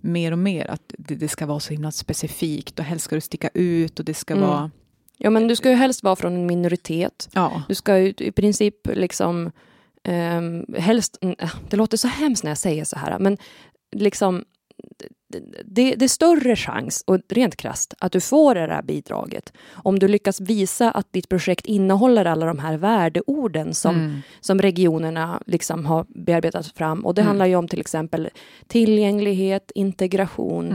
mer 0.00 0.32
och 0.32 0.38
mer 0.38 0.66
att 0.70 0.82
det, 0.98 1.14
det 1.14 1.28
ska 1.28 1.46
vara 1.46 1.60
så 1.60 1.72
himla 1.72 1.90
specifikt 1.90 2.78
och 2.78 2.84
helst 2.84 3.04
ska 3.04 3.14
det 3.14 3.20
sticka 3.20 3.50
ut 3.54 3.98
och 3.98 4.04
det 4.04 4.14
ska 4.14 4.34
Mm. 4.34 4.48
vara... 4.48 4.70
Ja, 5.18 5.30
men 5.30 5.48
du 5.48 5.56
ska 5.56 5.70
ju 5.70 5.74
helst 5.74 6.02
vara 6.02 6.16
från 6.16 6.34
en 6.34 6.46
minoritet. 6.46 7.28
Ja, 7.32 7.62
Du 7.68 7.74
ska 7.74 7.98
ju 7.98 8.14
i 8.18 8.32
princip 8.32 8.74
liksom 8.86 9.50
um, 10.08 10.66
helst, 10.78 11.18
det 11.70 11.76
låter 11.76 11.96
så 11.96 12.08
hemskt 12.08 12.44
när 12.44 12.50
jag 12.50 12.58
säger 12.58 12.84
så 12.84 12.98
här, 12.98 13.18
men 13.18 13.38
liksom 13.96 14.44
det, 15.64 15.94
det 15.94 16.04
är 16.04 16.08
större 16.08 16.56
chans, 16.56 17.04
och 17.06 17.18
rent 17.28 17.56
krasst, 17.56 17.94
att 17.98 18.12
du 18.12 18.20
får 18.20 18.54
det 18.54 18.60
här 18.60 18.82
bidraget 18.82 19.52
om 19.72 19.98
du 19.98 20.08
lyckas 20.08 20.40
visa 20.40 20.90
att 20.90 21.12
ditt 21.12 21.28
projekt 21.28 21.66
innehåller 21.66 22.24
alla 22.24 22.46
de 22.46 22.58
här 22.58 22.76
värdeorden 22.76 23.74
som, 23.74 23.94
mm. 23.96 24.20
som 24.40 24.58
regionerna 24.62 25.42
liksom 25.46 25.86
har 25.86 26.06
bearbetat 26.08 26.66
fram. 26.66 27.06
Och 27.06 27.14
det 27.14 27.20
Mm. 27.20 27.28
handlar 27.28 27.46
ju 27.46 27.56
om 27.56 27.68
till 27.68 27.80
exempel 27.80 28.28
tillgänglighet, 28.66 29.70
integration, 29.74 30.66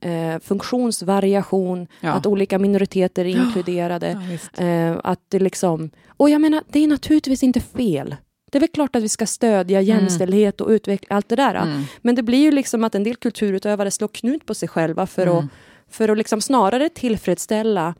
Mm. 0.00 0.34
eh, 0.34 0.40
funktionsvariation, 0.40 1.86
Ja. 2.00 2.12
att 2.12 2.26
olika 2.26 2.58
minoriteter 2.58 3.24
är 3.24 3.36
inkluderade. 3.46 4.38
ja. 4.56 4.64
Eh, 4.64 4.96
att 5.04 5.20
det 5.28 5.38
liksom, 5.38 5.90
och 6.16 6.30
jag 6.30 6.40
menar, 6.40 6.62
det 6.68 6.84
är 6.84 6.86
naturligtvis 6.88 7.42
inte 7.42 7.60
fel. 7.60 8.16
Det 8.50 8.58
är 8.58 8.60
väl 8.60 8.68
klart 8.68 8.96
att 8.96 9.02
vi 9.02 9.08
ska 9.08 9.26
stödja 9.26 9.80
jämställdhet 9.80 10.60
och 10.60 10.68
utveckla 10.68 11.16
allt 11.16 11.28
det 11.28 11.36
där. 11.36 11.54
Mm. 11.54 11.82
Men 12.02 12.14
det 12.14 12.22
blir 12.22 12.38
ju 12.38 12.50
liksom 12.50 12.84
att 12.84 12.94
en 12.94 13.04
del 13.04 13.16
kulturutövare 13.16 13.90
slår 13.90 14.08
knut 14.08 14.46
på 14.46 14.54
sig 14.54 14.68
själva 14.68 15.06
för 15.06 15.26
att, 15.26 15.32
Mm. 15.32 15.48
för 15.90 16.08
att 16.08 16.18
liksom 16.18 16.40
snarare 16.40 16.88
tillfredsställa 16.88 17.94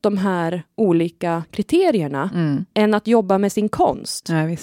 de 0.00 0.18
här 0.18 0.62
olika 0.74 1.44
kriterierna 1.50 2.30
Mm. 2.34 2.64
än 2.74 2.94
att 2.94 3.06
jobba 3.06 3.38
med 3.38 3.52
sin 3.52 3.68
konst. 3.68 4.28
Ja. 4.28 4.56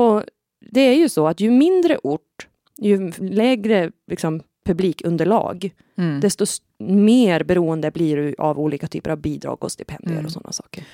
Och 0.00 0.22
det 0.70 0.80
är 0.80 0.94
ju 0.94 1.08
så 1.08 1.26
att 1.28 1.40
ju 1.40 1.50
mindre 1.50 1.98
ort, 2.02 2.46
ju 2.80 3.12
lägre 3.18 3.90
liksom, 4.10 4.40
publikunderlag, 4.66 5.70
Mm. 5.98 6.20
desto 6.20 6.44
mer 6.78 7.42
beroende 7.44 7.90
blir 7.90 8.16
du 8.16 8.34
av 8.38 8.58
olika 8.58 8.86
typer 8.88 9.10
av 9.10 9.18
bidrag 9.18 9.64
och 9.64 9.72
stipendier 9.72 10.12
Mm. 10.12 10.26
och 10.26 10.32
sådana 10.32 10.52
saker. 10.52 10.84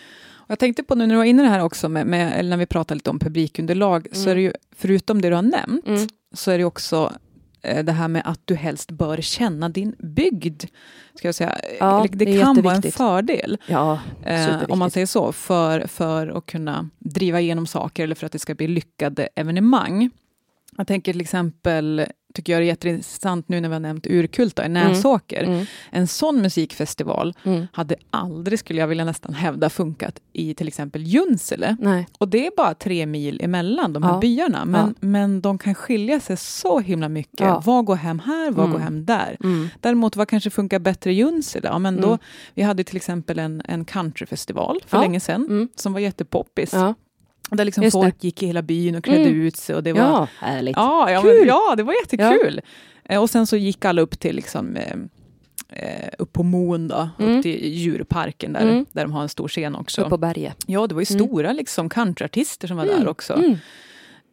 Och 0.44 0.50
Jag 0.50 0.58
tänkte 0.58 0.82
på 0.82 0.94
nu 0.94 1.06
när 1.06 1.14
du 1.14 1.18
var 1.18 1.24
inne 1.24 1.42
här 1.48 1.60
också, 1.60 1.88
med, 1.88 2.06
med, 2.06 2.32
eller 2.38 2.50
när 2.50 2.56
vi 2.56 2.66
pratade 2.66 2.94
lite 2.98 3.10
om 3.10 3.18
publikunderlag, 3.18 4.06
så 4.12 4.20
Mm. 4.20 4.30
är 4.30 4.34
det 4.34 4.40
ju, 4.42 4.52
förutom 4.76 5.20
det 5.22 5.28
du 5.28 5.34
har 5.34 5.42
nämnt, 5.42 5.86
Mm. 5.86 6.08
så 6.32 6.50
är 6.50 6.58
det 6.58 6.64
också 6.64 7.12
eh, 7.62 7.84
det 7.84 7.92
här 7.92 8.08
med 8.08 8.22
att 8.24 8.40
du 8.44 8.54
helst 8.54 8.90
bör 8.90 9.16
känna 9.20 9.68
din 9.68 9.94
bygd. 9.98 10.62
Ska 11.14 11.28
jag 11.28 11.34
säga. 11.34 11.58
Ja, 11.80 12.06
det, 12.12 12.24
det 12.24 12.40
kan 12.40 12.62
vara 12.62 12.74
en 12.74 12.82
fördel, 12.82 13.58
Ja, 13.66 14.00
eh, 14.24 14.62
om 14.68 14.78
man 14.78 14.90
säger 14.90 15.06
så, 15.06 15.32
för, 15.32 15.86
för 15.86 16.38
att 16.38 16.46
kunna 16.46 16.88
driva 16.98 17.40
igenom 17.40 17.66
saker 17.66 18.02
eller 18.04 18.14
för 18.14 18.26
att 18.26 18.32
det 18.32 18.38
ska 18.38 18.54
bli 18.54 18.68
lyckade 18.68 19.28
evenemang. 19.36 20.10
Jag 20.76 20.86
tänker 20.86 21.12
till 21.12 21.20
exempel, 21.20 22.06
tycker 22.34 22.52
jag 22.52 22.62
det 22.62 22.64
är 22.64 22.66
jätteintressant 22.66 23.48
nu 23.48 23.60
när 23.60 23.68
vi 23.68 23.72
har 23.74 23.80
nämnt 23.80 24.06
Urkulta 24.06 24.66
i 24.66 24.68
Näsåker. 24.68 25.42
Mm. 25.44 25.66
En 25.90 26.06
sån 26.06 26.42
musikfestival 26.42 27.34
Mm. 27.44 27.66
hade 27.72 27.94
aldrig, 28.10 28.58
skulle 28.58 28.80
jag 28.80 28.86
vilja 28.88 29.04
nästan 29.04 29.34
hävda, 29.34 29.70
funkat 29.70 30.20
i 30.32 30.54
till 30.54 30.68
exempel 30.68 31.02
Junsele. 31.02 31.76
Nej. 31.80 32.06
Och 32.18 32.28
det 32.28 32.46
är 32.46 32.50
bara 32.56 32.74
tre 32.74 33.06
mil 33.06 33.40
emellan 33.44 33.92
de 33.92 34.02
här 34.02 34.12
Ja. 34.12 34.18
byarna, 34.20 34.64
men, 34.64 34.94
men 35.00 35.40
de 35.40 35.58
kan 35.58 35.74
skilja 35.74 36.20
sig 36.20 36.36
så 36.36 36.80
himla 36.80 37.08
mycket. 37.08 37.40
Ja. 37.40 37.62
Vad 37.64 37.84
går 37.84 37.96
hem 37.96 38.18
här, 38.18 38.50
vad 38.50 38.64
Mm. 38.64 38.72
går 38.72 38.78
hem 38.78 39.04
där? 39.04 39.36
Mm. 39.44 39.68
Däremot, 39.80 40.16
vad 40.16 40.28
kanske 40.28 40.50
funkar 40.50 40.78
bättre 40.78 41.10
i 41.12 41.14
Junsele? 41.14 41.68
Ja, 41.68 41.78
men 41.78 41.96
då, 42.00 42.06
Mm. 42.08 42.18
Vi 42.54 42.62
hade 42.62 42.84
till 42.84 42.96
exempel 42.96 43.38
en, 43.38 43.62
en 43.64 43.84
countryfestival 43.84 44.80
för 44.86 44.96
Ja. 44.96 45.02
länge 45.02 45.20
sedan, 45.20 45.42
Mm. 45.46 45.68
som 45.74 45.92
var 45.92 46.00
jättepoppis. 46.00 46.74
Ja. 47.54 47.56
Där 47.56 47.64
liksom 47.64 47.84
Just 47.84 47.94
folk 47.94 48.24
gick 48.24 48.42
i 48.42 48.46
hela 48.46 48.62
byn 48.62 48.94
och 48.94 49.04
klädde 49.04 49.20
Mm. 49.28 49.40
ut 49.40 49.56
sig. 49.56 49.76
Och 49.76 49.82
det 49.82 49.92
var, 49.92 50.00
ja, 50.00 50.28
härligt. 50.40 50.76
Ja, 50.76 51.10
ja, 51.10 51.22
men, 51.22 51.46
ja, 51.46 51.74
det 51.76 51.82
var 51.82 51.94
jättekul. 52.02 52.60
Eh, 53.04 53.22
Och 53.22 53.30
sen 53.30 53.46
så 53.46 53.56
gick 53.56 53.84
alla 53.84 54.02
upp 54.02 54.20
till 54.20 54.36
liksom, 54.36 54.76
eh, 54.76 54.96
eh, 55.68 56.08
upp 56.18 56.32
på 56.32 56.42
Mon 56.42 56.88
då, 56.88 57.08
Mm. 57.18 57.36
upp 57.36 57.42
till 57.42 57.68
djurparken 57.72 58.52
där, 58.52 58.60
Mm. 58.60 58.86
där 58.92 59.02
de 59.02 59.12
har 59.12 59.22
en 59.22 59.28
stor 59.28 59.48
scen 59.48 59.74
också. 59.74 60.02
Upp 60.02 60.08
på 60.08 60.18
berget. 60.18 60.56
Ja, 60.66 60.86
det 60.86 60.94
var 60.94 61.02
ju 61.02 61.14
Mm. 61.16 61.26
stora 61.26 61.52
liksom, 61.52 61.88
countryartister 61.88 62.68
som 62.68 62.76
var 62.76 62.84
där 62.84 63.08
också. 63.08 63.32
Mm. 63.34 63.56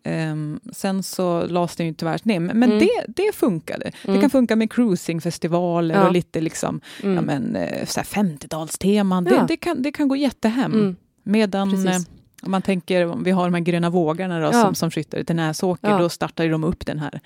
Ehm, 0.04 0.60
sen 0.74 1.04
så 1.04 1.46
lades 1.48 1.76
det 1.76 1.84
ju 1.84 1.94
tyvärr 1.94 2.20
ner, 2.24 2.40
men 2.40 2.60
men 2.60 2.72
Mm. 2.72 2.80
det, 2.80 3.24
det 3.24 3.36
funkade. 3.36 3.92
Det 4.04 4.10
Mm. 4.10 4.22
kan 4.22 4.30
funka 4.30 4.56
med 4.56 4.72
cruisingfestivaler 4.72 5.96
Ja. 5.96 6.08
och 6.08 6.14
lite 6.14 6.42
liksom, 6.42 6.82
Mm. 7.04 7.16
ja, 7.16 7.22
men, 7.22 7.56
eh, 7.56 7.86
så 7.86 8.00
här 8.00 8.06
50-talsteman. 8.06 9.28
Ja. 9.30 9.36
Det, 9.40 9.46
det, 9.48 9.58
kan, 9.58 9.82
det 9.82 9.92
kan 9.92 10.08
gå 10.08 10.16
jättehem. 10.16 10.96
Medan 11.24 11.72
Precis. 11.72 12.08
Om 12.42 12.52
man 12.52 12.62
tänker, 12.62 13.06
om 13.06 13.24
vi 13.24 13.32
har 13.32 13.44
de 13.44 13.54
här 13.54 13.62
gröna 13.62 13.90
vågarna 13.90 14.40
då, 14.40 14.46
Ja. 14.46 14.62
som, 14.62 14.76
som 14.76 14.92
flyttade 14.92 15.24
till 15.24 15.36
Näsåker, 15.36 15.90
Ja. 15.90 15.98
då 15.98 16.10
startade 16.10 16.50
de 16.50 16.64
upp 16.64 16.86
den 16.86 17.00
här 17.00 17.20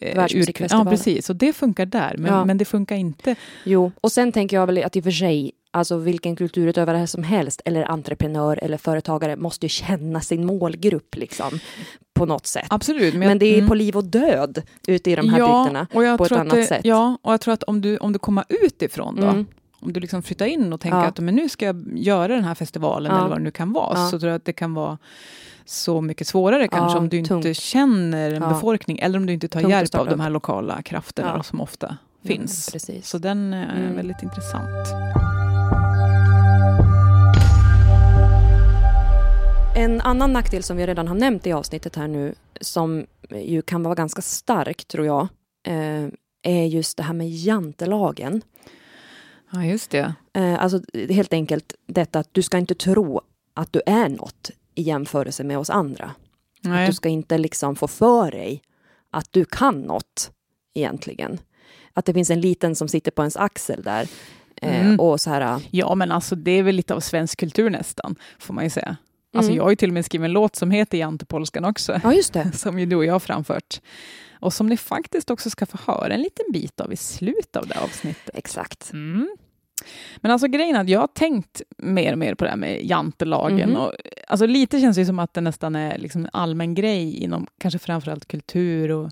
eh, 0.00 0.16
Världsmusikfestivalen. 0.16 0.86
Ja, 0.86 0.90
precis. 0.90 1.30
Och 1.30 1.36
det 1.36 1.52
funkar 1.52 1.86
där, 1.86 2.14
men, 2.18 2.32
Ja. 2.32 2.44
men 2.44 2.58
det 2.58 2.64
funkar 2.64 2.96
inte. 2.96 3.36
Jo, 3.64 3.92
och 4.00 4.12
sen 4.12 4.32
tänker 4.32 4.56
jag 4.56 4.66
väl 4.66 4.84
att 4.84 4.96
i 4.96 5.00
och 5.00 5.04
för 5.04 5.10
sig, 5.10 5.52
alltså 5.70 5.96
vilken 5.96 6.36
kulturutövare 6.36 7.06
som 7.06 7.22
helst, 7.22 7.62
eller 7.64 7.90
entreprenör 7.90 8.58
eller 8.62 8.76
företagare, 8.78 9.36
måste 9.36 9.66
ju 9.66 9.70
känna 9.70 10.20
sin 10.20 10.46
målgrupp 10.46 11.16
liksom, 11.16 11.58
på 12.14 12.26
något 12.26 12.46
sätt. 12.46 12.66
Absolut. 12.70 13.14
Men 13.14 13.38
det 13.38 13.46
är 13.46 13.54
mm. 13.54 13.68
på 13.68 13.74
liv 13.74 13.96
och 13.96 14.04
död 14.04 14.62
ute 14.86 15.10
i 15.10 15.14
de 15.16 15.28
här 15.28 15.38
ja, 15.38 15.64
bygderna. 15.64 16.16
på 16.16 16.24
ett 16.24 16.32
annat 16.32 16.54
det, 16.54 16.64
sätt. 16.64 16.84
Ja, 16.84 17.18
och 17.22 17.32
jag 17.32 17.40
tror 17.40 17.54
att 17.54 17.62
om 17.62 17.80
du, 17.80 17.96
om 17.96 18.12
du 18.12 18.18
kommer 18.18 18.44
utifrån 18.48 19.16
då, 19.16 19.26
Mm. 19.26 19.46
Om 19.84 19.92
du 19.92 20.00
liksom 20.00 20.22
flyttar 20.22 20.46
in 20.46 20.72
och 20.72 20.80
tänker 20.80 20.98
Ja. 20.98 21.04
att 21.06 21.18
men 21.18 21.34
nu 21.34 21.48
ska 21.48 21.64
jag 21.66 21.98
göra 21.98 22.34
den 22.34 22.44
här 22.44 22.54
festivalen 22.54 23.12
Ja. 23.12 23.18
eller 23.18 23.28
vad 23.28 23.38
det 23.38 23.42
nu 23.44 23.50
kan 23.50 23.72
vara, 23.72 23.98
Ja. 23.98 24.08
så 24.10 24.18
tror 24.18 24.30
jag 24.30 24.36
att 24.36 24.44
det 24.44 24.52
kan 24.52 24.74
vara 24.74 24.98
så 25.64 26.00
mycket 26.00 26.26
svårare 26.26 26.68
kanske 26.68 26.98
om 26.98 27.08
du 27.08 27.16
inte 27.16 27.28
tungt. 27.28 27.56
känner 27.56 28.32
en 28.32 28.48
befolkning 28.48 28.98
eller 28.98 29.18
om 29.18 29.26
du 29.26 29.32
inte 29.32 29.48
tar 29.48 29.60
Tungt 29.60 29.70
hjälp 29.70 29.94
av 29.94 30.06
de 30.08 30.20
här 30.20 30.30
lokala 30.30 30.82
krafterna 30.82 31.42
som 31.42 31.60
ofta 31.60 31.86
Mm, 31.86 31.98
finns. 32.38 32.70
precis. 32.72 33.08
Så 33.08 33.18
den 33.18 33.52
är 33.54 33.76
Mm. 33.80 33.96
väldigt 33.96 34.22
intressant. 34.22 34.88
En 39.76 40.00
annan 40.00 40.32
nackdel 40.32 40.62
som 40.62 40.76
vi 40.76 40.86
redan 40.86 41.08
har 41.08 41.14
nämnt 41.14 41.46
i 41.46 41.52
avsnittet 41.52 41.96
här 41.96 42.08
nu, 42.08 42.34
som 42.60 43.06
ju 43.30 43.62
kan 43.62 43.82
vara 43.82 43.94
ganska 43.94 44.22
stark 44.22 44.84
tror 44.84 45.06
jag, 45.06 45.28
eh, 45.66 46.08
är 46.42 46.64
just 46.66 46.96
det 46.96 47.02
här 47.02 47.14
med 47.14 47.30
jantelagen. 47.30 48.42
Ja, 49.54 49.64
just 49.64 49.90
det. 49.90 50.14
Eh, 50.32 50.62
alltså 50.62 50.80
helt 51.10 51.32
enkelt 51.32 51.74
detta 51.86 52.18
att 52.18 52.28
du 52.32 52.42
ska 52.42 52.58
inte 52.58 52.74
tro 52.74 53.20
att 53.54 53.72
du 53.72 53.82
är 53.86 54.08
något 54.08 54.50
i 54.74 54.82
jämförelse 54.82 55.44
med 55.44 55.58
oss 55.58 55.70
andra. 55.70 56.10
Nej. 56.60 56.82
Att 56.84 56.90
du 56.90 56.94
ska 56.94 57.08
inte 57.08 57.38
liksom 57.38 57.76
få 57.76 57.88
för 57.88 58.30
dig 58.30 58.62
att 59.10 59.28
du 59.32 59.44
kan 59.44 59.80
något 59.80 60.30
egentligen. 60.74 61.38
Att 61.92 62.04
det 62.04 62.12
finns 62.14 62.30
en 62.30 62.40
liten 62.40 62.76
som 62.76 62.88
sitter 62.88 63.10
på 63.10 63.22
ens 63.22 63.36
axel 63.36 63.82
där. 63.82 64.08
Eh, 64.62 64.80
Mm. 64.86 65.00
och 65.00 65.20
så 65.20 65.30
här, 65.30 65.60
Ja, 65.70 65.94
men 65.94 66.12
alltså 66.12 66.34
det 66.36 66.50
är 66.50 66.62
väl 66.62 66.74
lite 66.74 66.94
av 66.94 67.00
svensk 67.00 67.38
kultur 67.40 67.70
nästan, 67.70 68.16
får 68.38 68.54
man 68.54 68.64
ju 68.64 68.70
säga. 68.70 68.96
Alltså 69.34 69.48
Mm. 69.50 69.56
jag 69.56 69.64
har 69.64 69.70
ju 69.70 69.76
till 69.76 69.90
och 69.90 69.94
med 69.94 70.04
skrivit 70.04 70.24
en 70.24 70.32
låt 70.32 70.56
som 70.56 70.70
heter 70.70 70.98
Jantepolskan 70.98 71.64
också. 71.64 72.00
ja 72.04 72.12
just 72.14 72.32
det. 72.32 72.52
som 72.54 72.78
ju 72.78 72.86
du 72.86 72.96
och 72.96 73.04
jag 73.04 73.12
har 73.12 73.20
framfört. 73.20 73.80
Och 74.40 74.52
som 74.52 74.66
ni 74.66 74.76
faktiskt 74.76 75.30
också 75.30 75.50
ska 75.50 75.66
få 75.66 75.78
höra 75.92 76.14
en 76.14 76.20
liten 76.22 76.44
bit 76.52 76.80
av 76.80 76.92
i 76.92 76.96
slutet 76.96 77.56
av 77.56 77.66
det 77.66 77.78
avsnittet. 77.80 78.30
Exakt. 78.34 78.92
Mm. 78.92 79.36
Men 80.16 80.32
alltså 80.32 80.48
grejen 80.48 80.76
är 80.76 80.80
att 80.80 80.88
jag 80.88 81.00
har 81.00 81.06
tänkt 81.06 81.62
mer 81.78 82.12
och 82.12 82.18
mer 82.18 82.34
på 82.34 82.44
det 82.44 82.50
här 82.50 82.56
med 82.56 82.84
jantelagen. 82.84 83.70
Mhm. 83.70 83.78
Och, 83.78 83.92
alltså 84.28 84.46
lite 84.46 84.80
känns 84.80 84.96
det 84.96 85.06
som 85.06 85.18
att 85.18 85.34
det 85.34 85.40
nästan 85.40 85.76
är 85.76 85.98
liksom 85.98 86.20
en 86.24 86.30
allmän 86.32 86.74
grej 86.74 87.16
inom 87.16 87.46
kanske 87.58 87.78
framförallt 87.78 88.28
kultur 88.28 88.90
och 88.90 89.10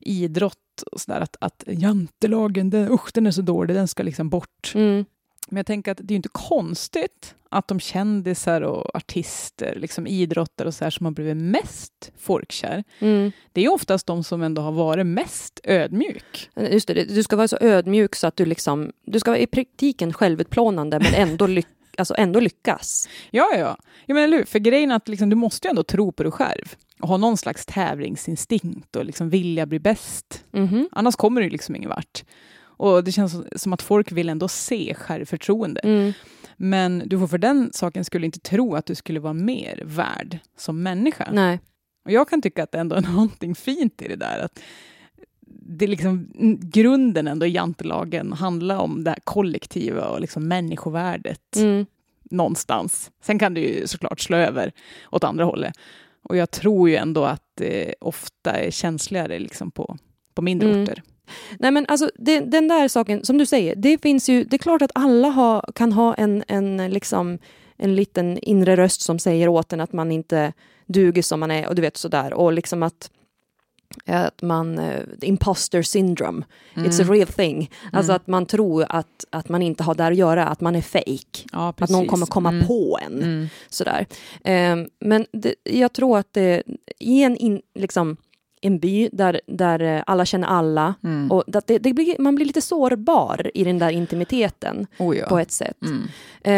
idrott. 0.00 0.82
Och 0.92 1.00
så 1.00 1.12
där, 1.12 1.20
att, 1.20 1.36
att 1.40 1.64
jantelagen, 1.66 2.70
den, 2.70 2.92
usch 2.92 3.10
den 3.14 3.26
är 3.26 3.30
så 3.30 3.42
dålig, 3.42 3.76
den 3.76 3.88
ska 3.88 4.02
liksom 4.02 4.28
bort. 4.28 4.72
Mm. 4.74 5.04
Men 5.46 5.56
jag 5.56 5.66
tänker 5.66 5.92
att 5.92 6.00
det 6.02 6.14
är 6.14 6.16
inte 6.16 6.28
konstigt 6.32 7.34
att 7.50 7.68
de 7.68 7.80
kändisar 7.80 8.60
och 8.60 8.96
artister, 8.96 9.74
liksom 9.80 10.06
idrottare 10.06 10.68
och 10.68 10.74
så 10.74 10.84
här, 10.84 10.90
som 10.90 11.06
har 11.06 11.10
blivit 11.12 11.36
mest 11.36 12.12
folkkär, 12.18 12.84
Mm. 12.98 13.32
det 13.52 13.64
är 13.64 13.72
oftast 13.72 14.06
de 14.06 14.24
som 14.24 14.42
ändå 14.42 14.62
har 14.62 14.72
varit 14.72 15.06
mest 15.06 15.60
ödmjuk. 15.64 16.50
Just 16.70 16.88
det, 16.88 16.94
du 16.94 17.22
ska 17.22 17.36
vara 17.36 17.48
så 17.48 17.58
ödmjuk 17.60 18.14
så 18.14 18.26
att 18.26 18.36
du 18.36 18.44
liksom, 18.44 18.92
du 19.06 19.20
ska 19.20 19.30
vara 19.30 19.38
i 19.40 19.46
praktiken 19.46 20.12
självutplånande 20.12 20.98
men 20.98 21.14
ändå, 21.14 21.46
lyck, 21.56 21.66
alltså 21.96 22.14
ändå 22.18 22.40
lyckas. 22.40 23.08
Ja, 23.30 23.48
ja, 23.52 23.58
ja. 23.58 23.76
Menar, 24.14 24.22
eller 24.22 24.36
hur? 24.36 24.44
För 24.44 24.58
grejen 24.58 24.90
är 24.90 24.94
att 24.96 25.08
liksom, 25.08 25.30
du 25.30 25.36
måste 25.36 25.68
ju 25.68 25.70
ändå 25.70 25.82
tro 25.82 26.12
på 26.12 26.22
dig 26.22 26.32
själv 26.32 26.74
och 27.00 27.08
ha 27.08 27.16
någon 27.16 27.36
slags 27.36 27.66
tävlingsinstinkt 27.66 28.96
och 28.96 29.04
liksom 29.04 29.30
vilja 29.30 29.66
bli 29.66 29.78
bäst. 29.78 30.44
Mhm. 30.50 30.88
Annars 30.92 31.16
kommer 31.16 31.40
du 31.40 31.50
liksom 31.50 31.76
ingen 31.76 31.90
vart. 31.90 32.24
Och 32.76 33.04
det 33.04 33.12
känns 33.12 33.36
som- 33.56 33.72
att 33.72 33.82
folk 33.82 34.12
vill 34.12 34.28
ändå 34.28 34.48
se 34.48 34.94
självförtroende. 34.94 35.80
Mm. 35.84 36.12
Men 36.56 37.02
du 37.06 37.18
får 37.18 37.26
för 37.26 37.38
den 37.38 37.70
saken 37.72 38.04
skulle 38.04 38.26
inte 38.26 38.40
tro 38.40 38.74
att 38.74 38.86
du 38.86 38.94
skulle 38.94 39.20
vara 39.20 39.32
mer 39.32 39.82
värd 39.84 40.38
som 40.56 40.82
människa. 40.82 41.28
Nej. 41.32 41.60
Och 42.04 42.10
jag 42.12 42.28
kan 42.28 42.42
tycka 42.42 42.62
att 42.62 42.72
det 42.72 42.78
ändå 42.78 42.96
är 42.96 43.00
någonting 43.12 43.54
fint 43.54 44.02
i 44.02 44.08
det 44.08 44.16
där. 44.16 44.38
Att 44.44 44.60
det 45.68 45.84
är 45.84 45.88
liksom, 45.88 46.28
grunden 46.62 47.26
ändå 47.28 47.46
i 47.46 47.50
jantelagen 47.50 48.32
handlar 48.32 48.76
om 48.78 49.04
det 49.04 49.10
här 49.10 49.18
kollektiva 49.24 50.08
och 50.08 50.20
liksom 50.20 50.48
människovärdet 50.48 51.56
Mm. 51.56 51.86
någonstans. 52.30 53.10
Sen 53.22 53.38
kan 53.38 53.54
det 53.54 53.60
ju 53.60 53.86
såklart 53.86 54.20
slå 54.20 54.36
över 54.36 54.72
åt 55.10 55.24
andra 55.24 55.44
hållet. 55.44 55.74
Och 56.22 56.36
jag 56.36 56.50
tror 56.50 56.88
ju 56.88 56.96
ändå 56.96 57.24
att 57.24 57.42
det 57.54 57.94
ofta 58.00 58.50
är 58.50 58.70
känsligare 58.70 59.38
liksom 59.38 59.70
på, 59.70 59.96
på 60.34 60.42
mindre 60.42 60.68
Mm. 60.70 60.82
orter. 60.82 61.02
Nej 61.58 61.70
men 61.70 61.86
alltså 61.88 62.10
det, 62.14 62.40
den 62.40 62.68
där 62.68 62.88
saken, 62.88 63.24
som 63.24 63.38
du 63.38 63.46
säger, 63.46 63.76
det 63.76 64.02
finns 64.02 64.28
ju, 64.28 64.44
det 64.44 64.56
är 64.56 64.58
klart 64.58 64.82
att 64.82 64.90
alla 64.94 65.28
har, 65.28 65.70
kan 65.74 65.92
ha 65.92 66.14
en, 66.14 66.44
en, 66.48 66.76
liksom, 66.76 67.38
en 67.76 67.94
liten 67.96 68.38
inre 68.38 68.76
röst 68.76 69.00
som 69.00 69.18
säger 69.18 69.48
åt 69.48 69.72
en 69.72 69.80
att 69.80 69.92
man 69.92 70.12
inte 70.12 70.52
duger 70.86 71.22
som 71.22 71.40
man 71.40 71.50
är 71.50 71.68
och 71.68 71.74
du 71.74 71.82
vet 71.82 71.96
sådär 71.96 72.32
och 72.34 72.52
liksom 72.52 72.82
att 72.82 73.10
att 74.06 74.42
man, 74.42 74.78
eh, 74.78 75.02
imposter 75.22 75.82
syndrome, 75.82 76.44
it's 76.74 77.02
a 77.02 77.06
real 77.12 77.26
thing. 77.26 77.70
Alltså 77.92 78.12
att 78.12 78.26
man 78.26 78.46
tror 78.46 78.86
att, 78.88 79.24
att 79.30 79.48
man 79.48 79.62
inte 79.62 79.82
har 79.82 79.94
där 79.94 80.10
att 80.12 80.16
göra, 80.16 80.46
att 80.46 80.60
man 80.60 80.76
är 80.76 80.80
fake. 80.82 81.48
Ja, 81.52 81.74
Att 81.78 81.90
någon 81.90 82.06
kommer 82.06 82.26
komma 82.26 82.48
Mm. 82.48 82.66
på 82.66 82.98
en. 83.06 83.22
Mm. 83.22 83.48
Sådär. 83.68 84.06
Ehm, 84.44 84.88
men 85.00 85.26
det, 85.32 85.54
jag 85.64 85.92
tror 85.92 86.18
att 86.18 86.32
det, 86.32 86.62
i 86.98 87.22
en, 87.22 87.36
in, 87.36 87.60
liksom, 87.74 88.16
en 88.60 88.78
by 88.78 89.08
där, 89.12 89.40
där 89.46 89.82
eh, 89.82 90.02
alla 90.06 90.24
känner 90.24 90.46
alla 90.48 90.94
Mm. 91.04 91.30
och 91.32 91.44
det, 91.46 91.78
det 91.78 91.92
blir, 91.92 92.18
man 92.18 92.34
blir 92.34 92.46
lite 92.46 92.60
sårbar 92.62 93.50
i 93.54 93.64
den 93.64 93.78
där 93.78 93.90
intimiteten 93.90 94.86
Oh, 94.98 95.16
ja. 95.16 95.26
på 95.26 95.38
ett 95.38 95.52
sätt. 95.52 95.76
Mm. 95.82 96.02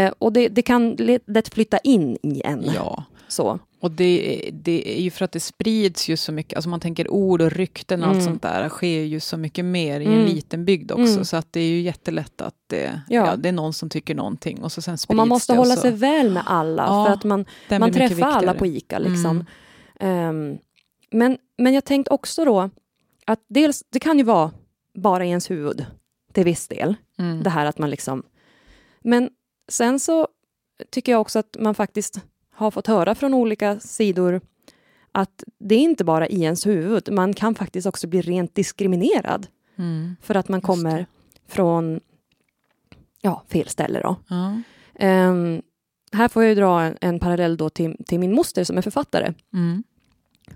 Eh, 0.06 0.12
och 0.18 0.32
det, 0.32 0.48
det 0.48 0.62
kan 0.62 0.90
lätt, 1.26 1.54
flytta 1.54 1.78
in 1.78 2.16
i 2.22 2.42
en. 2.44 2.64
ja. 2.74 3.04
Så. 3.28 3.58
Och 3.80 3.90
det, 3.90 4.50
det 4.52 4.98
är 4.98 5.02
ju 5.02 5.11
för 5.11 5.24
att 5.24 5.32
det 5.32 5.40
sprids 5.40 6.08
ju 6.08 6.16
så 6.16 6.32
mycket, 6.32 6.56
alltså 6.56 6.68
man 6.70 6.80
tänker 6.80 7.11
ord 7.12 7.42
och 7.42 7.50
rykten 7.52 8.02
och 8.02 8.08
allt 8.08 8.14
Mm. 8.14 8.24
sånt 8.26 8.42
där 8.42 8.68
sker 8.68 9.00
ju 9.02 9.20
så 9.20 9.37
mycket 9.37 9.64
mer 9.64 10.00
i 10.00 10.04
en 10.04 10.12
Mm. 10.12 10.26
liten 10.26 10.64
bygd 10.64 10.92
också, 10.92 11.12
Mm. 11.12 11.24
så 11.24 11.37
att 11.37 11.52
det 11.52 11.61
är 11.61 11.68
ju 11.68 11.80
jättelätt 11.80 12.40
att 12.40 12.54
det, 12.66 13.00
Ja. 13.08 13.26
ja. 13.26 13.37
det 13.37 13.48
är 13.48 13.52
någon 13.52 13.72
som 13.72 13.88
tycker 13.90 14.14
någonting 14.14 14.62
och 14.62 14.72
så 14.72 14.82
sen 14.82 14.98
sprids 14.98 15.11
Och 15.11 15.16
man 15.16 15.28
måste 15.28 15.52
det 15.52 15.56
hålla 15.58 15.76
sig 15.76 15.90
väl 15.92 16.30
med 16.30 16.42
alla 16.46 16.82
Ja, 16.82 17.04
för 17.06 17.12
att 17.12 17.24
man, 17.24 17.44
man 17.80 17.92
träffar 17.92 18.26
alla 18.26 18.54
på 18.54 18.66
ICA. 18.66 18.98
Liksom. 18.98 19.44
Mm. 20.00 20.58
Men, 21.11 21.38
men 21.57 21.75
jag 21.75 21.85
tänkte 21.85 22.11
också 22.11 22.44
då 22.44 22.71
att 23.25 23.40
dels, 23.49 23.85
det 23.90 24.01
kan 24.01 24.18
ju 24.18 24.25
vara 24.25 24.51
bara 24.94 25.25
i 25.25 25.29
ens 25.29 25.51
huvud 25.51 25.87
till 26.33 26.44
viss 26.44 26.68
del. 26.68 26.94
Mm. 27.18 27.42
Det 27.42 27.51
här 27.51 27.66
att 27.66 27.79
man 27.79 27.90
liksom... 27.90 28.23
Men 29.01 29.31
sen 29.68 30.01
så 30.01 30.29
tycker 30.90 31.12
jag 31.12 31.21
också 31.21 31.38
att 31.38 31.57
man 31.61 31.75
faktiskt 31.75 32.21
har 32.51 32.71
fått 32.71 32.87
höra 32.87 33.14
från 33.14 33.35
olika 33.35 33.81
sidor 33.81 34.40
att 35.12 35.44
det 35.59 35.75
är 35.75 35.79
inte 35.79 36.05
bara 36.05 36.29
i 36.29 36.42
ens 36.42 36.66
huvud, 36.66 37.12
man 37.12 37.35
kan 37.35 37.55
faktiskt 37.55 37.87
också 37.87 38.07
bli 38.07 38.21
rent 38.23 38.55
diskriminerad 38.55 39.47
Mm. 39.77 40.16
för 40.23 40.35
att 40.35 40.49
man 40.49 40.61
kommer 40.61 41.07
från 41.47 42.01
ja, 43.21 43.42
fel 43.49 43.68
ställe. 43.68 44.01
Då. 44.01 44.16
Ja. 44.29 44.62
Ehm, 44.94 45.62
här 46.12 46.29
får 46.29 46.42
jag 46.42 46.49
ju 46.51 46.55
dra 46.55 46.83
en, 46.83 46.97
en 47.01 47.21
parallell 47.21 47.57
då 47.57 47.71
till, 47.71 47.97
till 48.07 48.18
min 48.21 48.35
moster 48.35 48.64
som 48.64 48.79
är 48.79 48.83
författare 48.83 49.35
Mm. 49.53 49.85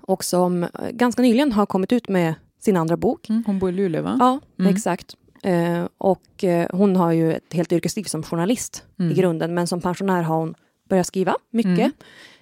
Och 0.00 0.24
som 0.24 0.62
eh, 0.62 0.68
ganska 0.90 1.22
nyligen 1.22 1.52
har 1.52 1.66
kommit 1.66 1.92
ut 1.92 2.08
med 2.08 2.34
sin 2.60 2.76
andra 2.76 2.96
bok. 2.96 3.28
Mm. 3.28 3.42
Hon 3.46 3.58
bor 3.58 3.68
i 3.68 3.72
Luleå, 3.72 4.02
va? 4.02 4.16
Ja, 4.20 4.40
Mm. 4.58 4.74
exakt. 4.74 5.14
Eh, 5.42 5.84
och 5.98 6.44
eh, 6.44 6.66
hon 6.72 6.96
har 6.96 7.12
ju 7.12 7.32
ett 7.32 7.52
helt 7.52 7.72
yrkesliv 7.72 8.04
som 8.04 8.22
journalist 8.22 8.84
Mm. 8.98 9.12
i 9.12 9.14
grunden, 9.14 9.54
men 9.54 9.66
som 9.66 9.80
pensionär 9.80 10.22
har 10.22 10.36
hon 10.36 10.54
börjat 10.88 11.06
skriva 11.06 11.34
mycket. 11.50 11.78
Mm. 11.78 11.92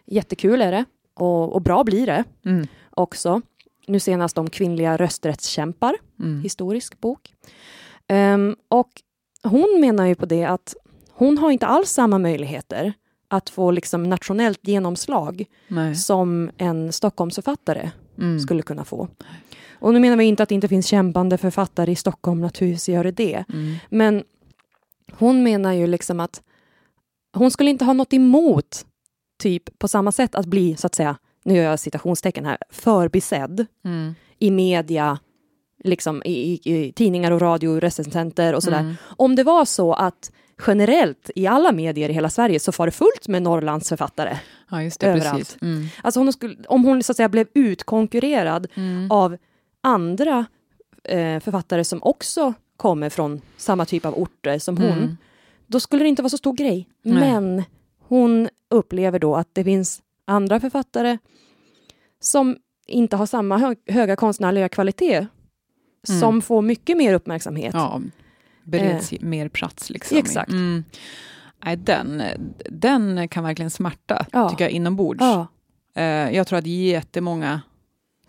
Jättekul 0.06 0.62
är 0.62 0.72
det 0.72 0.84
och, 1.14 1.52
och 1.52 1.62
bra 1.62 1.84
blir 1.84 2.06
det 2.06 2.24
Mm. 2.46 2.66
också. 2.90 3.40
Nu 3.86 4.00
senast 4.00 4.38
om 4.38 4.50
kvinnliga 4.50 4.96
rösträttskämpar, 4.96 5.96
Mm. 6.20 6.42
historisk 6.42 7.00
bok. 7.00 7.34
Ehm, 8.08 8.56
och 8.68 8.88
hon 9.42 9.78
menar 9.80 10.06
ju 10.06 10.14
på 10.14 10.26
det 10.26 10.44
att 10.44 10.74
hon 11.12 11.38
har 11.38 11.50
inte 11.50 11.66
alls 11.66 11.90
samma 11.90 12.18
möjligheter 12.18 12.92
att 13.30 13.50
få 13.50 13.70
liksom 13.70 14.02
nationellt 14.02 14.68
genomslag 14.68 15.44
Nej. 15.68 15.94
som 15.94 16.50
en 16.58 16.92
Stockholmsförfattare 16.92 17.90
Mm. 18.18 18.40
skulle 18.40 18.62
kunna 18.62 18.84
få. 18.84 19.08
Och 19.72 19.94
nu 19.94 20.00
menar 20.00 20.16
vi 20.16 20.24
inte 20.24 20.42
att 20.42 20.48
det 20.48 20.54
inte 20.54 20.68
finns 20.68 20.86
kämpande 20.86 21.38
författare 21.38 21.92
i 21.92 21.96
Stockholm, 21.96 22.40
naturligtvis 22.40 22.88
gör 22.88 23.04
det 23.04 23.10
det. 23.10 23.44
Mm. 23.52 23.76
Men 23.90 24.24
hon 25.12 25.42
menar 25.42 25.72
ju 25.72 25.86
liksom 25.86 26.20
att 26.20 26.42
hon 27.32 27.50
skulle 27.50 27.70
inte 27.70 27.84
ha 27.84 27.92
något 27.92 28.12
emot, 28.12 28.86
typ 29.38 29.78
på 29.78 29.88
samma 29.88 30.12
sätt 30.12 30.34
att 30.34 30.46
bli, 30.46 30.76
så 30.76 30.86
att 30.86 30.94
säga, 30.94 31.16
nu 31.44 31.56
gör 31.56 31.64
jag 31.64 31.80
citationstecken 31.80 32.44
här, 32.44 32.58
förbisedd 32.70 33.66
Mm. 33.84 34.14
i 34.38 34.50
media, 34.50 35.18
liksom 35.84 36.22
i, 36.24 36.32
i, 36.32 36.60
i 36.86 36.92
tidningar 36.92 37.30
och 37.30 37.40
radio, 37.40 37.80
recensenter 37.80 38.54
och 38.54 38.62
sådär. 38.62 38.80
Mm. 38.80 38.94
Om 39.02 39.34
det 39.36 39.44
var 39.44 39.64
så 39.64 39.92
att 39.92 40.32
generellt 40.66 41.30
i 41.34 41.46
alla 41.46 41.72
medier 41.72 42.08
i 42.08 42.12
hela 42.12 42.30
Sverige 42.30 42.60
så 42.60 42.72
var 42.78 42.86
det 42.86 42.92
fullt 42.92 43.28
med 43.28 43.42
Norrlandsförfattare. 43.42 44.40
Ja, 44.70 44.82
just 44.82 45.00
det. 45.00 45.06
Överallt. 45.06 45.56
Mm. 45.62 45.86
Alltså 46.02 46.20
hon 46.20 46.32
skulle, 46.32 46.56
om 46.68 46.84
hon 46.84 47.02
så 47.02 47.12
att 47.12 47.16
säga 47.16 47.28
blev 47.28 47.46
utkonkurrerad 47.54 48.66
Mm. 48.74 49.10
av 49.10 49.36
andra 49.82 50.46
eh, 51.04 51.40
författare 51.40 51.84
som 51.84 52.02
också 52.02 52.54
kommer 52.76 53.10
från 53.10 53.40
samma 53.56 53.84
typ 53.84 54.06
av 54.06 54.14
orter 54.18 54.58
som 54.58 54.76
hon, 54.76 54.86
Mm. 54.92 55.16
då 55.66 55.80
skulle 55.80 56.04
det 56.04 56.08
inte 56.08 56.22
vara 56.22 56.30
så 56.30 56.38
stor 56.38 56.52
grej. 56.52 56.88
Nej. 57.02 57.14
Men 57.32 57.62
hon 58.08 58.48
upplever 58.70 59.18
då 59.18 59.36
att 59.36 59.48
det 59.52 59.64
finns 59.64 60.02
andra 60.24 60.60
författare 60.60 61.18
som 62.20 62.56
inte 62.86 63.16
har 63.16 63.26
samma 63.26 63.58
hö 63.58 63.74
höga 63.86 64.16
konstnärliga 64.16 64.68
kvalitet, 64.68 65.26
Mm. 66.08 66.20
som 66.20 66.42
får 66.42 66.62
mycket 66.62 66.96
mer 66.96 67.14
uppmärksamhet. 67.14 67.74
Ja, 67.74 68.00
bereds 68.70 69.14
mer 69.20 69.48
plats 69.48 69.90
liksom. 69.90 70.18
Exakt. 70.18 70.50
Mm. 70.50 70.84
Nej, 71.64 71.76
den, 71.76 72.22
den 72.70 73.28
kan 73.28 73.44
verkligen 73.44 73.70
smärta, 73.70 74.26
Ja. 74.32 74.48
tycker 74.48 74.64
jag, 74.64 74.72
inombords. 74.72 75.20
Ja. 75.20 75.46
Eh, 75.94 76.36
jag 76.36 76.46
tror 76.46 76.58
att 76.58 76.66
jättemånga 76.66 77.60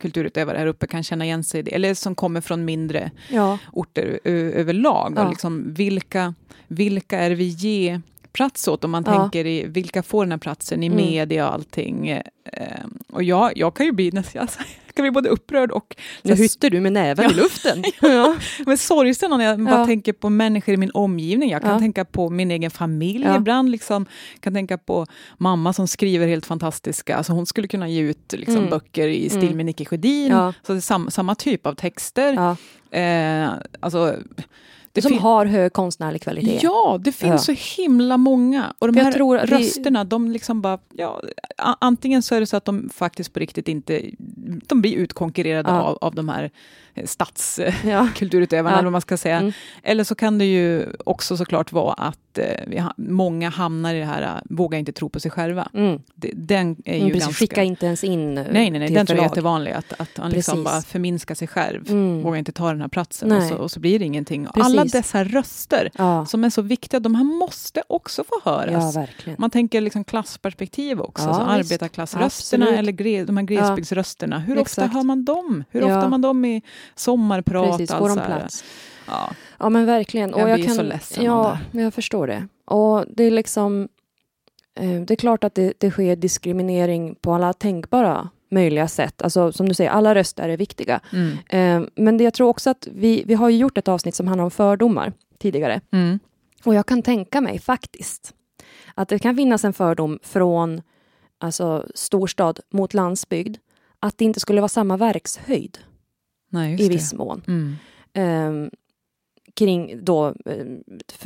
kulturutövare 0.01 0.58
här 0.58 0.67
uppe 0.67 0.88
kan 0.88 1.04
känna 1.04 1.25
igen 1.25 1.43
sig 1.43 1.60
i 1.60 1.63
det, 1.63 1.75
eller 1.75 1.93
som 1.93 2.15
kommer 2.15 2.41
från 2.41 2.65
mindre 2.65 3.12
ja. 3.30 3.58
orter 3.71 4.19
överlag. 4.25 5.13
Ja. 5.15 5.23
Och 5.23 5.30
liksom, 5.30 5.73
vilka, 5.73 6.34
vilka 6.67 7.19
är 7.19 7.32
vi 7.32 7.47
ger 7.47 8.01
plats 8.34 8.67
åt 8.67 8.84
om 8.84 8.91
man 8.91 9.04
Ja. 9.08 9.20
tänker 9.20 9.46
i 9.48 9.63
vilka 9.67 10.04
får 10.04 10.26
den 10.26 10.32
här 10.32 10.39
platsen 10.39 10.84
i 10.84 10.86
Mm. 10.86 10.98
media 10.98 11.48
och 11.48 11.54
allting. 11.54 12.10
Eh, 12.10 12.24
och 13.13 13.24
jag, 13.24 13.52
jag 13.58 13.74
kan 13.76 13.86
ju 13.86 13.91
bli 13.91 14.12
nästan, 14.12 14.48
jag 14.86 14.96
kan 14.96 15.04
bli 15.04 15.12
både 15.12 15.30
upprörd 15.30 15.72
och 15.72 15.96
Nu 16.24 16.36
hytter 16.36 16.70
du 16.70 16.80
med 16.82 16.94
näven 16.94 17.32
i 17.32 17.34
luften. 17.34 17.84
ja. 18.02 18.36
men 18.65 18.78
sorgsen 18.78 19.30
när 19.30 19.46
jag 19.46 19.60
bara 19.65 19.80
Ja. 19.80 19.86
tänker 19.86 20.13
på 20.13 20.30
människor 20.30 20.74
i 20.74 20.78
min 20.78 20.91
omgivning. 20.94 21.50
Jag 21.52 21.62
kan 21.62 21.72
Ja. 21.72 21.80
tänka 21.80 22.06
på 22.06 22.30
min 22.30 22.52
egen 22.52 22.72
familj 22.72 23.24
Ja. 23.26 23.36
ibland. 23.38 23.70
Liksom. 23.72 24.06
Jag 24.34 24.41
kan 24.41 24.54
tänka 24.54 24.78
på 24.78 25.06
mamma 25.38 25.74
som 25.74 25.88
skriver 25.88 26.28
helt 26.28 26.46
fantastiska, 26.46 27.15
alltså 27.15 27.34
hon 27.34 27.46
skulle 27.46 27.67
kunna 27.67 27.88
ge 27.89 28.02
ut 28.02 28.34
liksom, 28.34 28.56
Mm. 28.58 28.70
böcker 28.70 29.08
i 29.08 29.30
stil 29.30 29.44
Mm. 29.44 29.58
med 29.58 29.65
Nicke 29.65 29.86
Sjödin. 29.86 30.32
Ja. 30.32 30.53
Så 30.68 30.74
det 30.74 30.80
är 30.80 30.82
sam, 30.82 31.12
samma 31.12 31.36
typ 31.36 31.66
av 31.68 31.74
texter. 31.76 32.34
Ja. 32.34 32.55
Eh, 32.99 33.49
alltså, 33.80 34.16
det 34.94 35.02
Som 35.02 35.18
har 35.18 35.46
hög 35.46 35.74
konstnärlig 35.74 36.22
kvalitet. 36.22 36.60
Ja, 36.64 37.00
det 37.04 37.12
finns 37.12 37.48
Ja. 37.48 37.56
så 37.56 37.82
himla 37.82 38.18
många. 38.18 38.74
Och 38.80 38.88
de 38.88 38.98
Jag 38.98 39.06
här 39.06 39.12
tror 39.12 39.38
att 39.38 39.50
rösterna, 39.50 40.04
de 40.04 40.32
liksom 40.32 40.62
bara... 40.62 40.80
Ja, 40.94 41.22
antingen 41.58 42.22
så 42.22 42.36
är 42.36 42.39
det 42.39 42.46
så 42.46 42.58
att 42.58 42.66
de 42.66 42.89
faktiskt 42.94 43.34
på 43.34 43.39
riktigt 43.39 43.68
inte... 43.68 44.02
De 44.68 44.82
blir 44.82 44.96
utkonkurrerade 44.96 45.70
Ja. 45.70 45.82
av, 45.82 45.98
av 46.02 46.16
de 46.16 46.30
här. 46.30 46.52
Stadskulturutövarna, 47.06 48.70
Ja. 48.70 48.78
eller 48.78 48.84
vad 48.86 48.92
man 48.92 49.02
ska 49.02 49.18
säga. 49.18 49.38
Mm. 49.38 49.52
Eller 49.84 50.04
så 50.04 50.16
kan 50.16 50.38
det 50.38 50.46
ju 50.46 50.86
också 51.06 51.38
såklart 51.38 51.72
vara 51.72 51.94
att 51.94 52.38
eh, 52.38 52.86
många 52.98 53.50
hamnar 53.50 53.94
i 53.96 54.00
det 54.00 54.06
här, 54.06 54.22
äh, 54.22 54.30
vågar 54.50 54.80
inte 54.80 54.92
tro 54.92 55.10
på 55.10 55.20
sig 55.20 55.32
sjäva. 55.32 55.70
Mm. 55.74 56.00
Det, 56.16 56.32
den 56.36 56.76
är 56.86 56.94
ju 56.96 57.00
Mm, 57.02 57.12
precis, 57.12 57.26
ganska... 57.26 57.39
Skicka 57.39 57.64
inte 57.64 57.86
ens 57.86 58.04
in 58.04 58.38
eh, 58.38 58.46
Nej, 58.52 58.70
nej, 58.72 58.80
nej, 58.80 58.89
den 58.92 59.06
tror 59.06 59.18
jag 59.18 59.26
är 59.26 59.30
jättevanlig. 59.30 59.72
Att, 59.72 59.94
att 60.02 60.18
man 60.18 60.32
liksom 60.32 60.64
bara 60.64 60.82
förminskar 60.82 61.36
sig 61.36 61.48
själv. 61.48 61.89
Mm. 61.89 62.22
Vågar 62.24 62.38
inte 62.39 62.52
ta 62.52 62.68
den 62.72 62.82
här 62.82 62.88
platsen 62.88 63.32
och 63.32 63.44
så, 63.44 63.56
och 63.56 63.72
så 63.72 63.80
blir 63.80 64.00
det 64.00 64.06
ingenting. 64.06 64.46
Precis. 64.54 64.66
Alla 64.66 64.86
dessa 64.86 65.24
röster 65.24 65.89
Ja, 65.98 66.26
som 66.26 66.44
är 66.44 66.50
så 66.50 66.62
viktiga, 66.62 67.00
de 67.00 67.16
här 67.16 67.24
måste 67.24 67.84
också 67.88 68.24
få 68.24 68.42
ja 68.46 68.52
höras. 68.52 68.96
verkligen. 68.96 69.36
Man 69.39 69.50
tänker 69.50 69.82
liksom 69.82 70.04
klassperspektiv 70.04 71.02
också, 71.02 71.26
Ja, 71.28 71.34
så 71.34 71.42
arbetarklassrösterna 71.42 72.68
eller 72.78 72.92
gre, 72.92 73.24
de 73.26 73.38
här 73.38 73.44
glesbygdsrösterna. 73.44 74.39
Hur 74.39 74.54
ofta 74.60 74.62
Exakt. 74.82 74.94
hör 74.94 75.04
man 75.04 75.26
dem? 75.26 75.64
Hur 75.70 75.80
Ja. 75.82 75.86
ofta 75.86 76.00
hör 76.00 76.10
man 76.10 76.22
dem 76.22 76.46
i 76.46 76.62
sommarprat? 76.95 77.71
Precis, 77.71 77.91
och 77.91 77.97
får 77.97 78.07
de 78.09 78.13
så 78.13 78.19
här? 78.19 78.27
plats? 78.39 78.63
Ja. 79.07 79.29
Ja 79.59 79.69
men 79.69 79.86
verkligen. 79.86 80.34
Jag 80.38 80.59
blir 80.59 80.69
så 80.69 80.82
ledsen 80.82 81.23
Ja, 81.23 81.57
men 81.71 81.84
jag 81.84 81.93
förstår 81.93 82.27
det. 82.27 82.47
Och 82.65 83.05
det 83.07 83.23
är 83.23 83.32
liksom... 83.32 83.88
Eh, 84.79 85.01
det 85.01 85.13
är 85.13 85.15
klart 85.15 85.43
att 85.43 85.55
det, 85.55 85.73
det 85.77 85.91
sker 85.91 86.15
diskriminering 86.15 87.15
på 87.15 87.34
alla 87.34 87.53
tänkbara 87.53 88.29
möjliga 88.51 88.88
sätt. 88.88 89.21
Alltså 89.21 89.51
som 89.51 89.69
du 89.69 89.73
säger, 89.73 89.89
alla 89.89 90.15
röster 90.15 90.49
är 90.49 90.57
viktiga. 90.57 90.99
Mm. 91.13 91.38
Eh, 91.49 91.89
men 91.95 92.17
det, 92.17 92.23
jag 92.23 92.34
tror 92.34 92.49
också 92.49 92.69
att 92.69 92.88
vi, 92.91 93.23
vi 93.25 93.34
har 93.34 93.49
gjort 93.49 93.77
ett 93.77 93.88
avsnitt 93.88 94.15
som 94.15 94.27
handlar 94.27 94.43
om 94.43 94.51
fördomar 94.51 95.13
tidigare. 95.39 95.82
Mm. 95.91 96.19
Och 96.63 96.75
jag 96.75 96.86
kan 96.86 97.01
tänka 97.01 97.41
mig 97.41 97.59
faktiskt 97.59 98.34
att 98.95 99.09
det 99.09 99.19
kan 99.19 99.36
finnas 99.36 99.65
en 99.65 99.73
fördom 99.73 100.19
från 100.23 100.82
alltså, 101.39 101.86
storstad 101.95 102.59
mot 102.69 102.93
landsbygd. 102.93 103.57
Att 103.99 104.17
det 104.17 104.25
inte 104.25 104.39
skulle 104.39 104.61
vara 104.61 104.69
samma 104.69 104.97
verkshöjd 104.97 105.77
Nej, 106.52 106.74
i 106.74 106.78
det. 106.78 106.89
viss 106.89 107.14
mån. 107.14 107.41
Mm. 107.47 107.76
eh, 108.14 108.70
kring 109.54 110.06
då 110.06 110.28
eh, 110.28 110.66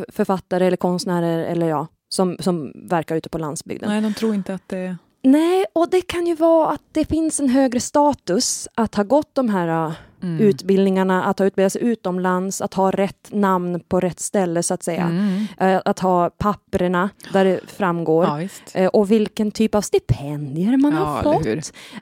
författare 0.09 0.65
eller 0.67 0.78
konstnärer 0.78 1.43
eller 1.45 1.67
ja, 1.67 1.88
som, 2.09 2.38
som 2.39 2.71
verkar 2.76 3.15
ute 3.15 3.30
på 3.30 3.38
landsbygden. 3.38 3.89
Nej, 3.89 4.01
de 4.01 4.13
tror 4.13 4.36
inte 4.36 4.53
att 4.53 4.69
det... 4.69 4.97
Nej, 5.23 5.65
och 5.73 5.89
det 5.89 6.01
kan 6.01 6.28
ju 6.28 6.36
vara 6.36 6.69
att 6.69 6.82
det 6.91 7.05
finns 7.05 7.39
en 7.39 7.49
högre 7.49 7.80
status 7.80 8.67
att 8.76 8.95
ha 8.95 9.03
gått 9.03 9.36
de 9.36 9.49
här 9.49 9.88
uh, 9.88 9.93
Mm. 10.26 10.39
utbildningarna, 10.39 11.23
att 11.23 11.39
ha 11.39 11.45
utbildat 11.45 11.73
sig 11.73 11.84
utomlands, 11.84 12.61
att 12.61 12.73
ha 12.73 12.91
rätt 12.91 13.28
namn 13.32 13.80
på 13.80 13.99
rätt 13.99 14.19
ställe 14.19 14.63
så 14.63 14.73
att 14.73 14.84
säga. 14.84 15.03
Mm. 15.03 15.45
Eh, 15.57 15.82
att 15.86 15.99
ha 15.99 16.30
papperna 16.30 17.09
där 17.34 17.45
det 17.45 17.59
framgår. 17.67 18.26
Ja. 18.26 18.47
Eh, 18.82 18.88
och 18.88 19.11
vilken 19.11 19.51
typ 19.51 19.76
av 19.76 19.82
stipendier 19.82 20.78
man 20.78 20.93
Ja, 20.93 20.99
har 20.99 21.23
fått. 21.23 21.45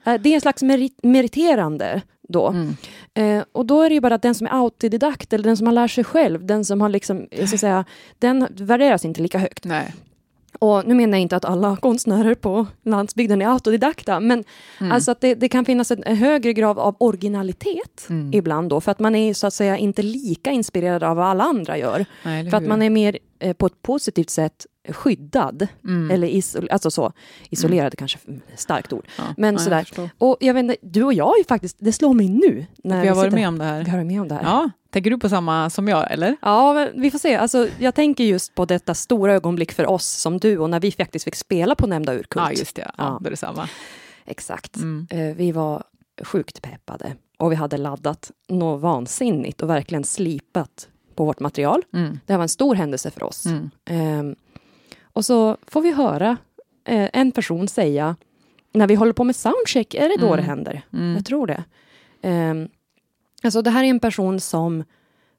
Eh, 0.04 0.20
det 0.20 0.28
är 0.28 0.34
en 0.34 0.40
slags 0.40 0.62
merit 0.62 0.98
meriterande 1.02 2.02
då. 2.28 2.48
Mm. 2.48 2.76
Eh, 3.14 3.44
och 3.52 3.66
då 3.66 3.82
är 3.82 3.88
det 3.88 3.94
ju 3.94 4.00
bara 4.00 4.14
att 4.14 4.22
den 4.22 4.34
som 4.34 4.46
är 4.46 4.50
autodidakt 4.62 5.32
eller 5.32 5.44
den 5.44 5.56
som 5.56 5.66
har 5.66 5.74
lärt 5.74 5.90
sig 5.90 6.04
själv, 6.04 6.46
den 6.46 6.64
som 6.64 6.80
har 6.80 6.88
liksom, 6.88 7.26
eh, 7.30 7.46
så 7.46 7.54
att 7.54 7.60
säga, 7.60 7.84
den 8.18 8.46
värderas 8.50 9.04
inte 9.04 9.22
lika 9.22 9.38
högt. 9.38 9.64
Nej. 9.64 9.94
Och 10.58 10.86
nu 10.86 10.94
menar 10.94 11.12
jag 11.18 11.22
inte 11.22 11.36
att 11.36 11.44
alla 11.44 11.76
konstnärer 11.76 12.34
på 12.34 12.66
landsbygden 12.84 13.42
är 13.42 13.46
autodidakta, 13.46 14.20
men 14.20 14.44
Mm. 14.80 14.92
alltså 14.92 15.10
att 15.10 15.20
det, 15.20 15.34
det 15.34 15.48
kan 15.48 15.64
finnas 15.64 15.90
en, 15.90 16.16
högre 16.16 16.52
grad 16.52 16.78
av 16.78 16.96
originalitet 16.98 18.06
Mm. 18.10 18.30
ibland 18.34 18.68
då, 18.70 18.80
för 18.80 18.92
att 18.92 18.98
man 18.98 19.14
är 19.14 19.34
så 19.34 19.46
att 19.46 19.54
säga 19.54 19.76
inte 19.76 20.02
lika 20.02 20.50
inspirerad 20.50 21.02
av 21.02 21.16
vad 21.16 21.26
alla 21.26 21.44
andra 21.44 21.78
gör. 21.78 22.04
Nej, 22.24 22.50
För 22.50 22.56
att 22.56 22.66
man 22.66 22.82
är 22.82 22.90
mer 22.90 23.18
eh, 23.38 23.52
på 23.52 23.66
ett 23.66 23.82
positivt 23.82 24.30
sätt 24.30 24.66
skyddad, 24.92 25.68
Mm. 25.84 26.10
eller 26.10 26.26
isol 26.28 26.68
alltså 26.70 26.90
så, 26.90 27.12
isolerad 27.50 27.98
kanske 27.98 28.18
är 28.26 28.40
ett 28.52 28.60
starkt 28.60 28.92
ord. 28.92 29.06
Ja. 29.18 29.24
men 29.36 29.46
Ja, 29.46 29.52
jag 29.52 29.60
sådär. 29.60 29.80
förstår. 29.80 30.10
Och 30.18 30.36
jag 30.40 30.54
vet 30.54 30.60
inte, 30.60 30.76
du 30.82 31.02
och 31.04 31.14
jag 31.14 31.38
är 31.40 31.44
faktiskt, 31.44 31.76
det 31.80 31.92
slår 31.92 32.14
mig 32.14 32.28
nu. 32.28 32.66
När 32.84 33.02
Vi 33.02 33.08
har 33.08 33.16
varit 33.16 33.32
med 33.32 33.48
om 33.48 33.58
det 33.58 33.64
Vi 33.64 33.70
här. 33.70 33.84
har 33.84 33.96
varit 33.98 34.06
med 34.06 34.20
om 34.20 34.28
det 34.28 34.34
här. 34.34 34.42
Ja, 34.42 34.70
tänker 34.90 35.10
du 35.10 35.18
på 35.18 35.28
samma 35.28 35.70
som 35.70 35.88
jag, 35.88 36.12
eller? 36.12 36.36
Ja, 36.42 36.88
vi 36.94 37.10
får 37.10 37.18
se. 37.18 37.34
Alltså, 37.36 37.68
jag 37.78 37.94
tänker 37.94 38.24
just 38.24 38.54
på 38.54 38.64
detta 38.64 38.94
stora 38.94 39.34
ögonblick 39.34 39.72
för 39.72 39.86
oss 39.86 40.06
som 40.06 40.38
du 40.38 40.58
och 40.58 40.70
när 40.70 40.80
vi 40.80 40.92
faktiskt 40.92 41.24
fick 41.24 41.34
spela 41.36 41.74
på 41.74 41.86
nämnda 41.86 42.12
urkult. 42.14 42.44
Ja, 42.46 42.50
just 42.52 42.76
det. 42.76 42.82
Ja, 42.82 42.92
Ja. 43.04 43.18
Då 43.20 43.26
är 43.26 43.30
det 43.30 43.36
samma. 43.36 43.68
Exakt. 44.26 44.76
Mm. 44.76 45.06
Eh, 45.10 45.36
vi 45.36 45.52
var 45.52 45.82
sjukt 46.22 46.62
peppade 46.62 47.12
och 47.38 47.52
vi 47.52 47.56
hade 47.56 47.76
laddat 47.76 48.30
något 48.48 48.82
vansinnigt 48.82 49.62
och 49.62 49.70
verkligen 49.70 50.04
slipat 50.04 50.88
på 51.14 51.24
vårt 51.24 51.40
material. 51.40 51.82
Mm. 51.92 52.20
Det 52.26 52.32
här 52.32 52.38
var 52.38 52.42
en 52.42 52.48
stor 52.48 52.74
händelse 52.74 53.10
för 53.10 53.22
oss. 53.22 53.46
Mm. 53.46 53.70
Ehm, 53.84 54.36
och 55.14 55.24
så 55.24 55.56
får 55.66 55.82
vi 55.82 55.92
höra 55.92 56.36
eh, 56.84 57.10
en 57.12 57.32
person 57.32 57.68
säga, 57.68 58.16
när 58.72 58.86
vi 58.86 58.94
håller 58.94 59.12
på 59.12 59.24
med 59.24 59.36
soundcheck, 59.36 59.94
är 59.94 60.08
det 60.08 60.16
då 60.20 60.26
Mm. 60.26 60.36
det 60.36 60.42
händer? 60.42 60.82
Mm. 60.92 61.14
Jag 61.14 61.24
tror 61.24 61.46
det. 61.46 61.64
Um, 62.22 62.68
alltså 63.42 63.62
det 63.62 63.70
här 63.70 63.84
är 63.84 63.88
en 63.88 64.00
person 64.00 64.40
som 64.40 64.84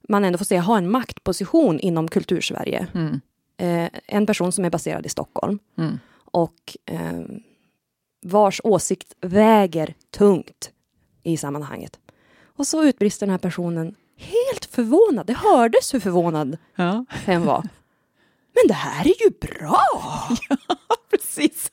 man 0.09 0.25
ändå 0.25 0.37
får 0.37 0.45
säga 0.45 0.61
har 0.61 0.77
en 0.77 0.91
maktposition 0.91 1.79
inom 1.79 2.07
kultursverige. 2.07 2.87
Mm. 2.93 3.21
Eh, 3.57 3.89
en 4.07 4.25
person 4.25 4.51
som 4.51 4.65
är 4.65 4.69
baserad 4.69 5.05
i 5.05 5.09
Stockholm 5.09 5.59
Mm. 5.77 5.99
och 6.31 6.77
ehm, 6.85 7.39
vars 8.21 8.61
åsikt 8.63 9.15
väger 9.21 9.93
tungt 10.17 10.71
i 11.23 11.37
sammanhanget. 11.37 11.99
Och 12.57 12.67
så 12.67 12.83
utbrister 12.83 13.25
den 13.25 13.31
här 13.31 13.37
personen 13.37 13.95
helt 14.17 14.65
förvånad. 14.65 15.27
Det 15.27 15.33
hördes 15.33 15.93
hur 15.93 15.99
förvånad 15.99 16.57
Ja, 16.75 17.05
hen 17.09 17.45
var. 17.45 17.63
Men 18.55 18.67
det 18.67 18.73
här 18.73 19.05
är 19.07 19.23
ju 19.23 19.29
bra! 19.41 19.83
precis. 21.11 21.71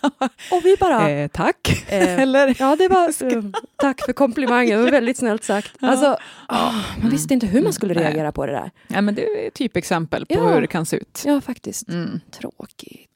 Och 0.52 0.64
vi 0.64 0.76
bara... 0.80 1.10
Eh, 1.10 1.28
tack. 1.28 1.84
eh, 1.88 2.20
eller? 2.20 2.56
Ja, 2.58 2.76
det 2.76 2.88
var... 2.88 3.32
eh, 3.36 3.42
tack 3.76 4.00
för 4.06 4.12
komplimangen, 4.12 4.78
det 4.78 4.84
var 4.84 4.90
väldigt 4.90 5.16
snällt 5.16 5.44
sagt. 5.44 5.72
Alltså, 5.80 6.16
ah, 6.48 6.72
man 7.02 7.10
visste 7.10 7.34
inte 7.34 7.46
hur 7.46 7.62
man 7.62 7.72
skulle 7.72 7.94
Nej. 7.94 8.02
reagera 8.04 8.32
på 8.32 8.46
det 8.46 8.52
där. 8.52 8.70
Ja, 8.88 9.00
men 9.00 9.14
det 9.14 9.46
är 9.46 9.50
typexempel 9.50 10.26
på 10.26 10.34
Ja. 10.34 10.48
hur 10.48 10.60
det 10.60 10.66
kan 10.66 10.86
se 10.86 10.96
ut. 10.96 11.22
Ja, 11.26 11.40
faktiskt. 11.40 11.88
Mm. 11.88 12.20
Tråkigt. 12.40 13.08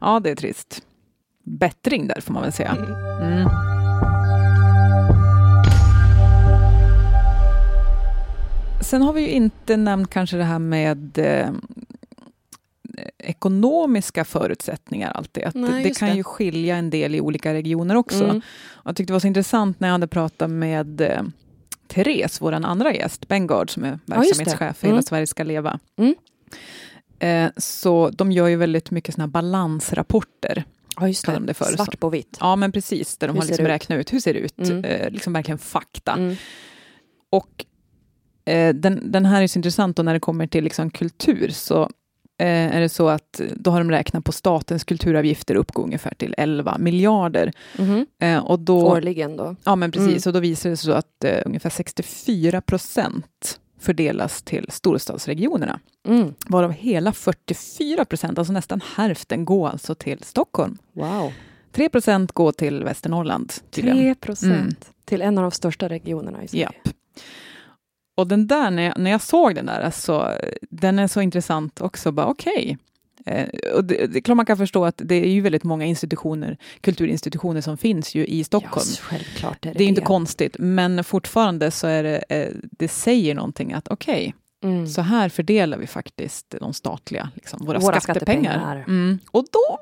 Ja, 0.00 0.20
det 0.20 0.30
är 0.30 0.36
trist. 0.36 0.82
Bättring 1.44 2.06
där, 2.06 2.20
får 2.20 2.32
man 2.32 2.42
väl 2.42 2.52
säga. 2.52 2.76
Mm. 3.22 3.48
Sen 8.82 9.02
har 9.02 9.12
vi 9.12 9.20
ju 9.20 9.28
inte 9.28 9.76
nämnt 9.76 10.10
kanske 10.10 10.36
det 10.36 10.44
här 10.44 10.58
med 10.58 11.18
eh, 11.18 11.50
ekonomiska 13.18 14.24
förutsättningar 14.24 15.10
alltid. 15.10 15.44
Att 15.44 15.54
Nej, 15.54 15.82
det 15.84 15.98
kan 15.98 16.08
det. 16.08 16.14
ju 16.14 16.24
skilja 16.24 16.76
en 16.76 16.90
del 16.90 17.14
i 17.14 17.20
olika 17.20 17.54
regioner 17.54 17.94
också. 17.94 18.24
Mm. 18.24 18.40
Jag 18.84 18.96
tyckte 18.96 19.10
det 19.10 19.14
var 19.14 19.20
så 19.20 19.26
intressant 19.26 19.80
när 19.80 19.88
jag 19.88 19.92
hade 19.92 20.06
pratat 20.06 20.50
med 20.50 21.00
eh, 21.00 21.22
Therese, 21.88 22.40
vår 22.40 22.52
andra 22.52 22.94
gäst, 22.94 23.28
Bengard, 23.28 23.70
som 23.70 23.84
är 23.84 23.90
det. 23.90 23.98
verksamhetschef 24.04 24.76
för 24.76 24.86
Hela 24.86 24.94
Mm. 24.94 25.02
Sverige 25.02 25.26
ska 25.26 25.42
leva. 25.44 25.78
Mm. 25.98 26.14
Eh, 27.18 27.50
så 27.56 28.10
de 28.10 28.32
gör 28.32 28.48
ju 28.48 28.56
väldigt 28.56 28.90
mycket 28.90 29.14
såna 29.14 29.28
balansrapporter. 29.28 30.64
Ja, 31.00 31.08
just 31.08 31.24
Kallar 31.24 31.40
de 31.40 31.46
det 31.46 31.54
för, 31.54 31.64
Svart 31.64 32.00
på 32.00 32.08
vitt. 32.10 32.36
Ja, 32.40 32.56
men 32.56 32.72
precis, 32.72 33.16
där 33.16 33.26
de 33.26 33.32
Hur 33.32 33.40
har 33.40 33.48
liksom 33.48 33.64
det 33.64 33.70
räknat 33.70 33.98
ut 33.98 34.12
hur 34.12 34.16
det 34.16 34.22
ser 34.22 34.34
ut. 34.34 34.58
Mm. 34.58 34.84
Eh, 34.84 35.10
liksom 35.10 35.32
verkligen 35.32 35.58
fakta. 35.58 36.12
Mm. 36.12 36.36
Och 37.30 37.64
eh, 38.52 38.74
den, 38.74 39.12
den 39.12 39.26
här 39.26 39.42
är 39.42 39.46
så 39.46 39.58
intressant 39.58 39.98
och 39.98 40.04
när 40.04 40.14
det 40.14 40.20
kommer 40.20 40.46
till 40.46 40.64
liksom 40.64 40.90
kultur 40.90 41.48
så 41.48 41.90
är 42.46 42.80
det 42.80 42.88
så 42.88 43.08
att 43.08 43.40
då 43.54 43.70
har 43.70 43.78
de 43.78 43.90
räknat 43.90 44.24
på 44.24 44.32
statens 44.32 44.84
kulturavgifter 44.84 45.54
uppgår 45.54 45.82
ungefär 45.84 46.14
till 46.14 46.34
11 46.38 46.78
miljarder. 46.78 47.52
Mhm. 47.78 48.06
Eh, 48.22 48.38
och 48.38 48.58
då, 48.58 48.86
Årligen 48.88 49.36
då. 49.36 49.56
ja 49.64 49.76
men 49.76 49.92
precis, 49.92 50.26
Mm. 50.26 50.30
och 50.30 50.32
då 50.32 50.40
visar 50.40 50.70
det 50.70 50.76
sig 50.76 50.86
så 50.86 50.92
att 50.92 51.24
eh, 51.24 51.42
ungefär 51.46 51.70
64 51.70 52.60
procent 52.60 53.60
fördelas 53.80 54.42
till 54.42 54.66
storstadsregionerna. 54.70 55.80
Mm. 56.08 56.34
Varav 56.48 56.72
hela 56.72 57.12
44 57.12 58.04
procent, 58.04 58.38
alltså 58.38 58.52
nästan 58.52 58.80
hälften, 58.96 59.44
går 59.44 59.68
alltså 59.68 59.94
till 59.94 60.18
Stockholm. 60.22 60.78
Wow. 60.92 61.32
3 61.72 61.88
procent 61.88 62.32
går 62.32 62.52
till 62.52 62.84
Västernorrland. 62.84 63.52
tydligen. 63.70 63.98
3 63.98 64.14
procent 64.14 64.52
Mm. 64.54 64.74
till 65.04 65.22
en 65.22 65.38
av 65.38 65.42
de 65.42 65.50
största 65.50 65.88
regionerna 65.88 66.44
i 66.44 66.48
Sverige. 66.48 66.62
Japp. 66.62 66.94
Och 68.20 68.26
den 68.26 68.46
där, 68.46 68.70
när 68.70 68.82
jag, 68.82 68.98
när 68.98 69.10
jag 69.10 69.22
såg 69.22 69.54
den 69.54 69.66
där, 69.66 69.80
alltså, 69.80 70.28
den 70.70 70.98
är 70.98 71.06
så 71.06 71.20
intressant 71.20 71.80
också. 71.80 72.12
Bara 72.12 72.26
okej. 72.26 72.78
Eh, 73.26 73.48
och 73.74 73.84
det, 73.84 74.06
det 74.06 74.18
är 74.18 74.20
klart 74.20 74.36
man 74.36 74.46
kan 74.46 74.56
förstå 74.56 74.84
att 74.84 75.00
det 75.04 75.14
är 75.14 75.28
ju 75.28 75.40
väldigt 75.40 75.64
många 75.64 75.84
institutioner, 75.84 76.56
kulturinstitutioner 76.80 77.60
som 77.60 77.78
finns 77.78 78.14
ju 78.14 78.26
i 78.26 78.44
Stockholm. 78.44 78.86
Ja, 78.88 78.96
självklart 79.02 79.66
är 79.66 79.72
det 79.72 79.78
det 79.78 79.84
är 79.84 79.88
inte 79.88 80.00
konstigt, 80.00 80.56
men 80.58 81.04
fortfarande 81.04 81.70
så 81.70 81.86
är 81.86 82.02
det, 82.02 82.18
eh, 82.28 82.48
det 82.62 82.88
säger 82.88 83.34
någonting 83.34 83.72
att 83.72 83.88
okej, 83.88 84.34
Mm. 84.62 84.86
så 84.86 85.00
här 85.02 85.28
fördelar 85.28 85.78
vi 85.78 85.86
faktiskt 85.86 86.54
de 86.60 86.74
statliga, 86.74 87.30
liksom, 87.34 87.66
våra, 87.66 87.78
Våra 87.78 88.00
skattepengar. 88.00 88.42
skattepengar. 88.52 88.84
Mm. 88.88 89.18
Och 89.30 89.44
då 89.52 89.78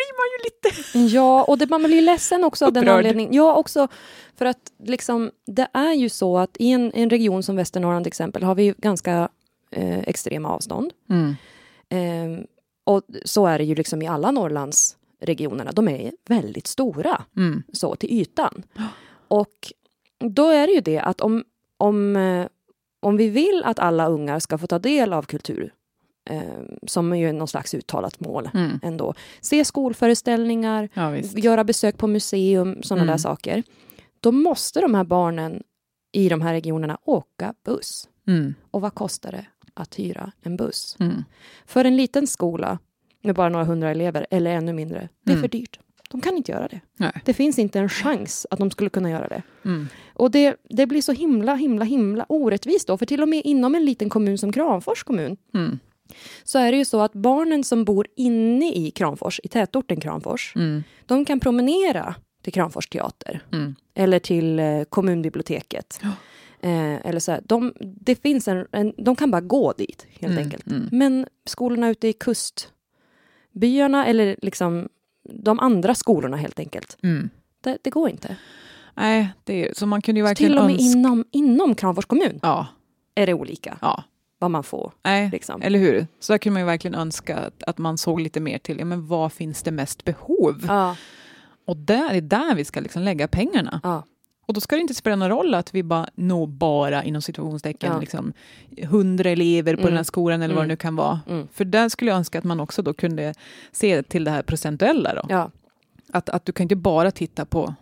blir 0.00 0.12
man 0.18 0.26
ju 0.32 0.44
lite... 0.44 0.68
Ja, 1.16 1.44
och 1.44 1.58
det, 1.58 1.66
man 1.70 1.82
blir 1.82 2.02
ledsen 2.02 2.44
också 2.44 2.66
av 2.66 2.72
den 2.72 2.88
anledningen. 2.88 3.34
Ja, 3.34 3.54
också 3.54 3.88
för 4.36 4.46
att 4.46 4.72
liksom, 4.84 5.30
det 5.46 5.68
är 5.72 5.92
ju 5.92 6.08
så 6.08 6.38
att 6.38 6.56
i 6.58 6.70
en, 6.70 6.92
en 6.92 7.10
region 7.10 7.42
som 7.42 7.56
Västernorrland 7.56 8.04
till 8.04 8.10
exempel 8.10 8.42
har 8.42 8.54
vi 8.54 8.62
ju 8.62 8.74
ganska 8.78 9.28
eh, 9.70 9.98
extrema 9.98 10.48
avstånd. 10.48 10.92
Mm. 11.10 11.34
Ehm, 11.88 12.46
och 12.84 13.02
så 13.24 13.46
är 13.46 13.58
det 13.58 13.64
ju 13.64 13.74
liksom 13.74 14.02
i 14.02 14.06
alla 14.08 14.30
Norrlandsregionerna. 14.30 15.72
De 15.72 15.88
är 15.88 16.12
väldigt 16.28 16.66
stora 16.66 17.22
Mm. 17.36 17.62
så 17.72 17.96
till 17.96 18.10
ytan. 18.12 18.62
Och 19.28 19.72
då 20.18 20.48
är 20.48 20.66
det 20.66 20.72
ju 20.72 20.80
det 20.80 20.98
att 20.98 21.20
om, 21.20 21.44
om, 21.76 22.16
eh, 22.16 22.46
om 23.00 23.16
vi 23.16 23.28
vill 23.28 23.62
att 23.64 23.78
alla 23.78 24.08
ungar 24.08 24.38
ska 24.38 24.58
få 24.58 24.66
ta 24.66 24.78
del 24.78 25.12
av 25.12 25.22
kultur, 25.22 25.64
eh, 25.64 25.70
som 26.86 27.12
är 27.12 27.16
ju 27.16 27.32
någon 27.32 27.48
slags 27.48 27.74
uttalat 27.74 28.20
mål 28.20 28.48
Mm. 28.54 28.80
ändå, 28.82 29.14
se 29.40 29.64
skolföreställningar, 29.64 30.88
Ja, 30.94 31.16
göra 31.16 31.64
besök 31.64 31.96
på 31.98 32.06
museum, 32.06 32.82
sådana 32.82 33.02
Mm. 33.02 33.12
där 33.12 33.18
saker, 33.18 33.62
då 34.20 34.32
måste 34.32 34.80
de 34.80 34.94
här 34.94 35.04
barnen 35.04 35.62
i 36.12 36.28
de 36.28 36.40
här 36.40 36.52
regionerna 36.52 36.98
åka 37.04 37.54
buss. 37.64 38.08
Mm. 38.26 38.54
Och 38.70 38.80
vad 38.80 38.94
kostar 38.94 39.32
det 39.32 39.46
att 39.74 39.98
hyra 39.98 40.32
en 40.42 40.56
buss? 40.56 40.96
Mm. 41.00 41.24
För 41.66 41.84
en 41.84 41.96
liten 41.96 42.26
skola 42.26 42.78
med 43.22 43.34
bara 43.34 43.48
några 43.48 43.64
hundra 43.64 43.90
elever, 43.90 44.26
eller 44.30 44.50
ännu 44.50 44.72
mindre, 44.72 45.08
det 45.24 45.32
är 45.32 45.36
Mm. 45.36 45.42
för 45.42 45.48
dyrt. 45.58 45.78
De 46.10 46.20
kan 46.20 46.36
inte 46.36 46.52
göra 46.52 46.68
det. 46.68 46.80
Nej. 46.96 47.12
Det 47.24 47.34
finns 47.34 47.58
inte 47.58 47.78
en 47.78 47.88
chans 47.88 48.46
att 48.50 48.58
de 48.58 48.70
skulle 48.70 48.90
kunna 48.90 49.10
göra 49.10 49.28
det. 49.28 49.42
Mm. 49.64 49.88
Och 50.14 50.30
det, 50.30 50.56
det 50.70 50.86
blir 50.86 51.02
så 51.02 51.12
himla, 51.12 51.54
himla, 51.54 51.84
himla 51.84 52.26
orättvist 52.28 52.86
då. 52.88 52.98
För 52.98 53.06
till 53.06 53.22
och 53.22 53.28
med 53.28 53.42
inom 53.44 53.74
en 53.74 53.84
liten 53.84 54.08
kommun 54.08 54.38
som 54.38 54.52
Kramfors 54.52 55.02
kommun 55.02 55.36
Mm. 55.54 55.78
Så 56.44 56.58
är 56.58 56.72
det 56.72 56.78
ju 56.78 56.84
så 56.84 57.00
att 57.00 57.12
barnen 57.12 57.64
som 57.64 57.84
bor 57.84 58.06
inne 58.16 58.72
i 58.72 58.90
Kramfors, 58.90 59.40
i 59.44 59.48
tätorten 59.48 60.00
Kramfors, 60.00 60.52
Mm. 60.56 60.82
de 61.06 61.24
kan 61.24 61.40
promenera 61.40 62.14
till 62.42 62.52
Kramfors 62.52 62.86
teater 62.88 63.42
Mm. 63.52 63.74
eller 63.94 64.18
till 64.18 64.58
eh, 64.58 64.82
kommunbiblioteket. 64.88 66.00
Ja. 66.02 66.08
Eh, 66.68 67.06
eller 67.06 67.20
så 67.20 67.32
här. 67.32 67.40
De, 67.44 67.72
det 67.80 68.14
finns 68.22 68.48
en, 68.48 68.66
en, 68.72 68.92
de 68.98 69.16
kan 69.16 69.30
bara 69.30 69.40
gå 69.40 69.72
dit, 69.72 70.06
helt 70.10 70.32
Mm, 70.32 70.44
enkelt. 70.44 70.66
mm. 70.66 70.88
Men 70.92 71.26
skolorna 71.46 71.90
ute 71.90 72.08
i 72.08 72.12
kustbyarna, 72.12 74.06
eller 74.06 74.36
liksom 74.42 74.88
de 75.32 75.60
andra 75.60 75.94
skolorna 75.94 76.36
helt 76.36 76.58
enkelt, 76.58 76.96
Mm. 77.02 77.30
det, 77.60 77.78
det 77.82 77.90
går 77.90 78.10
inte. 78.10 78.36
Nej, 78.94 79.28
det 79.44 79.68
är, 79.68 79.74
så 79.74 79.86
man 79.86 80.02
kunde 80.02 80.18
ju 80.18 80.22
verkligen 80.24 80.52
Till 80.52 80.58
och 80.58 80.66
med 80.66 80.80
inom, 80.80 81.24
inom 81.30 81.74
Kramfors 81.74 82.04
kommun 82.06 82.40
Ja, 82.42 82.66
är 83.14 83.26
det 83.26 83.34
olika 83.34 83.78
ja. 83.82 84.04
Vad 84.40 84.50
man 84.50 84.62
får. 84.64 84.92
Nej, 85.04 85.30
Liksom. 85.32 85.62
eller 85.62 85.78
hur? 85.78 86.06
Så 86.20 86.32
där 86.32 86.38
kunde 86.38 86.52
man 86.54 86.60
ju 86.62 86.66
verkligen 86.66 86.94
önska 86.94 87.36
att, 87.38 87.62
att 87.62 87.78
man 87.78 87.98
såg 87.98 88.20
lite 88.20 88.40
mer 88.40 88.58
till, 88.58 88.78
ja 88.78 88.84
men 88.84 89.06
vad 89.06 89.32
finns 89.32 89.62
det 89.62 89.70
mest 89.70 90.04
behov? 90.04 90.64
Ja, 90.68 90.96
Och 91.66 91.76
där 91.76 92.14
är 92.14 92.20
där 92.20 92.54
vi 92.54 92.64
ska 92.64 92.80
liksom 92.80 93.02
lägga 93.02 93.28
pengarna. 93.28 93.80
ja, 93.82 94.04
Och 94.46 94.54
då 94.54 94.60
ska 94.60 94.76
det 94.76 94.82
inte 94.82 94.94
spela 94.94 95.16
någon 95.16 95.28
roll 95.28 95.54
att 95.54 95.74
vi 95.74 95.82
bara 95.82 96.06
når 96.14 96.46
bara 96.46 97.04
inom 97.04 97.22
situationstecken 97.22 97.92
Ja. 97.92 98.00
liksom, 98.00 98.32
100 98.76 99.30
elever 99.30 99.74
på 99.74 99.80
Mm. 99.80 99.90
den 99.90 99.96
här 99.96 100.04
skolan 100.04 100.42
eller 100.42 100.54
vad 100.54 100.64
Mm. 100.64 100.68
det 100.68 100.72
nu 100.72 100.76
kan 100.76 100.96
vara. 100.96 101.20
mm. 101.28 101.48
För 101.52 101.64
där 101.64 101.88
skulle 101.88 102.10
jag 102.10 102.18
önska 102.18 102.38
att 102.38 102.44
man 102.44 102.60
också 102.60 102.82
då 102.82 102.94
kunde 102.94 103.34
se 103.72 104.02
till 104.02 104.24
det 104.24 104.30
här 104.30 104.42
procentuella 104.42 105.14
då. 105.14 105.22
ja. 105.28 105.50
Att, 106.12 106.28
att 106.28 106.44
du 106.44 106.52
kan 106.52 106.64
inte 106.64 106.76
bara 106.76 107.10
titta 107.10 107.44
på 107.44 107.74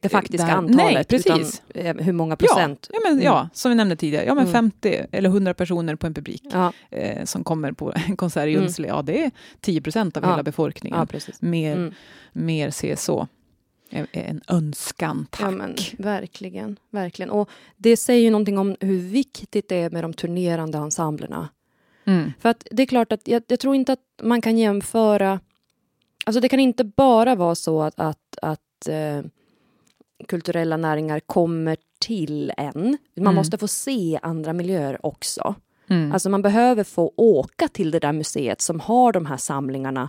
det 0.00 0.08
faktiska 0.08 0.46
här- 0.46 0.56
antalet, 0.56 0.76
Nej, 0.94 1.04
precis. 1.04 1.62
utan 1.68 1.86
eh, 1.86 2.04
hur 2.04 2.12
många 2.12 2.36
procent. 2.36 2.88
Ja, 2.92 3.00
ja, 3.04 3.10
men, 3.10 3.22
ja, 3.22 3.48
som 3.52 3.68
vi 3.70 3.74
nämnde 3.74 3.96
tidigare, 3.96 4.24
ja, 4.26 4.34
men 4.34 4.42
Mm. 4.44 4.52
50 4.52 5.06
eller 5.12 5.28
100 5.28 5.54
personer 5.54 5.96
på 5.96 6.06
en 6.06 6.14
publik 6.14 6.42
Ja, 6.52 6.72
eh, 6.90 7.24
som 7.24 7.44
kommer 7.44 7.72
på 7.72 7.92
en 8.08 8.16
konsert 8.16 8.46
i 8.46 8.50
Mm. 8.52 8.62
Junsele, 8.62 8.88
ja 8.88 9.02
det 9.02 9.24
är 9.24 9.30
10 9.60 9.80
procent 9.80 10.16
av 10.16 10.22
hela 10.24 10.42
befolkningen. 10.42 11.06
Mer, 11.40 11.76
Mm. 11.76 11.94
mer 12.32 12.70
se 12.70 12.96
så. 12.96 13.28
En, 13.90 14.06
en 14.12 14.40
önskan, 14.48 15.26
tack. 15.30 15.40
Ja, 15.46 15.50
men, 15.50 15.74
verkligen, 15.98 16.76
verkligen. 16.90 17.30
Och 17.30 17.50
det 17.76 17.96
säger 17.96 18.22
ju 18.22 18.30
någonting 18.30 18.58
om 18.58 18.76
hur 18.80 18.98
viktigt 18.98 19.68
det 19.68 19.76
är 19.76 19.90
med 19.90 20.04
de 20.04 20.14
turnerande 20.14 20.78
ensemblerna. 20.78 21.48
Mm. 22.04 22.32
För 22.40 22.48
att 22.48 22.66
det 22.70 22.82
är 22.82 22.86
klart 22.86 23.12
att 23.12 23.28
jag, 23.28 23.42
jag 23.48 23.60
tror 23.60 23.74
inte 23.74 23.92
att 23.92 24.00
man 24.22 24.40
kan 24.40 24.58
jämföra... 24.58 25.40
Alltså 26.26 26.40
det 26.40 26.48
kan 26.48 26.60
inte 26.60 26.84
bara 26.84 27.34
vara 27.34 27.54
så 27.54 27.82
att, 27.82 28.00
att, 28.00 28.38
att 28.42 28.88
eh, 28.88 29.22
kulturella 30.28 30.76
näringar 30.76 31.20
kommer 31.20 31.76
till 32.00 32.52
en. 32.56 32.72
Man 32.74 32.98
Mm. 33.26 33.34
måste 33.34 33.58
få 33.58 33.68
se 33.68 34.18
andra 34.22 34.52
miljöer 34.52 35.06
också. 35.06 35.54
Mm. 35.90 36.12
Alltså 36.12 36.30
man 36.30 36.42
behöver 36.42 36.84
få 36.84 37.12
åka 37.16 37.68
till 37.68 37.90
det 37.90 37.98
där 37.98 38.12
museet 38.12 38.60
som 38.60 38.80
har 38.80 39.12
de 39.12 39.26
här 39.26 39.36
samlingarna. 39.36 40.08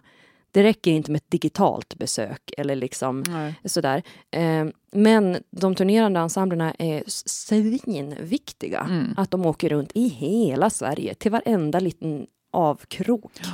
Det 0.52 0.64
räcker 0.64 0.92
inte 0.92 1.12
med 1.12 1.18
ett 1.20 1.32
digitalt 1.32 1.96
besök 1.96 2.52
eller 2.58 2.76
liksom 2.76 3.24
Nej. 3.28 3.56
sådär. 3.66 4.04
Eh, 4.32 4.66
men 4.92 5.38
de 5.52 5.76
turnerande 5.76 6.20
ensemblerna 6.20 6.74
är 6.80 7.04
svinviktiga. 7.08 8.80
Mm. 8.90 9.14
Att 9.18 9.32
de 9.32 9.46
åker 9.46 9.70
runt 9.70 9.92
i 9.96 10.08
hela 10.08 10.70
Sverige 10.70 11.14
till 11.14 11.32
varenda 11.32 11.80
liten 11.80 12.28
avkrok. 12.52 13.32
Ja. 13.44 13.50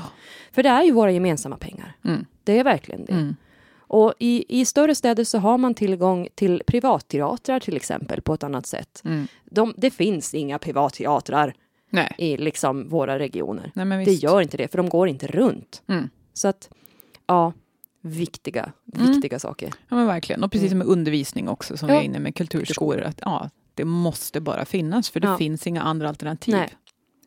För 0.51 0.63
det 0.63 0.69
är 0.69 0.83
ju 0.83 0.91
våra 0.91 1.11
gemensamma 1.11 1.57
pengar. 1.57 1.95
Mm. 2.05 2.25
Det 2.43 2.59
är 2.59 2.63
verkligen 2.63 3.05
det. 3.05 3.13
Mm. 3.13 3.35
Och 3.87 4.13
i, 4.19 4.61
i 4.61 4.65
större 4.65 4.95
städer 4.95 5.23
så 5.23 5.37
har 5.37 5.57
man 5.57 5.73
tillgång 5.73 6.27
till 6.35 6.63
privatteatrar 6.67 7.59
till 7.59 7.75
exempel 7.75 8.21
på 8.21 8.33
ett 8.33 8.43
annat 8.43 8.65
sätt. 8.67 9.01
Mm. 9.05 9.27
De, 9.45 9.73
det 9.77 9.91
finns 9.91 10.33
inga 10.33 10.59
privatteatrar 10.59 11.53
Nej. 11.89 12.15
i 12.17 12.37
liksom 12.37 12.89
våra 12.89 13.19
regioner. 13.19 13.71
Nej, 13.75 14.05
Det 14.05 14.13
gör 14.13 14.41
inte 14.41 14.57
det, 14.57 14.67
för 14.71 14.77
de 14.77 14.89
går 14.89 15.07
inte 15.07 15.27
runt. 15.27 15.83
Mm. 15.87 16.09
Så 16.33 16.47
att, 16.47 16.69
ja, 17.27 17.53
viktiga, 18.01 18.71
Mm. 18.95 19.11
viktiga 19.11 19.39
saker. 19.39 19.73
Ja, 19.89 19.95
men 19.95 20.07
verkligen. 20.07 20.43
Och 20.43 20.51
precis 20.51 20.69
som 20.69 20.77
med 20.77 20.87
undervisning 20.87 21.49
också, 21.49 21.77
som 21.77 21.89
Ja. 21.89 21.95
vi 21.95 22.01
är 22.01 22.05
inne 22.05 22.19
med 22.19 22.35
kulturskolor. 22.35 23.01
Att, 23.01 23.19
ja, 23.21 23.49
det 23.73 23.85
måste 23.85 24.41
bara 24.41 24.65
finnas, 24.65 25.09
för 25.09 25.19
det 25.19 25.27
Ja. 25.27 25.37
finns 25.37 25.67
inga 25.67 25.81
andra 25.81 26.09
alternativ. 26.09 26.55
Nej. 26.55 26.69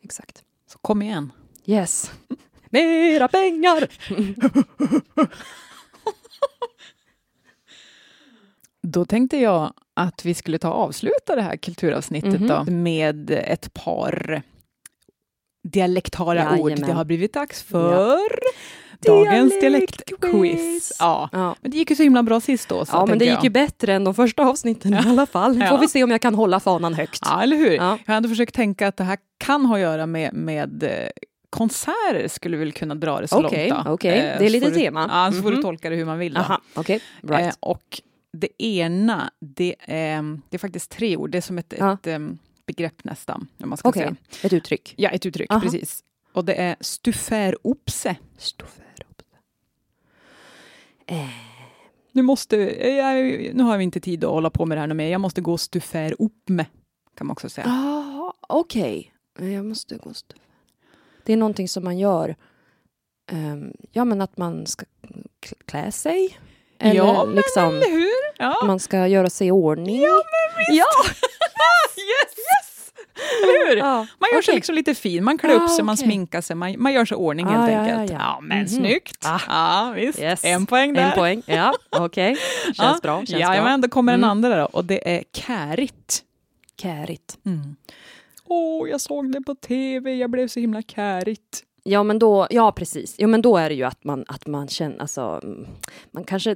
Exakt. 0.03 0.43
Så 0.71 0.77
kom 0.77 1.01
igen. 1.01 1.31
Yes. 1.65 2.11
Mera 2.69 3.27
pengar! 3.27 3.87
Då 8.91 9.05
tänkte 9.05 9.37
jag 9.37 9.73
att 9.93 10.25
vi 10.25 10.33
skulle 10.33 10.57
ta 10.57 10.69
och 10.69 10.79
avsluta 10.83 11.35
det 11.35 11.41
här 11.41 11.55
kulturavsnittet 11.57 12.39
Mhm. 12.41 12.47
då, 12.47 12.71
med 12.71 13.31
ett 13.31 13.73
par 13.73 14.41
dialektala 15.63 16.57
ord. 16.59 16.71
Jajamän. 16.71 16.89
Det 16.89 16.93
har 16.95 17.05
blivit 17.05 17.33
dags 17.33 17.63
för 17.63 18.19
dagens 19.05 19.59
dialektquiz. 19.59 20.91
Ja. 20.99 21.29
Ja. 21.31 21.55
Men 21.61 21.71
det 21.71 21.77
gick 21.77 21.89
ju 21.89 21.95
så 21.95 22.03
himla 22.03 22.23
bra 22.23 22.39
sist 22.39 22.69
då. 22.69 22.85
Så 22.85 22.95
Ja, 22.95 23.05
men 23.05 23.17
det 23.19 23.25
gick 23.25 23.33
jag. 23.33 23.43
ju 23.43 23.49
bättre 23.49 23.93
än 23.93 24.03
de 24.03 24.13
första 24.13 24.45
avsnitten 24.45 24.93
i 24.93 24.97
alla 24.97 25.25
fall. 25.25 25.57
Ja. 25.57 25.67
Får 25.69 25.77
vi 25.77 25.87
se 25.87 26.03
om 26.03 26.11
jag 26.11 26.21
kan 26.21 26.35
hålla 26.35 26.59
fanan 26.59 26.93
högt. 26.93 27.19
Ja, 27.25 27.41
eller 27.43 27.57
hur? 27.57 27.71
Ja. 27.71 27.97
Jag 28.05 28.13
hade 28.13 28.29
försökt 28.29 28.55
tänka 28.55 28.87
att 28.87 28.97
det 28.97 29.03
här 29.03 29.17
kan 29.37 29.65
ha 29.65 29.75
att 29.75 29.81
göra 29.81 30.05
med, 30.05 30.33
med 30.33 30.83
eh, 30.83 30.89
konserter, 31.49 32.27
skulle 32.27 32.57
vi 32.57 32.63
väl 32.63 32.73
kunna 32.73 32.95
dra 32.95 33.21
det 33.21 33.27
så 33.27 33.45
Okej, 33.45 33.69
långt. 33.69 33.87
okej. 33.87 34.35
Det 34.39 34.45
är 34.45 34.49
lite 34.49 34.69
du, 34.69 34.75
tema. 34.75 35.09
Ja, 35.11 35.31
så 35.31 35.41
får 35.41 35.49
du 35.49 35.55
Mhm. 35.55 35.63
tolka 35.63 35.89
det 35.89 35.95
hur 35.95 36.05
man 36.05 36.19
vill. 36.19 36.37
Aha. 36.37 36.61
Eh, 36.87 36.99
Right. 37.21 37.57
och 37.59 38.01
det 38.39 38.63
ena, 38.63 39.31
det 39.39 39.75
är, 39.79 40.39
det 40.49 40.55
är 40.55 40.59
faktiskt 40.59 40.91
tre 40.91 41.17
ord. 41.17 41.29
Det 41.31 41.37
är 41.37 41.41
som 41.41 41.57
ett, 41.57 41.73
Ja. 41.77 41.93
ett 41.93 42.07
em, 42.07 42.37
begrepp 42.65 43.03
nästan. 43.03 43.47
Om 43.57 43.69
man 43.69 43.77
ska 43.77 43.89
Okej, 43.89 44.01
säga. 44.03 44.15
ett 44.43 44.53
uttryck. 44.53 44.93
Ja, 44.97 45.09
ett 45.09 45.25
uttryck, 45.25 45.51
Aha. 45.51 45.61
precis. 45.61 46.03
Och 46.33 46.45
det 46.45 46.53
är 46.53 46.75
stufäropse. 46.81 48.15
Eh, 51.05 51.29
Nu, 52.11 52.21
måste, 52.21 52.55
jag, 52.89 53.15
nu 53.55 53.63
har 53.63 53.77
vi 53.77 53.83
inte 53.83 53.99
tid 53.99 54.23
att 54.23 54.29
hålla 54.31 54.49
på 54.49 54.65
med 54.65 54.77
det 54.77 54.81
här 54.81 54.93
mer. 54.93 55.07
Jag 55.09 55.21
måste 55.21 55.41
gå 55.41 55.57
stufär 55.57 56.15
upp 56.19 56.49
med, 56.49 56.65
kan 57.15 57.27
man 57.27 57.31
också 57.31 57.49
säga. 57.49 57.67
ah, 57.67 58.33
Okej, 58.41 59.13
jag 59.39 59.65
måste 59.65 59.97
gå 59.97 60.09
st- 60.09 60.35
Det 61.23 61.33
är 61.33 61.37
någonting 61.37 61.67
som 61.67 61.83
man 61.83 61.97
gör. 61.99 62.35
ehm, 63.31 63.73
ja, 63.91 64.05
men 64.05 64.21
att 64.21 64.37
man 64.37 64.65
ska 64.65 64.85
klä 65.65 65.91
sig. 65.91 66.37
Eller 66.79 66.95
ja, 66.95 67.25
men 67.25 67.35
liksom, 67.35 67.75
eller 67.75 67.89
hur? 67.91 68.09
Ja, 68.37 68.61
man 68.65 68.79
ska 68.79 69.07
göra 69.07 69.29
sig 69.29 69.47
i 69.47 69.51
ordning. 69.51 70.01
Ja, 70.01 70.21
ja. 70.71 70.85
yes, 71.97 72.37
yes! 72.37 72.91
Eller 73.43 73.69
hur? 73.69 73.77
Ja, 73.77 73.95
Man 74.17 74.29
gör 74.33 74.41
sig 74.41 74.51
okej. 74.51 74.55
liksom 74.55 74.75
lite 74.75 74.95
fin, 74.95 75.23
man 75.23 75.37
klär 75.37 75.53
upp 75.55 75.61
Ah, 75.61 75.67
sig, 75.67 75.83
man 75.85 75.97
sminkar 75.97 76.41
sig, 76.41 76.55
man, 76.55 76.75
man 76.77 76.93
gör 76.93 77.05
sig 77.05 77.15
i 77.15 77.19
ordning 77.19 77.47
Ah, 77.47 77.49
helt 77.49 77.71
ja, 77.71 77.87
ja, 77.87 77.99
enkelt. 77.99 78.19
ja. 78.19 78.39
men 78.41 78.57
Mhm. 78.57 78.67
snyggt! 78.67 79.25
Ah. 79.25 79.39
Ja, 79.47 79.91
visst. 79.95 80.19
Yes. 80.19 80.45
En 80.45 80.65
poäng 80.65 80.93
där. 80.93 81.01
En 81.03 81.11
poäng. 81.11 81.41
Ja, 81.45 81.73
okej. 81.89 82.37
Känns 82.65 82.77
Ja. 82.77 82.99
bra. 83.03 83.17
Känns 83.19 83.29
Jajamän, 83.31 83.81
bra. 83.81 83.87
då 83.87 83.91
kommer 83.91 84.13
Mm. 84.13 84.21
den 84.21 84.29
andra 84.29 84.55
då, 84.61 84.65
och 84.65 84.85
det 84.85 85.15
är 85.17 85.23
kärigt. 85.33 86.21
Kärigt. 86.81 87.37
Mm. 87.45 87.75
Åh, 88.45 88.89
jag 88.89 89.01
såg 89.01 89.31
det 89.31 89.41
på 89.41 89.55
tv, 89.55 90.13
jag 90.15 90.29
blev 90.29 90.47
så 90.47 90.59
himla 90.59 90.81
kärigt. 90.81 91.63
Ja, 91.89 92.03
men 92.03 92.19
då, 92.19 92.47
ja 92.49 92.71
precis. 92.71 93.15
Ja, 93.17 93.27
men 93.27 93.41
då 93.41 93.57
är 93.57 93.69
det 93.69 93.75
ju 93.75 93.83
att 93.83 94.03
man, 94.03 94.25
att 94.27 94.47
man 94.47 94.67
känner, 94.67 94.99
alltså, 95.01 95.41
man 96.11 96.23
kanske, 96.23 96.55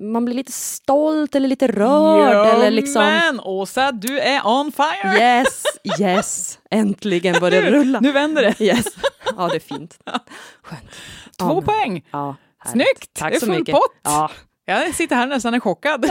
man 0.00 0.24
blir 0.24 0.34
lite 0.34 0.52
stolt 0.52 1.34
eller 1.34 1.48
lite 1.48 1.66
rörd 1.68 2.46
eller 2.54 2.70
liksom. 2.70 3.02
Men 3.04 3.40
Åsa, 3.40 3.92
du 3.92 4.18
är 4.20 4.46
on 4.46 4.72
fire! 4.72 5.18
Yes, 5.18 5.62
yes, 6.00 6.58
äntligen 6.70 7.40
börjar 7.40 7.62
det 7.62 7.70
rulla. 7.70 8.00
Nu 8.00 8.12
vänder 8.12 8.42
det. 8.42 8.60
Yes. 8.64 8.86
Ja, 9.36 9.48
det 9.48 9.56
är 9.56 9.60
fint. 9.60 9.98
Skönt. 10.62 10.82
Två 11.38 11.46
Ja, 11.54 11.60
poäng. 11.62 12.06
Ja, 12.10 12.36
härligt. 12.58 12.72
Snyggt! 12.86 13.14
Tack 13.14 13.30
det 13.30 13.36
är 13.36 13.40
så 13.40 13.46
full 13.46 13.58
mycket. 13.58 13.72
pott. 13.74 13.96
Ja. 14.02 14.30
Jag 14.64 14.94
sitter 14.94 15.16
här 15.16 15.26
nästan 15.26 15.54
är 15.54 15.60
chockad. 15.60 16.06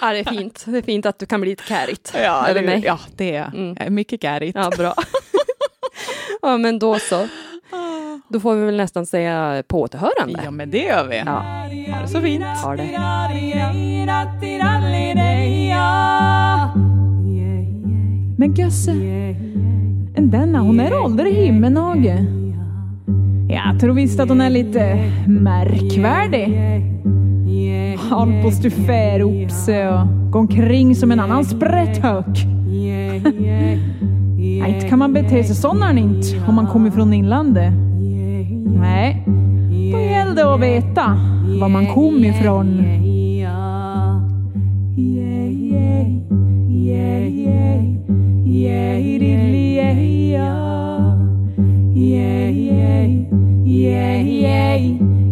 ja, 0.00 0.12
det 0.12 0.18
är 0.18 0.24
fint. 0.24 0.64
Det 0.66 0.78
är 0.78 0.82
fint 0.82 1.06
att 1.06 1.18
du 1.18 1.26
kan 1.26 1.40
bli 1.40 1.50
lite 1.50 1.64
kärigt 1.64 2.12
Ja, 2.24 2.46
över 2.48 2.60
det, 2.60 2.66
mig. 2.66 2.82
ja, 2.86 2.98
det 3.16 3.36
är 3.36 3.50
Mm. 3.54 3.94
mycket 3.94 4.22
kärigt. 4.22 4.56
Ja, 4.60 4.70
bra. 4.78 4.94
ja, 6.42 6.56
men 6.58 6.78
då 6.78 6.98
så. 6.98 7.28
Då 8.28 8.40
får 8.40 8.54
vi 8.54 8.64
väl 8.66 8.76
nästan 8.76 9.06
säga 9.06 9.62
på 9.68 9.80
återhörande. 9.80 10.40
Ja, 10.44 10.50
men 10.50 10.70
det 10.70 10.78
gör 10.82 11.08
vi. 11.08 11.16
Ja. 11.26 11.32
Ha 11.32 12.02
det 12.02 12.08
så 12.08 12.20
fint. 12.20 12.44
Ha 12.44 12.76
det. 12.76 12.98
Men 18.38 18.54
Gösse, 18.54 18.92
denna 20.18 20.60
hon 20.60 20.80
är 20.80 20.98
ålder 21.04 21.26
i 21.26 21.44
himmelnage. 21.44 22.18
Jag 23.48 23.80
tror 23.80 23.92
visst 23.94 24.20
att 24.20 24.28
hon 24.28 24.40
är 24.40 24.50
lite 24.50 25.10
märkvärdig. 25.26 26.48
Håll 27.96 28.42
på 28.42 28.50
stufäropse 28.50 29.88
och 29.88 30.30
gå 30.30 30.38
omkring 30.38 30.94
som 30.94 31.12
en 31.12 31.20
annan 31.20 31.44
sprätthök. 31.44 32.46
Nej, 33.38 34.74
inte 34.74 34.88
kan 34.88 34.98
man 34.98 35.12
bete 35.12 35.44
sig 35.44 35.56
sån 35.56 35.82
här 35.82 35.96
inte 35.96 36.44
om 36.48 36.54
man 36.54 36.66
kommer 36.66 36.90
från 36.90 37.12
inlandet. 37.12 37.72
Nej, 38.80 39.24
då 39.92 40.00
gäller 40.00 40.34
det 40.34 40.54
att 40.54 40.60
veta 40.60 41.16
var 41.60 41.68
man 41.68 41.86
kommer 41.86 42.28
ifrån. 42.28 42.84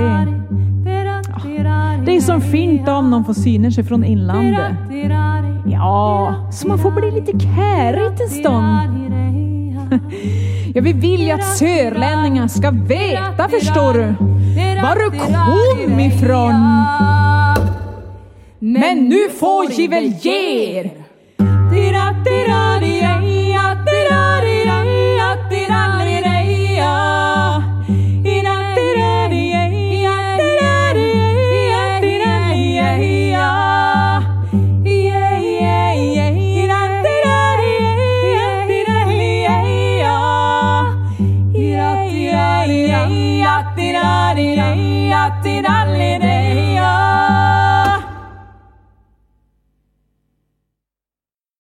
Det 2.05 2.17
är 2.17 2.21
så 2.21 2.41
fint 2.41 2.89
om 2.89 3.11
någon 3.11 3.25
får 3.25 3.35
syna 3.35 3.71
sig 3.71 3.85
från 3.85 4.05
inlandet. 4.05 4.73
Ja, 5.67 6.35
så 6.53 6.69
man 6.69 6.79
får 6.79 6.91
bli 6.91 7.11
lite 7.11 7.39
kärigt 7.39 8.21
en 8.21 8.29
stund. 8.29 9.01
Ja, 10.75 10.83
vi 10.83 10.93
vill 10.93 11.23
ju 11.23 11.31
att 11.31 11.57
sörlänningar 11.57 12.49
ska 12.49 12.71
veta, 12.71 13.49
förstår 13.49 13.95
du, 13.95 14.15
var 14.83 14.95
du 14.95 15.19
kom 15.19 16.01
ifrån. 16.01 16.55
Men 18.59 19.09
nu 19.09 19.29
får 19.41 19.77
vi 19.77 19.87
väl 19.87 20.05
ge 20.05 20.79
er! 20.79 21.04